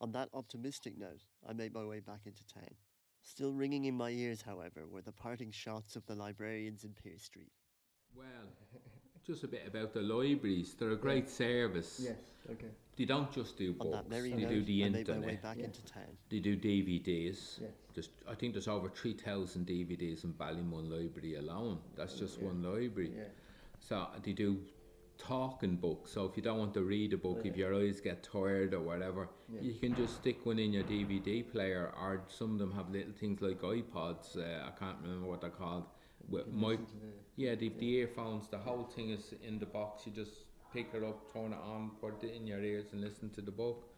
On 0.00 0.12
that 0.12 0.30
optimistic 0.32 0.96
note, 0.96 1.24
I 1.46 1.52
made 1.52 1.74
my 1.74 1.84
way 1.84 2.00
back 2.00 2.20
into 2.26 2.46
town. 2.46 2.74
Still 3.22 3.52
ringing 3.52 3.84
in 3.84 3.96
my 3.96 4.10
ears, 4.10 4.42
however, 4.42 4.86
were 4.86 5.02
the 5.02 5.12
parting 5.12 5.50
shots 5.50 5.96
of 5.96 6.06
the 6.06 6.14
librarians 6.14 6.84
in 6.84 6.94
Pearse 6.94 7.22
Street. 7.22 7.52
Well, 8.14 8.52
just 9.26 9.44
a 9.44 9.48
bit 9.48 9.62
about 9.66 9.92
the 9.92 10.00
libraries. 10.02 10.74
They're 10.78 10.92
a 10.92 10.96
great 10.96 11.28
service. 11.28 12.00
Yes. 12.02 12.16
Okay. 12.50 12.66
They 12.96 13.04
don't 13.06 13.32
just 13.32 13.56
do 13.56 13.70
On 13.80 13.90
books. 13.90 13.96
that 13.96 14.10
merry 14.10 14.30
they 14.32 14.42
note, 14.42 14.50
do 14.50 14.62
the 14.62 14.84
I 14.84 14.88
made 14.90 15.08
my 15.08 15.14
way 15.14 15.18
internet. 15.20 15.42
back 15.42 15.58
into 15.58 15.84
town. 15.84 16.16
They 16.30 16.38
do 16.38 16.56
DVDs. 16.56 17.60
Yes. 17.60 17.70
Just, 17.94 18.10
I 18.28 18.34
think 18.34 18.54
there's 18.54 18.68
over 18.68 18.88
three 18.88 19.14
thousand 19.14 19.66
DVDs 19.66 20.24
in 20.24 20.32
Ballymun 20.34 20.90
Library 20.90 21.36
alone. 21.36 21.78
That's 21.96 22.14
just 22.14 22.40
one 22.40 22.62
library. 22.62 23.12
Yeah. 23.16 23.24
So 23.80 24.06
they 24.22 24.32
do 24.32 24.58
talking 25.16 25.76
books. 25.76 26.10
So 26.12 26.24
if 26.26 26.36
you 26.36 26.42
don't 26.42 26.58
want 26.58 26.74
to 26.74 26.82
read 26.82 27.12
a 27.12 27.16
book, 27.16 27.40
if 27.44 27.56
your 27.56 27.74
eyes 27.74 28.00
get 28.00 28.22
tired 28.22 28.74
or 28.74 28.80
whatever, 28.80 29.28
you 29.60 29.74
can 29.74 29.94
just 29.94 30.16
stick 30.16 30.44
one 30.44 30.58
in 30.58 30.72
your 30.72 30.84
DVD 30.84 31.50
player. 31.50 31.92
Or 32.00 32.22
some 32.28 32.52
of 32.52 32.58
them 32.58 32.72
have 32.72 32.90
little 32.90 33.12
things 33.12 33.40
like 33.40 33.60
iPods. 33.62 34.36
Uh, 34.36 34.66
I 34.66 34.70
can't 34.78 34.96
remember 35.02 35.26
what 35.28 35.40
they're 35.40 35.50
called. 35.50 35.84
With 36.28 36.46
mic- 36.48 36.80
yeah, 37.36 37.54
the, 37.54 37.68
the 37.78 37.94
earphones. 37.94 38.48
The 38.48 38.58
whole 38.58 38.84
thing 38.84 39.10
is 39.10 39.34
in 39.42 39.58
the 39.58 39.66
box. 39.66 40.06
You 40.06 40.12
just 40.12 40.32
pick 40.72 40.88
it 40.94 41.02
up, 41.02 41.32
turn 41.32 41.52
it 41.52 41.58
on, 41.58 41.92
put 42.00 42.22
it 42.22 42.34
in 42.34 42.46
your 42.46 42.60
ears, 42.60 42.86
and 42.92 43.00
listen 43.00 43.30
to 43.30 43.40
the 43.40 43.50
book. 43.50 43.88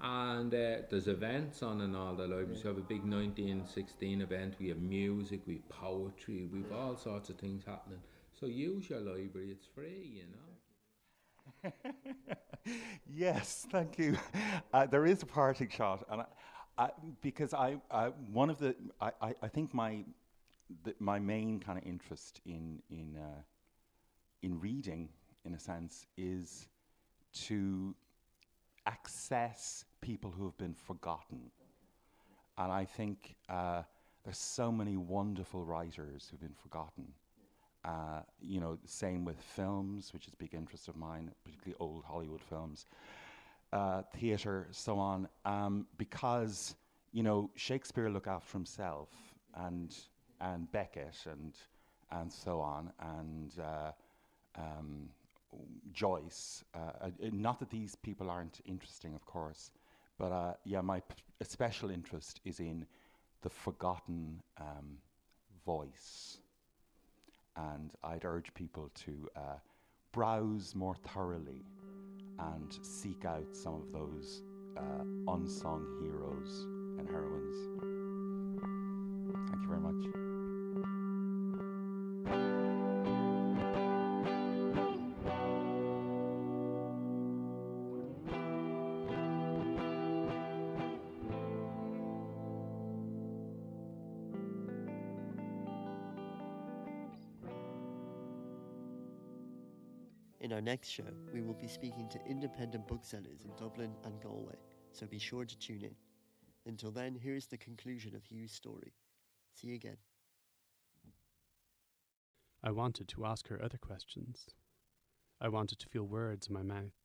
And 0.00 0.52
uh, 0.52 0.86
there's 0.90 1.08
events 1.08 1.62
on 1.62 1.80
in 1.80 1.94
all 1.94 2.14
the 2.14 2.26
libraries. 2.26 2.62
We 2.62 2.68
have 2.68 2.78
a 2.78 2.82
big 2.82 3.02
1916 3.04 4.20
event. 4.22 4.54
We 4.58 4.68
have 4.68 4.78
music, 4.78 5.40
we 5.46 5.54
have 5.54 5.68
poetry, 5.68 6.48
we've 6.52 6.72
all 6.72 6.96
sorts 6.96 7.30
of 7.30 7.36
things 7.36 7.64
happening. 7.64 8.00
So 8.38 8.46
use 8.46 8.90
your 8.90 9.00
library. 9.00 9.50
It's 9.50 9.66
free, 9.74 10.20
you 10.20 10.24
know. 10.32 11.72
yes, 13.12 13.66
thank 13.70 13.98
you. 13.98 14.16
Uh, 14.72 14.86
there 14.86 15.06
is 15.06 15.22
a 15.22 15.26
parting 15.26 15.68
shot, 15.68 16.04
and 16.10 16.22
I, 16.22 16.26
I, 16.76 16.90
because 17.22 17.54
I, 17.54 17.76
I 17.90 18.08
one 18.32 18.50
of 18.50 18.58
the 18.58 18.74
I, 19.00 19.12
I, 19.20 19.34
I 19.42 19.48
think 19.48 19.72
my 19.72 20.04
the, 20.82 20.94
my 20.98 21.18
main 21.18 21.60
kind 21.60 21.78
of 21.78 21.84
interest 21.84 22.40
in 22.44 22.82
in 22.90 23.16
uh, 23.16 23.42
in 24.42 24.60
reading, 24.60 25.08
in 25.44 25.54
a 25.54 25.58
sense, 25.58 26.06
is 26.16 26.68
to 27.32 27.94
access 28.86 29.84
people 30.00 30.30
who 30.30 30.44
have 30.44 30.56
been 30.58 30.74
forgotten, 30.74 31.50
and 32.58 32.72
I 32.72 32.84
think 32.84 33.36
uh, 33.48 33.82
there's 34.24 34.38
so 34.38 34.72
many 34.72 34.96
wonderful 34.96 35.64
writers 35.64 36.28
who've 36.30 36.40
been 36.40 36.54
forgotten. 36.62 37.06
Uh, 37.84 38.22
you 38.40 38.60
know, 38.60 38.78
same 38.86 39.26
with 39.26 39.38
films, 39.42 40.14
which 40.14 40.26
is 40.26 40.32
a 40.32 40.36
big 40.36 40.54
interest 40.54 40.88
of 40.88 40.96
mine, 40.96 41.30
particularly 41.44 41.76
old 41.80 42.02
Hollywood 42.02 42.40
films, 42.40 42.86
uh, 43.74 44.00
theatre, 44.16 44.68
so 44.70 44.98
on, 44.98 45.28
um, 45.44 45.86
because 45.98 46.76
you 47.12 47.22
know 47.22 47.50
Shakespeare 47.56 48.08
looked 48.08 48.26
after 48.26 48.52
himself, 48.52 49.10
and 49.54 49.94
and 50.44 50.70
Beckett, 50.72 51.16
and 51.26 51.54
and 52.12 52.32
so 52.32 52.60
on, 52.60 52.92
and 53.00 53.52
uh, 53.58 53.92
um, 54.56 55.08
Joyce. 55.92 56.64
Uh, 56.74 56.78
uh, 57.00 57.10
not 57.32 57.58
that 57.60 57.70
these 57.70 57.94
people 57.96 58.30
aren't 58.30 58.60
interesting, 58.66 59.14
of 59.14 59.24
course, 59.26 59.70
but 60.18 60.32
uh, 60.32 60.54
yeah, 60.64 60.80
my 60.80 61.02
special 61.42 61.90
interest 61.90 62.40
is 62.44 62.60
in 62.60 62.86
the 63.42 63.50
forgotten 63.50 64.40
um, 64.58 64.98
voice 65.66 66.38
and 67.56 67.92
I'd 68.02 68.24
urge 68.24 68.52
people 68.54 68.90
to 69.04 69.28
uh, 69.36 69.40
browse 70.12 70.74
more 70.74 70.94
thoroughly 70.94 71.62
and 72.38 72.76
seek 72.82 73.24
out 73.24 73.46
some 73.52 73.74
of 73.74 73.92
those 73.92 74.42
unsung 75.28 75.86
heroes 76.02 76.66
and 76.98 77.08
heroines. 77.08 77.56
Thank 79.50 79.62
you 79.62 79.68
very 79.68 79.80
much. 79.80 80.33
In 100.44 100.52
our 100.52 100.60
next 100.60 100.90
show, 100.90 101.04
we 101.32 101.40
will 101.40 101.54
be 101.54 101.66
speaking 101.66 102.06
to 102.10 102.20
independent 102.28 102.86
booksellers 102.86 103.46
in 103.46 103.50
Dublin 103.56 103.94
and 104.04 104.20
Galway, 104.20 104.58
so 104.92 105.06
be 105.06 105.18
sure 105.18 105.46
to 105.46 105.58
tune 105.58 105.80
in. 105.80 105.94
Until 106.66 106.90
then, 106.90 107.14
here's 107.14 107.46
the 107.46 107.56
conclusion 107.56 108.14
of 108.14 108.22
Hugh's 108.26 108.52
story. 108.52 108.92
See 109.54 109.68
you 109.68 109.74
again. 109.74 109.96
I 112.66 112.70
wanted 112.70 113.08
to 113.08 113.26
ask 113.26 113.48
her 113.48 113.62
other 113.62 113.76
questions. 113.76 114.48
I 115.38 115.48
wanted 115.48 115.78
to 115.80 115.86
feel 115.86 116.04
words 116.04 116.46
in 116.46 116.54
my 116.54 116.62
mouth. 116.62 116.96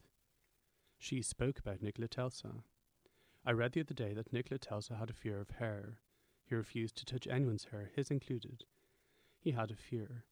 She 0.97 1.21
spoke 1.21 1.59
about 1.59 1.81
Nikola 1.81 2.07
Tesla. 2.07 2.63
I 3.45 3.51
read 3.51 3.73
the 3.73 3.81
other 3.81 3.93
day 3.93 4.13
that 4.13 4.31
Nikola 4.31 4.57
Tesla 4.57 4.95
had 4.95 5.09
a 5.09 5.13
fear 5.13 5.41
of 5.41 5.49
hair. 5.49 5.99
He 6.45 6.55
refused 6.55 6.95
to 6.95 7.05
touch 7.05 7.27
anyone's 7.27 7.65
hair, 7.71 7.91
his 7.93 8.09
included. 8.09 8.63
He 9.37 9.51
had 9.51 9.69
a 9.69 9.75
fear. 9.75 10.23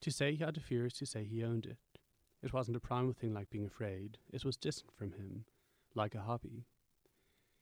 To 0.00 0.10
say 0.10 0.32
he 0.32 0.42
had 0.42 0.56
a 0.56 0.60
fear 0.60 0.86
is 0.86 0.94
to 0.94 1.06
say 1.06 1.22
he 1.22 1.44
owned 1.44 1.64
it. 1.64 1.78
It 2.42 2.52
wasn't 2.52 2.76
a 2.76 2.80
primal 2.80 3.12
thing 3.12 3.32
like 3.32 3.50
being 3.50 3.66
afraid, 3.66 4.18
it 4.32 4.44
was 4.44 4.56
distant 4.56 4.90
from 4.96 5.12
him, 5.12 5.44
like 5.94 6.16
a 6.16 6.22
hobby. 6.22 6.66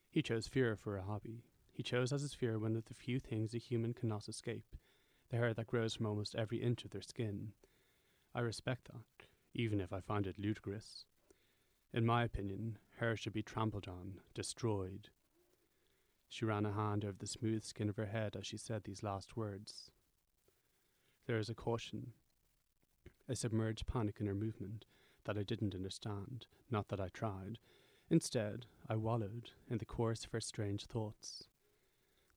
He 0.08 0.22
chose 0.22 0.48
fear 0.48 0.74
for 0.74 0.96
a 0.96 1.02
hobby. 1.02 1.44
He 1.70 1.82
chose 1.82 2.14
as 2.14 2.22
his 2.22 2.32
fear 2.32 2.58
one 2.58 2.76
of 2.76 2.86
the 2.86 2.94
few 2.94 3.20
things 3.20 3.52
a 3.52 3.58
human 3.58 3.92
cannot 3.92 4.26
escape 4.26 4.76
the 5.30 5.36
hair 5.36 5.54
that 5.54 5.66
grows 5.66 5.94
from 5.94 6.06
almost 6.06 6.34
every 6.34 6.58
inch 6.58 6.84
of 6.84 6.90
their 6.90 7.02
skin. 7.02 7.52
I 8.34 8.40
respect 8.40 8.88
that, 8.92 9.26
even 9.54 9.80
if 9.80 9.92
I 9.92 10.00
find 10.00 10.26
it 10.26 10.38
ludicrous. 10.38 11.04
In 11.92 12.04
my 12.04 12.24
opinion, 12.24 12.78
hair 12.98 13.16
should 13.16 13.32
be 13.32 13.42
trampled 13.42 13.88
on, 13.88 14.20
destroyed. 14.34 15.08
She 16.28 16.44
ran 16.44 16.66
a 16.66 16.72
hand 16.72 17.04
over 17.04 17.16
the 17.18 17.26
smooth 17.26 17.64
skin 17.64 17.88
of 17.88 17.96
her 17.96 18.06
head 18.06 18.36
as 18.36 18.46
she 18.46 18.56
said 18.56 18.84
these 18.84 19.02
last 19.02 19.36
words. 19.36 19.90
There 21.26 21.38
is 21.38 21.48
a 21.48 21.54
caution, 21.54 22.12
a 23.28 23.34
submerged 23.34 23.86
panic 23.86 24.16
in 24.20 24.26
her 24.26 24.34
movement 24.34 24.84
that 25.24 25.38
I 25.38 25.42
didn't 25.42 25.74
understand, 25.74 26.46
not 26.70 26.88
that 26.88 27.00
I 27.00 27.08
tried. 27.08 27.58
Instead, 28.10 28.66
I 28.88 28.96
wallowed 28.96 29.50
in 29.68 29.78
the 29.78 29.84
course 29.84 30.24
of 30.24 30.32
her 30.32 30.40
strange 30.40 30.84
thoughts. 30.84 31.44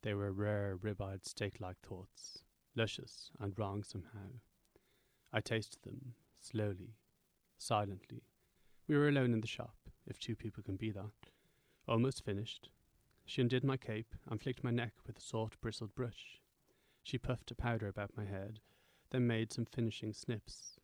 They 0.01 0.13
were 0.13 0.31
rare, 0.31 0.75
rib-eyed, 0.75 1.25
steak-like 1.25 1.77
thoughts, 1.81 2.39
luscious 2.75 3.31
and 3.39 3.57
wrong 3.57 3.83
somehow. 3.83 4.39
I 5.31 5.41
tasted 5.41 5.81
them, 5.83 6.13
slowly, 6.39 6.95
silently. 7.57 8.23
We 8.87 8.97
were 8.97 9.09
alone 9.09 9.33
in 9.33 9.41
the 9.41 9.47
shop, 9.47 9.75
if 10.07 10.19
two 10.19 10.35
people 10.35 10.63
can 10.63 10.75
be 10.75 10.91
that. 10.91 11.31
Almost 11.87 12.25
finished. 12.25 12.69
She 13.25 13.41
undid 13.41 13.63
my 13.63 13.77
cape 13.77 14.15
and 14.27 14.41
flicked 14.41 14.63
my 14.63 14.71
neck 14.71 14.93
with 15.05 15.17
a 15.17 15.21
soft 15.21 15.61
bristled 15.61 15.93
brush. 15.93 16.41
She 17.03 17.17
puffed 17.17 17.51
a 17.51 17.55
powder 17.55 17.87
about 17.87 18.17
my 18.17 18.25
head, 18.25 18.59
then 19.11 19.27
made 19.27 19.53
some 19.53 19.65
finishing 19.65 20.13
snips. 20.13 20.79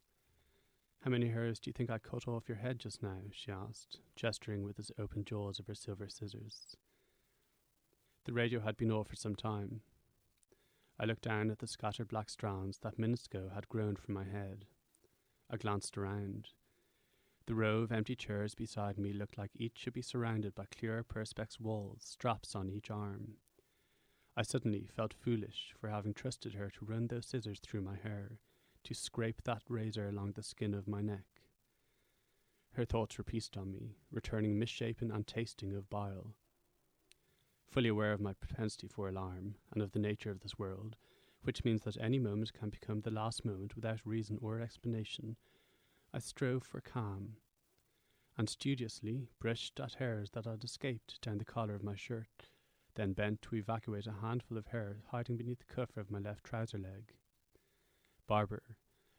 How 1.02 1.12
many 1.12 1.30
hairs 1.30 1.60
do 1.60 1.70
you 1.70 1.74
think 1.74 1.90
I 1.90 2.00
cut 2.00 2.28
off 2.28 2.48
your 2.48 2.58
head 2.58 2.80
just 2.80 3.04
now? 3.04 3.22
she 3.32 3.52
asked, 3.52 4.00
gesturing 4.16 4.64
with 4.64 4.78
his 4.78 4.92
open 4.98 5.24
jaws 5.24 5.60
of 5.60 5.68
her 5.68 5.76
silver 5.76 6.10
scissors. 6.10 6.76
The 8.26 8.34
radio 8.34 8.60
had 8.60 8.76
been 8.76 8.92
off 8.92 9.10
for 9.10 9.16
some 9.16 9.36
time. 9.36 9.82
I 10.98 11.06
looked 11.06 11.24
down 11.24 11.52
at 11.52 11.60
the 11.60 11.68
scattered 11.68 12.08
black 12.08 12.30
strands 12.30 12.80
that 12.80 12.98
minutes 12.98 13.26
ago 13.26 13.50
had 13.54 13.68
grown 13.68 13.96
from 13.96 14.14
my 14.14 14.24
head. 14.24 14.66
I 15.50 15.58
glanced 15.58 15.98
around. 15.98 16.50
The 17.48 17.56
row 17.56 17.82
of 17.82 17.92
empty 17.92 18.16
chairs 18.16 18.56
beside 18.56 18.98
me 18.98 19.14
looked 19.14 19.38
like 19.38 19.52
each 19.54 19.78
should 19.78 19.94
be 19.94 20.02
surrounded 20.02 20.56
by 20.56 20.66
clear 20.66 21.04
perspex 21.04 21.60
walls, 21.60 22.02
straps 22.04 22.56
on 22.56 22.70
each 22.70 22.90
arm. 22.90 23.36
I 24.38 24.42
suddenly 24.42 24.88
felt 24.96 25.14
foolish 25.14 25.74
for 25.80 25.90
having 25.90 26.14
trusted 26.14 26.56
her 26.56 26.70
to 26.72 26.86
run 26.86 27.08
those 27.08 27.28
scissors 27.28 27.60
through 27.60 27.82
my 27.82 27.96
hair, 27.96 28.40
to 28.84 28.94
scrape 28.94 29.44
that 29.44 29.64
razor 29.70 30.08
along 30.08 30.34
the 30.34 30.44
skin 30.44 30.74
of 30.74 30.88
my 30.88 31.02
neck. 31.02 31.26
Her 32.74 32.86
thoughts 32.86 33.18
repeated 33.18 33.58
on 33.58 33.72
me, 33.72 33.96
returning 34.12 34.58
misshapen 34.58 35.12
and 35.12 35.26
tasting 35.28 35.76
of 35.76 35.90
bile. 35.90 36.36
Fully 37.68 37.90
aware 37.90 38.14
of 38.14 38.22
my 38.22 38.34
propensity 38.34 38.88
for 38.88 39.10
alarm, 39.10 39.56
and 39.72 39.82
of 39.82 39.92
the 39.92 40.00
nature 40.00 40.32
of 40.32 40.40
this 40.40 40.58
world, 40.58 40.96
which 41.44 41.64
means 41.64 41.82
that 41.84 41.98
any 42.00 42.20
moment 42.20 42.54
can 42.54 42.70
become 42.70 43.02
the 43.02 43.12
last 43.12 43.44
moment 43.46 43.76
without 43.76 44.06
reason 44.06 44.38
or 44.42 44.60
explanation, 44.60 45.36
I 46.14 46.20
strove 46.20 46.64
for 46.64 46.80
calm, 46.82 47.38
and 48.38 48.50
studiously 48.50 49.28
brushed 49.40 49.80
at 49.80 49.96
hairs 49.96 50.32
that 50.32 50.46
had 50.46 50.64
escaped 50.64 51.22
down 51.22 51.38
the 51.38 51.46
collar 51.46 51.76
of 51.76 51.84
my 51.84 51.96
shirt, 51.96 52.50
then 52.96 53.14
bent 53.14 53.42
to 53.42 53.56
evacuate 53.56 54.08
a 54.08 54.14
handful 54.14 54.58
of 54.58 54.68
hair 54.68 55.02
hiding 55.08 55.38
beneath 55.38 55.60
the 55.60 55.74
cuff 55.74 55.98
of 55.98 56.10
my 56.10 56.20
left 56.20 56.44
trouser 56.44 56.78
leg. 56.78 57.14
Barber, 58.28 58.78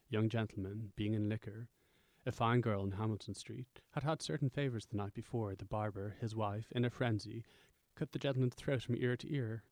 young 0.08 0.28
gentleman, 0.28 0.92
being 0.96 1.14
in 1.14 1.28
liquor, 1.28 1.68
a 2.24 2.32
fine 2.32 2.60
girl 2.60 2.84
in 2.84 2.92
Hamilton 2.92 3.34
Street, 3.34 3.80
had 3.92 4.02
had 4.02 4.20
certain 4.20 4.50
favours 4.50 4.86
the 4.86 4.96
night 4.96 5.14
before. 5.14 5.54
The 5.54 5.64
barber, 5.64 6.16
his 6.20 6.34
wife, 6.34 6.72
in 6.72 6.84
a 6.84 6.90
frenzy, 6.90 7.44
cut 7.96 8.12
the 8.12 8.18
gentleman's 8.18 8.54
throat 8.54 8.82
from 8.82 8.96
ear 8.96 9.16
to 9.16 9.34
ear. 9.34 9.64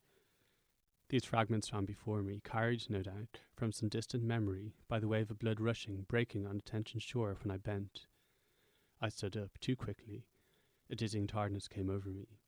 These 1.11 1.27
fragments 1.27 1.73
ran 1.73 1.85
before 1.85 2.23
me, 2.23 2.41
carried, 2.43 2.89
no 2.89 3.03
doubt, 3.03 3.41
from 3.55 3.71
some 3.71 3.89
distant 3.89 4.25
memory, 4.25 4.75
by 4.89 4.99
the 4.99 5.09
wave 5.09 5.31
of 5.31 5.39
blood 5.39 5.61
rushing, 5.61 6.07
breaking 6.09 6.47
on 6.47 6.57
attention 6.57 6.99
shore 6.99 7.37
when 7.43 7.55
I 7.55 7.59
bent. 7.59 8.07
I 9.01 9.11
stood 9.11 9.37
up 9.37 9.59
too 9.61 9.77
quickly. 9.77 10.25
A 10.91 10.97
dizzying 10.97 11.27
tiredness 11.27 11.69
came 11.69 11.91
over 11.91 12.09
me, 12.09 12.41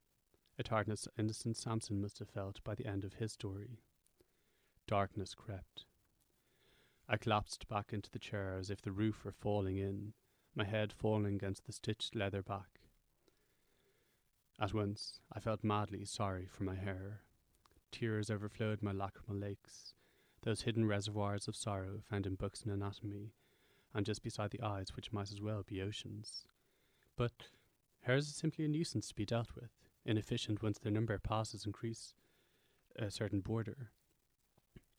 a 0.59 0.63
tiredness 0.63 1.07
innocent 1.19 1.57
Samson 1.57 2.01
must 2.01 2.19
have 2.19 2.31
felt 2.31 2.65
by 2.65 2.75
the 2.75 2.87
end 2.87 3.05
of 3.05 3.15
his 3.15 3.33
story. 3.33 3.81
Darkness 4.87 5.35
crept. 5.35 5.85
I 7.09 7.19
collapsed 7.19 7.69
back 7.69 7.93
into 7.93 8.11
the 8.11 8.19
chair 8.19 8.57
as 8.59 8.71
if 8.71 8.81
the 8.81 8.93
roof 8.93 9.25
were 9.25 9.33
falling 9.33 9.77
in, 9.77 10.15
my 10.55 10.65
head 10.65 10.93
falling 10.93 11.35
against 11.35 11.67
the 11.67 11.73
stitched 11.73 12.15
leather 12.15 12.43
back. 12.43 12.76
At 14.59 14.73
once 14.73 15.21
I 15.33 15.41
felt 15.41 15.63
madly 15.63 16.05
sorry 16.05 16.47
for 16.47 16.65
my 16.65 16.75
hair. 16.75 17.21
Tears 17.93 18.31
overflowed 18.31 18.83
my 18.83 18.93
lacrimal 18.93 19.41
lakes, 19.41 19.93
those 20.43 20.63
hidden 20.63 20.87
reservoirs 20.87 21.47
of 21.47 21.57
sorrow 21.57 22.01
found 22.09 22.27
in 22.27 22.37
books 22.37 22.63
and 22.63 22.73
anatomy, 22.73 23.33
and 23.93 24.07
just 24.07 24.23
beside 24.23 24.51
the 24.51 24.63
eyes 24.63 24.97
which 24.97 25.13
might 25.13 25.31
as 25.31 25.43
well 25.43 25.63
be 25.63 25.83
oceans. 25.83 26.47
But 27.17 27.49
hairs 28.03 28.29
are 28.31 28.35
simply 28.35 28.65
a 28.65 28.69
nuisance 28.69 29.09
to 29.09 29.15
be 29.15 29.27
dealt 29.27 29.55
with, 29.55 29.71
inefficient 30.05 30.63
once 30.63 30.79
their 30.79 30.93
number 30.93 31.19
passes 31.19 31.67
increase 31.67 32.15
a 32.97 33.11
certain 33.11 33.41
border. 33.41 33.91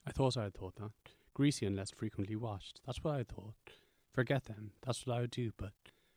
I 0.06 0.12
thought 0.12 0.36
I 0.36 0.44
had 0.44 0.54
thought 0.54 0.76
that, 0.76 0.92
greasy 1.34 1.66
and 1.66 1.74
less 1.74 1.90
frequently 1.90 2.36
washed. 2.36 2.80
That's 2.86 3.02
what 3.02 3.14
I 3.14 3.24
thought. 3.24 3.54
Forget 4.12 4.44
them. 4.44 4.72
That's 4.82 5.06
what 5.06 5.16
I 5.16 5.20
would 5.22 5.30
do, 5.30 5.52
but 5.56 5.72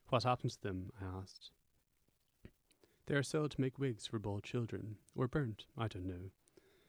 what 0.10 0.24
happens 0.24 0.58
to 0.58 0.62
them? 0.62 0.92
I 1.02 1.06
asked. 1.22 1.52
They 3.12 3.18
are 3.18 3.24
sold 3.24 3.52
to 3.52 3.60
make 3.60 3.78
wigs 3.78 4.08
for 4.08 4.20
bald 4.20 4.46
children, 4.46 4.96
or 5.18 5.28
burnt, 5.28 5.66
I 5.78 5.90
don't 5.90 6.06
know, 6.06 6.32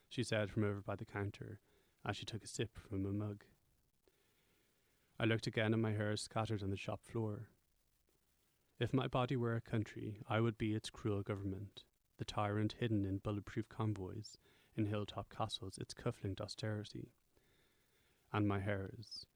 she 0.08 0.22
said 0.22 0.52
from 0.52 0.62
over 0.62 0.80
by 0.80 0.94
the 0.94 1.04
counter, 1.04 1.58
as 2.06 2.16
she 2.16 2.24
took 2.24 2.44
a 2.44 2.46
sip 2.46 2.78
from 2.78 3.04
a 3.04 3.12
mug. 3.12 3.42
I 5.18 5.24
looked 5.24 5.48
again 5.48 5.72
at 5.72 5.80
my 5.80 5.90
hair 5.90 6.16
scattered 6.16 6.62
on 6.62 6.70
the 6.70 6.76
shop 6.76 7.00
floor. 7.02 7.48
If 8.78 8.94
my 8.94 9.08
body 9.08 9.34
were 9.34 9.56
a 9.56 9.60
country, 9.60 10.22
I 10.28 10.38
would 10.38 10.56
be 10.56 10.74
its 10.76 10.90
cruel 10.90 11.22
government, 11.22 11.82
the 12.18 12.24
tyrant 12.24 12.76
hidden 12.78 13.04
in 13.04 13.18
bulletproof 13.18 13.68
convoys, 13.68 14.38
in 14.76 14.86
hilltop 14.86 15.28
castles, 15.28 15.76
its 15.76 15.92
cuff-linked 15.92 16.40
austerity 16.40 17.10
and 18.32 18.46
my 18.46 18.60
hairs, 18.60 19.26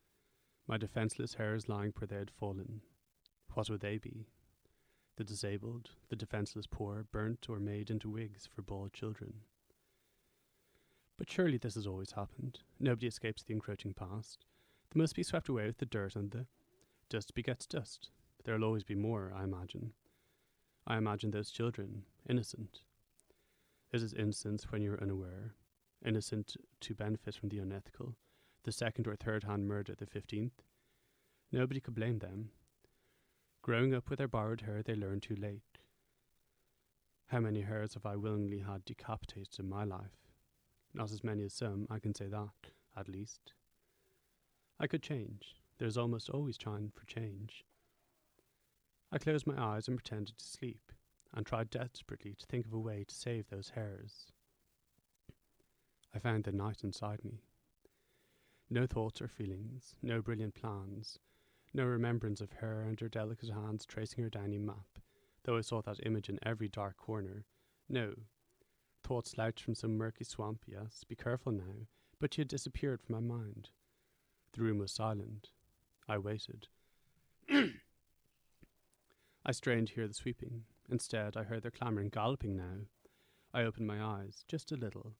my 0.68 0.76
defenceless 0.76 1.34
hairs 1.34 1.68
lying 1.68 1.92
where 1.98 2.06
they 2.06 2.14
had 2.14 2.30
fallen. 2.30 2.82
What 3.54 3.70
would 3.70 3.80
they 3.80 3.98
be? 3.98 4.28
The 5.16 5.24
disabled, 5.24 5.90
the 6.08 6.16
defenceless 6.16 6.66
poor, 6.66 7.06
burnt 7.10 7.46
or 7.48 7.58
made 7.58 7.90
into 7.90 8.10
wigs 8.10 8.46
for 8.54 8.62
bald 8.62 8.92
children. 8.92 9.40
But 11.16 11.30
surely 11.30 11.56
this 11.56 11.74
has 11.74 11.86
always 11.86 12.12
happened. 12.12 12.60
Nobody 12.78 13.06
escapes 13.06 13.42
the 13.42 13.54
encroaching 13.54 13.94
past. 13.94 14.44
They 14.92 15.00
must 15.00 15.16
be 15.16 15.22
swept 15.22 15.48
away 15.48 15.66
with 15.66 15.78
the 15.78 15.86
dirt, 15.86 16.16
and 16.16 16.30
the 16.30 16.46
dust 17.08 17.34
begets 17.34 17.66
dust. 17.66 18.10
There'll 18.44 18.64
always 18.64 18.84
be 18.84 18.94
more, 18.94 19.32
I 19.34 19.44
imagine. 19.44 19.92
I 20.86 20.98
imagine 20.98 21.30
those 21.30 21.50
children, 21.50 22.04
innocent. 22.28 22.80
It 23.92 24.02
is 24.02 24.12
innocence 24.12 24.70
when 24.70 24.82
you're 24.82 25.00
unaware, 25.00 25.54
innocent 26.04 26.56
to 26.80 26.94
benefit 26.94 27.34
from 27.34 27.48
the 27.48 27.58
unethical, 27.58 28.16
the 28.64 28.72
second 28.72 29.06
or 29.08 29.16
third 29.16 29.44
hand 29.44 29.66
murder, 29.66 29.94
the 29.96 30.06
15th. 30.06 30.62
Nobody 31.50 31.80
could 31.80 31.94
blame 31.94 32.18
them. 32.18 32.50
Growing 33.66 33.92
up 33.92 34.08
with 34.08 34.18
their 34.18 34.28
borrowed 34.28 34.60
hair, 34.60 34.80
they 34.80 34.94
learned 34.94 35.24
too 35.24 35.34
late. 35.34 35.78
How 37.26 37.40
many 37.40 37.62
hairs 37.62 37.94
have 37.94 38.06
I 38.06 38.14
willingly 38.14 38.60
had 38.60 38.84
decapitated 38.84 39.58
in 39.58 39.68
my 39.68 39.82
life? 39.82 40.28
Not 40.94 41.10
as 41.10 41.24
many 41.24 41.42
as 41.42 41.52
some, 41.52 41.84
I 41.90 41.98
can 41.98 42.14
say 42.14 42.28
that, 42.28 42.70
at 42.96 43.08
least. 43.08 43.54
I 44.78 44.86
could 44.86 45.02
change. 45.02 45.56
There's 45.78 45.96
almost 45.96 46.30
always 46.30 46.56
time 46.56 46.92
for 46.94 47.06
change. 47.06 47.64
I 49.10 49.18
closed 49.18 49.48
my 49.48 49.60
eyes 49.60 49.88
and 49.88 49.96
pretended 49.96 50.38
to 50.38 50.46
sleep, 50.46 50.92
and 51.34 51.44
tried 51.44 51.68
desperately 51.68 52.36
to 52.38 52.46
think 52.46 52.66
of 52.66 52.72
a 52.72 52.78
way 52.78 53.02
to 53.02 53.14
save 53.16 53.48
those 53.48 53.70
hairs. 53.70 54.28
I 56.14 56.20
found 56.20 56.44
the 56.44 56.52
night 56.52 56.84
inside 56.84 57.24
me. 57.24 57.40
No 58.70 58.86
thoughts 58.86 59.20
or 59.20 59.26
feelings, 59.26 59.96
no 60.02 60.22
brilliant 60.22 60.54
plans, 60.54 61.18
no 61.76 61.84
remembrance 61.84 62.40
of 62.40 62.52
her 62.54 62.80
and 62.80 62.98
her 62.98 63.08
delicate 63.08 63.50
hands 63.50 63.84
tracing 63.84 64.24
her 64.24 64.30
dining 64.30 64.64
map, 64.64 64.98
though 65.44 65.58
I 65.58 65.60
saw 65.60 65.82
that 65.82 66.00
image 66.04 66.30
in 66.30 66.38
every 66.42 66.68
dark 66.68 66.96
corner. 66.96 67.44
No. 67.88 68.14
Thoughts 69.04 69.32
slouched 69.32 69.62
from 69.62 69.74
some 69.74 69.96
murky 69.96 70.24
swamp, 70.24 70.62
yes, 70.66 71.04
be 71.06 71.14
careful 71.14 71.52
now, 71.52 71.86
but 72.18 72.32
she 72.32 72.40
had 72.40 72.48
disappeared 72.48 73.02
from 73.02 73.14
my 73.14 73.20
mind. 73.20 73.68
The 74.54 74.62
room 74.62 74.78
was 74.78 74.90
silent. 74.90 75.50
I 76.08 76.16
waited. 76.16 76.68
I 79.44 79.52
strained 79.52 79.88
to 79.88 79.94
hear 79.94 80.08
the 80.08 80.14
sweeping. 80.14 80.62
Instead, 80.88 81.36
I 81.36 81.42
heard 81.42 81.62
their 81.62 81.70
clamouring 81.70 82.08
galloping 82.08 82.56
now. 82.56 82.86
I 83.52 83.62
opened 83.62 83.86
my 83.86 84.02
eyes, 84.02 84.44
just 84.48 84.72
a 84.72 84.76
little. 84.76 85.12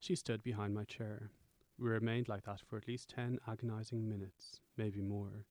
She 0.00 0.16
stood 0.16 0.42
behind 0.42 0.74
my 0.74 0.84
chair. 0.84 1.30
We 1.78 1.88
remained 1.88 2.28
like 2.28 2.44
that 2.44 2.60
for 2.68 2.76
at 2.76 2.88
least 2.88 3.10
ten 3.10 3.38
agonizing 3.46 4.08
minutes, 4.08 4.60
maybe 4.76 5.00
more. 5.00 5.46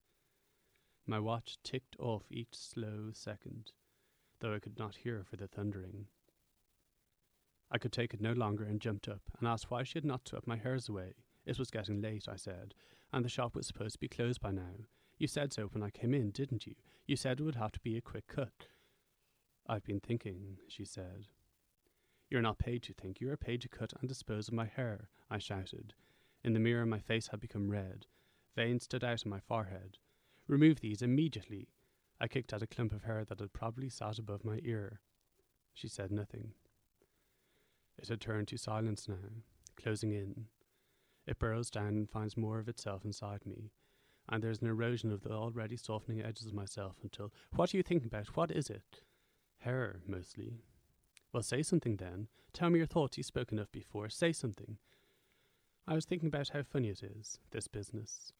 My 1.05 1.19
watch 1.19 1.57
ticked 1.63 1.95
off 1.99 2.23
each 2.31 2.55
slow 2.55 3.11
second, 3.13 3.71
though 4.39 4.53
I 4.53 4.59
could 4.59 4.79
not 4.79 4.95
hear 4.95 5.23
for 5.23 5.35
the 5.35 5.47
thundering. 5.47 6.07
I 7.69 7.77
could 7.77 7.91
take 7.91 8.13
it 8.13 8.21
no 8.21 8.33
longer 8.33 8.63
and 8.63 8.79
jumped 8.79 9.07
up 9.07 9.21
and 9.37 9.47
asked 9.47 9.69
why 9.69 9.83
she 9.83 9.95
had 9.95 10.05
not 10.05 10.27
swept 10.27 10.47
my 10.47 10.57
hairs 10.57 10.87
away. 10.87 11.13
It 11.45 11.59
was 11.59 11.71
getting 11.71 12.01
late, 12.01 12.27
I 12.29 12.35
said, 12.35 12.73
and 13.11 13.25
the 13.25 13.29
shop 13.29 13.55
was 13.55 13.67
supposed 13.67 13.93
to 13.93 13.99
be 13.99 14.07
closed 14.07 14.39
by 14.39 14.51
now. 14.51 14.85
You 15.17 15.27
said 15.27 15.51
so 15.51 15.63
when 15.67 15.83
I 15.83 15.89
came 15.89 16.13
in, 16.13 16.31
didn't 16.31 16.65
you? 16.65 16.75
You 17.05 17.15
said 17.15 17.39
it 17.39 17.43
would 17.43 17.55
have 17.55 17.71
to 17.73 17.79
be 17.79 17.97
a 17.97 18.01
quick 18.01 18.27
cut. 18.27 18.67
I've 19.67 19.83
been 19.83 19.99
thinking, 19.99 20.57
she 20.67 20.85
said. 20.85 21.27
You're 22.29 22.41
not 22.41 22.59
paid 22.59 22.83
to 22.83 22.93
think, 22.93 23.19
you 23.19 23.29
are 23.31 23.37
paid 23.37 23.61
to 23.61 23.69
cut 23.69 23.93
and 23.99 24.07
dispose 24.07 24.47
of 24.47 24.53
my 24.53 24.65
hair, 24.65 25.09
I 25.29 25.37
shouted, 25.37 25.93
in 26.43 26.53
the 26.53 26.59
mirror, 26.59 26.85
my 26.85 26.99
face 26.99 27.27
had 27.27 27.39
become 27.39 27.69
red. 27.69 28.05
Veins 28.55 28.83
stood 28.83 29.03
out 29.03 29.25
on 29.25 29.29
my 29.29 29.39
forehead. 29.39 29.97
Remove 30.47 30.81
these 30.81 31.01
immediately. 31.01 31.69
I 32.19 32.27
kicked 32.27 32.53
at 32.53 32.61
a 32.61 32.67
clump 32.67 32.93
of 32.93 33.03
hair 33.03 33.25
that 33.25 33.39
had 33.39 33.53
probably 33.53 33.89
sat 33.89 34.19
above 34.19 34.45
my 34.45 34.59
ear. 34.63 34.99
She 35.73 35.87
said 35.87 36.11
nothing. 36.11 36.53
It 37.97 38.09
had 38.09 38.21
turned 38.21 38.47
to 38.49 38.57
silence 38.57 39.07
now, 39.07 39.15
closing 39.81 40.11
in. 40.11 40.45
It 41.25 41.39
burrows 41.39 41.69
down 41.69 41.87
and 41.89 42.09
finds 42.09 42.35
more 42.35 42.59
of 42.59 42.67
itself 42.67 43.05
inside 43.05 43.45
me, 43.45 43.71
and 44.27 44.43
there's 44.43 44.61
an 44.61 44.67
erosion 44.67 45.11
of 45.11 45.21
the 45.21 45.31
already 45.31 45.77
softening 45.77 46.21
edges 46.21 46.47
of 46.47 46.53
myself 46.53 46.97
until 47.01 47.31
what 47.55 47.73
are 47.73 47.77
you 47.77 47.83
thinking 47.83 48.07
about? 48.07 48.35
What 48.35 48.51
is 48.51 48.69
it? 48.69 49.01
Hair, 49.59 50.01
mostly. 50.07 50.59
Well, 51.31 51.43
say 51.43 51.63
something 51.63 51.95
then. 51.95 52.27
Tell 52.51 52.69
me 52.69 52.79
your 52.79 52.87
thoughts 52.87 53.17
you've 53.17 53.25
spoken 53.25 53.57
of 53.57 53.71
before. 53.71 54.09
Say 54.09 54.33
something. 54.33 54.77
I 55.87 55.95
was 55.95 56.05
thinking 56.05 56.27
about 56.27 56.49
how 56.49 56.63
funny 56.63 56.89
it 56.89 57.01
is, 57.03 57.39
this 57.51 57.67
business. 57.67 58.33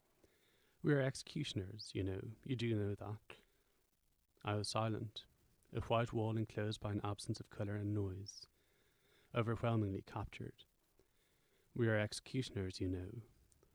We 0.84 0.92
are 0.92 1.00
executioners, 1.00 1.88
you 1.94 2.04
know, 2.04 2.20
you 2.44 2.56
do 2.56 2.74
know 2.74 2.94
that. 2.94 3.36
I 4.44 4.54
was 4.56 4.68
silent, 4.68 5.22
a 5.74 5.80
white 5.80 6.12
wall 6.12 6.36
enclosed 6.36 6.78
by 6.78 6.92
an 6.92 7.00
absence 7.02 7.40
of 7.40 7.48
colour 7.48 7.76
and 7.76 7.94
noise, 7.94 8.46
overwhelmingly 9.34 10.04
captured. 10.06 10.66
We 11.74 11.88
are 11.88 11.98
executioners, 11.98 12.82
you 12.82 12.90
know. 12.90 13.22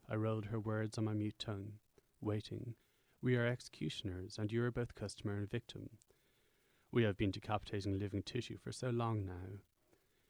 I 0.08 0.18
rolled 0.18 0.46
her 0.46 0.60
words 0.60 1.00
on 1.00 1.06
my 1.06 1.16
mute 1.16 1.40
tongue, 1.40 1.80
waiting, 2.22 2.76
We 3.24 3.36
are 3.38 3.48
executioners, 3.48 4.38
and 4.38 4.52
you 4.52 4.64
are 4.64 4.72
both 4.72 4.94
customer 4.94 5.36
and 5.36 5.50
victim. 5.50 5.90
We 6.92 7.02
have 7.06 7.18
been 7.18 7.32
decapitating 7.32 7.98
living 7.98 8.22
tissue 8.22 8.60
for 8.64 8.72
so 8.72 8.92
long 8.92 9.26
now. 9.26 9.62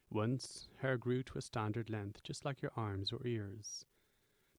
Once, 0.10 0.70
hair 0.78 0.96
grew 0.96 1.24
to 1.24 1.40
a 1.40 1.42
standard 1.42 1.90
length, 1.90 2.24
just 2.24 2.46
like 2.46 2.62
your 2.62 2.72
arms 2.78 3.12
or 3.12 3.28
ears. 3.28 3.84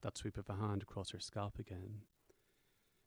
That 0.02 0.16
sweep 0.16 0.38
of 0.38 0.48
a 0.48 0.54
hand 0.54 0.82
across 0.82 1.10
her 1.10 1.20
scalp 1.20 1.58
again. 1.58 2.02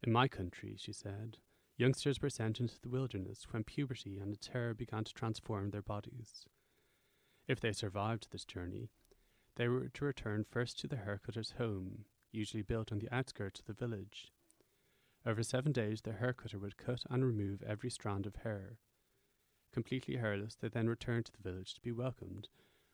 In 0.04 0.12
my 0.12 0.28
country, 0.28 0.76
she 0.78 0.94
said, 0.94 1.38
youngsters 1.78 2.22
were 2.22 2.30
sent 2.30 2.60
into 2.60 2.80
the 2.80 2.90
wilderness 2.90 3.48
when 3.50 3.64
puberty 3.64 4.20
and 4.20 4.32
the 4.32 4.38
terror 4.38 4.74
began 4.74 5.04
to 5.06 5.14
transform 5.14 5.72
their 5.72 5.82
bodies. 5.82 6.46
If 7.48 7.60
they 7.60 7.74
survived 7.74 8.28
this 8.32 8.46
journey, 8.46 8.90
they 9.56 9.68
were 9.68 9.90
to 9.90 10.06
return 10.06 10.46
first 10.50 10.80
to 10.80 10.88
the 10.88 10.98
haircutter's 10.98 11.56
home, 11.58 12.06
usually 12.32 12.64
built 12.64 12.92
on 12.92 13.00
the 13.00 13.14
outskirts 13.14 13.60
of 13.60 13.66
the 13.66 13.74
village. 13.74 14.32
Over 15.26 15.42
seven 15.42 15.72
days, 15.72 16.02
the 16.02 16.12
haircutter 16.12 16.60
would 16.60 16.78
cut 16.78 17.04
and 17.10 17.24
remove 17.24 17.64
every 17.64 17.90
strand 17.90 18.26
of 18.26 18.36
hair. 18.38 18.78
Completely 19.72 20.18
hairless, 20.18 20.56
they 20.56 20.68
then 20.68 20.88
returned 20.88 21.26
to 21.26 21.32
the 21.32 21.50
village 21.50 21.74
to 21.74 21.82
be 21.82 21.92
welcomed 21.92 22.50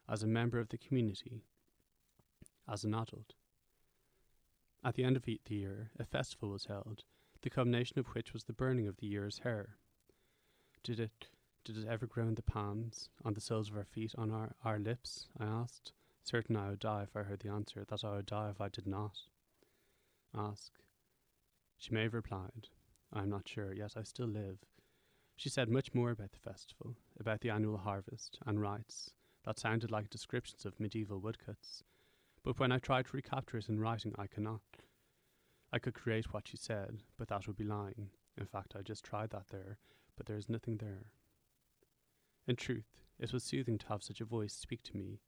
as 0.08 0.24
a 0.24 0.28
member 0.28 0.60
of 0.60 0.70
the 0.70 0.78
community, 0.78 1.44
as 2.68 2.84
an 2.84 2.94
adult. 2.94 3.34
At 4.84 4.96
the 4.96 5.04
end 5.04 5.18
of 5.18 5.24
the 5.24 5.40
year, 5.50 5.92
a 6.00 6.06
festival 6.06 6.50
was 6.50 6.66
held, 6.66 7.04
the 7.42 7.50
culmination 7.50 8.00
of 8.00 8.08
which 8.08 8.34
was 8.34 8.46
the 8.46 8.54
burning 8.54 8.88
of 8.88 8.98
the 8.98 9.08
year's 9.08 9.40
hair. 9.40 9.78
Did 10.84 11.00
it 11.00 11.28
did 11.66 11.78
it 11.78 11.88
ever 11.88 12.08
grow 12.08 12.28
in 12.28 12.36
the 12.36 12.42
palms, 12.42 13.10
on 13.26 13.34
the 13.34 13.42
soles 13.42 13.70
of 13.70 13.76
our 13.76 13.84
feet, 13.84 14.16
on 14.18 14.32
our, 14.32 14.56
our 14.64 14.80
lips? 14.80 15.28
I 15.38 15.46
asked, 15.46 15.92
certain 16.24 16.56
I 16.56 16.70
would 16.70 16.80
die 16.80 17.04
if 17.04 17.16
I 17.16 17.24
heard 17.24 17.42
the 17.42 17.50
answer, 17.50 17.86
that 17.90 18.04
I 18.04 18.16
would 18.16 18.26
die 18.26 18.50
if 18.50 18.62
I 18.62 18.70
did 18.70 18.88
not. 18.88 19.18
Ask. 20.34 20.72
She 21.78 21.94
may 21.94 22.04
have 22.04 22.14
replied, 22.14 22.70
I 23.12 23.22
am 23.24 23.30
not 23.30 23.48
sure, 23.48 23.74
yet 23.74 23.98
I 23.98 24.04
still 24.04 24.28
live. 24.28 24.60
She 25.36 25.50
said 25.50 25.70
much 25.70 25.94
more 25.94 26.12
about 26.12 26.32
the 26.32 26.40
festival, 26.40 26.96
about 27.20 27.42
the 27.42 27.50
annual 27.50 27.78
harvest 27.78 28.40
and 28.46 28.62
rites, 28.62 29.12
that 29.44 29.60
sounded 29.60 29.92
like 29.92 30.10
descriptions 30.10 30.66
of 30.66 30.80
medieval 30.80 31.20
woodcuts. 31.20 31.84
But 32.44 32.60
when 32.60 32.72
I 32.72 32.80
tried 32.80 33.06
to 33.08 33.16
recapture 33.18 33.58
it 33.58 33.70
in 33.70 33.80
writing, 33.80 34.14
I 34.18 34.28
cannot. 34.28 34.62
I 35.72 35.80
could 35.80 35.94
create 35.94 36.34
what 36.34 36.48
she 36.48 36.58
said, 36.58 37.04
but 37.18 37.28
that 37.28 37.46
would 37.46 37.58
be 37.58 37.64
lying. 37.64 38.10
In 38.38 38.46
fact, 38.46 38.76
I 38.76 38.82
just 38.82 39.04
tried 39.04 39.30
that 39.32 39.48
there, 39.50 39.78
but 40.16 40.26
there 40.26 40.38
is 40.38 40.50
nothing 40.50 40.78
there. 40.78 41.12
In 42.48 42.56
truth, 42.56 42.98
it 43.20 43.34
was 43.34 43.44
soothing 43.44 43.78
to 43.78 43.88
have 43.88 44.02
such 44.02 44.22
a 44.22 44.26
voice 44.26 44.54
speak 44.54 44.82
to 44.84 44.98
me, 44.98 45.20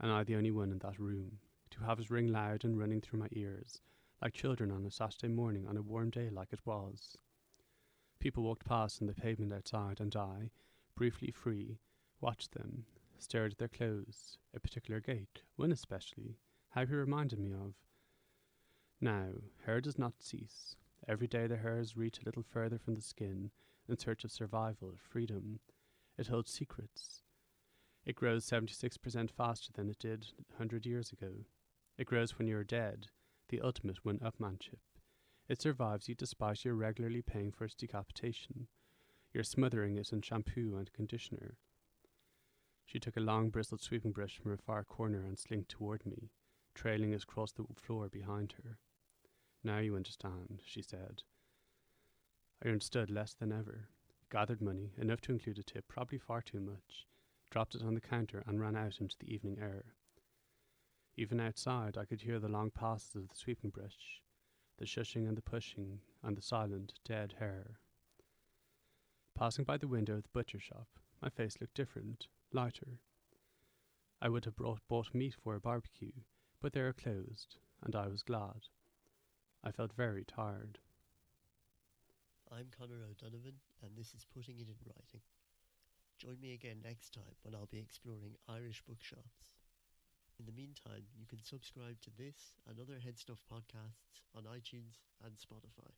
and 0.00 0.10
I 0.10 0.24
the 0.24 0.36
only 0.36 0.50
one 0.52 0.70
in 0.70 0.78
that 0.78 0.98
room, 0.98 1.40
to 1.70 1.80
have 1.80 2.00
it 2.00 2.10
ring 2.10 2.28
loud 2.28 2.64
and 2.64 2.78
running 2.78 3.00
through 3.00 3.18
my 3.18 3.28
ears, 3.32 3.82
like 4.22 4.32
children 4.32 4.70
on 4.70 4.86
a 4.86 4.90
Saturday 4.90 5.28
morning 5.28 5.66
on 5.66 5.76
a 5.76 5.82
warm 5.82 6.10
day 6.10 6.30
like 6.30 6.52
it 6.52 6.64
was. 6.64 7.18
People 8.20 8.44
walked 8.44 8.64
past 8.64 9.02
on 9.02 9.08
the 9.08 9.14
pavement 9.14 9.52
outside, 9.52 10.00
and 10.00 10.14
I, 10.16 10.50
briefly 10.94 11.30
free, 11.30 11.78
watched 12.20 12.52
them, 12.52 12.86
stared 13.22 13.52
at 13.52 13.58
their 13.58 13.68
clothes, 13.68 14.38
a 14.54 14.60
particular 14.60 15.00
gait, 15.00 15.42
one 15.56 15.72
especially, 15.72 16.36
how 16.70 16.86
he 16.86 16.94
reminded 16.94 17.38
me 17.38 17.52
of. 17.52 17.74
Now, 19.00 19.28
hair 19.64 19.80
does 19.80 19.98
not 19.98 20.20
cease. 20.22 20.76
Every 21.06 21.26
day 21.26 21.46
the 21.46 21.56
hairs 21.56 21.96
reach 21.96 22.18
a 22.18 22.24
little 22.24 22.42
further 22.42 22.78
from 22.78 22.94
the 22.94 23.00
skin 23.00 23.50
in 23.88 23.96
search 23.98 24.24
of 24.24 24.32
survival, 24.32 24.94
freedom, 24.98 25.60
it 26.18 26.26
holds 26.26 26.52
secrets. 26.52 27.22
It 28.04 28.16
grows 28.16 28.44
76% 28.44 29.30
faster 29.30 29.72
than 29.72 29.88
it 29.88 29.98
did 29.98 30.26
100 30.48 30.84
years 30.84 31.12
ago. 31.12 31.44
It 31.96 32.06
grows 32.06 32.38
when 32.38 32.48
you 32.48 32.56
are 32.56 32.64
dead, 32.64 33.06
the 33.48 33.60
ultimate 33.60 34.04
one 34.04 34.18
upmanship. 34.18 34.80
It 35.48 35.62
survives 35.62 36.08
you 36.08 36.14
despite 36.14 36.64
your 36.64 36.74
regularly 36.74 37.22
paying 37.22 37.52
for 37.52 37.64
its 37.64 37.74
decapitation. 37.74 38.66
You're 39.32 39.44
smothering 39.44 39.96
it 39.96 40.12
in 40.12 40.22
shampoo 40.22 40.76
and 40.76 40.92
conditioner. 40.92 41.56
She 42.88 42.98
took 42.98 43.18
a 43.18 43.20
long 43.20 43.50
bristled 43.50 43.82
sweeping 43.82 44.12
brush 44.12 44.38
from 44.38 44.50
her 44.50 44.56
far 44.56 44.82
corner 44.82 45.22
and 45.22 45.38
slinked 45.38 45.68
toward 45.68 46.06
me, 46.06 46.30
trailing 46.74 47.12
it 47.12 47.22
across 47.22 47.52
the 47.52 47.66
floor 47.76 48.08
behind 48.08 48.54
her. 48.64 48.78
Now 49.62 49.76
you 49.76 49.94
understand, 49.94 50.62
she 50.64 50.80
said. 50.80 51.22
I 52.64 52.68
understood 52.68 53.10
less 53.10 53.34
than 53.34 53.52
ever 53.52 53.90
gathered 54.30 54.62
money, 54.62 54.92
enough 54.96 55.20
to 55.22 55.32
include 55.32 55.58
a 55.58 55.62
tip, 55.62 55.86
probably 55.86 56.16
far 56.16 56.40
too 56.40 56.60
much, 56.60 57.06
dropped 57.50 57.74
it 57.74 57.82
on 57.82 57.92
the 57.92 58.00
counter, 58.00 58.42
and 58.46 58.58
ran 58.58 58.74
out 58.74 59.02
into 59.02 59.16
the 59.18 59.30
evening 59.30 59.58
air. 59.60 59.84
Even 61.14 61.40
outside, 61.40 61.98
I 61.98 62.06
could 62.06 62.22
hear 62.22 62.38
the 62.38 62.48
long 62.48 62.70
passes 62.70 63.14
of 63.16 63.28
the 63.28 63.34
sweeping 63.34 63.68
brush, 63.70 64.22
the 64.78 64.86
shushing 64.86 65.28
and 65.28 65.36
the 65.36 65.42
pushing, 65.42 66.00
and 66.22 66.38
the 66.38 66.42
silent, 66.42 66.94
dead 67.04 67.34
hair. 67.38 67.80
Passing 69.34 69.64
by 69.64 69.76
the 69.76 69.88
window 69.88 70.14
of 70.14 70.22
the 70.22 70.30
butcher 70.32 70.60
shop, 70.60 70.88
my 71.20 71.28
face 71.28 71.58
looked 71.60 71.74
different, 71.74 72.28
lighter. 72.52 73.00
I 74.22 74.28
would 74.28 74.46
have 74.46 74.56
brought, 74.56 74.80
bought 74.88 75.14
meat 75.14 75.34
for 75.42 75.54
a 75.54 75.60
barbecue, 75.60 76.12
but 76.62 76.72
they 76.72 76.80
are 76.80 76.94
closed, 76.94 77.56
and 77.84 77.94
I 77.94 78.08
was 78.08 78.22
glad. 78.22 78.68
I 79.62 79.70
felt 79.70 79.92
very 79.92 80.24
tired. 80.24 80.78
I'm 82.50 82.68
Connor 82.76 83.04
O'Donovan, 83.04 83.60
and 83.82 83.92
this 83.96 84.14
is 84.14 84.26
Putting 84.34 84.58
It 84.58 84.68
in 84.68 84.80
Writing. 84.86 85.20
Join 86.18 86.40
me 86.40 86.54
again 86.54 86.80
next 86.82 87.12
time 87.12 87.36
when 87.42 87.54
I'll 87.54 87.68
be 87.70 87.78
exploring 87.78 88.34
Irish 88.48 88.82
bookshops. 88.88 89.52
In 90.40 90.46
the 90.46 90.52
meantime, 90.52 91.04
you 91.14 91.26
can 91.26 91.44
subscribe 91.44 92.00
to 92.00 92.10
this 92.16 92.54
and 92.66 92.80
other 92.80 92.94
Headstuff 92.94 93.44
podcasts 93.52 94.24
on 94.34 94.44
iTunes 94.44 95.04
and 95.22 95.34
Spotify. 95.36 95.92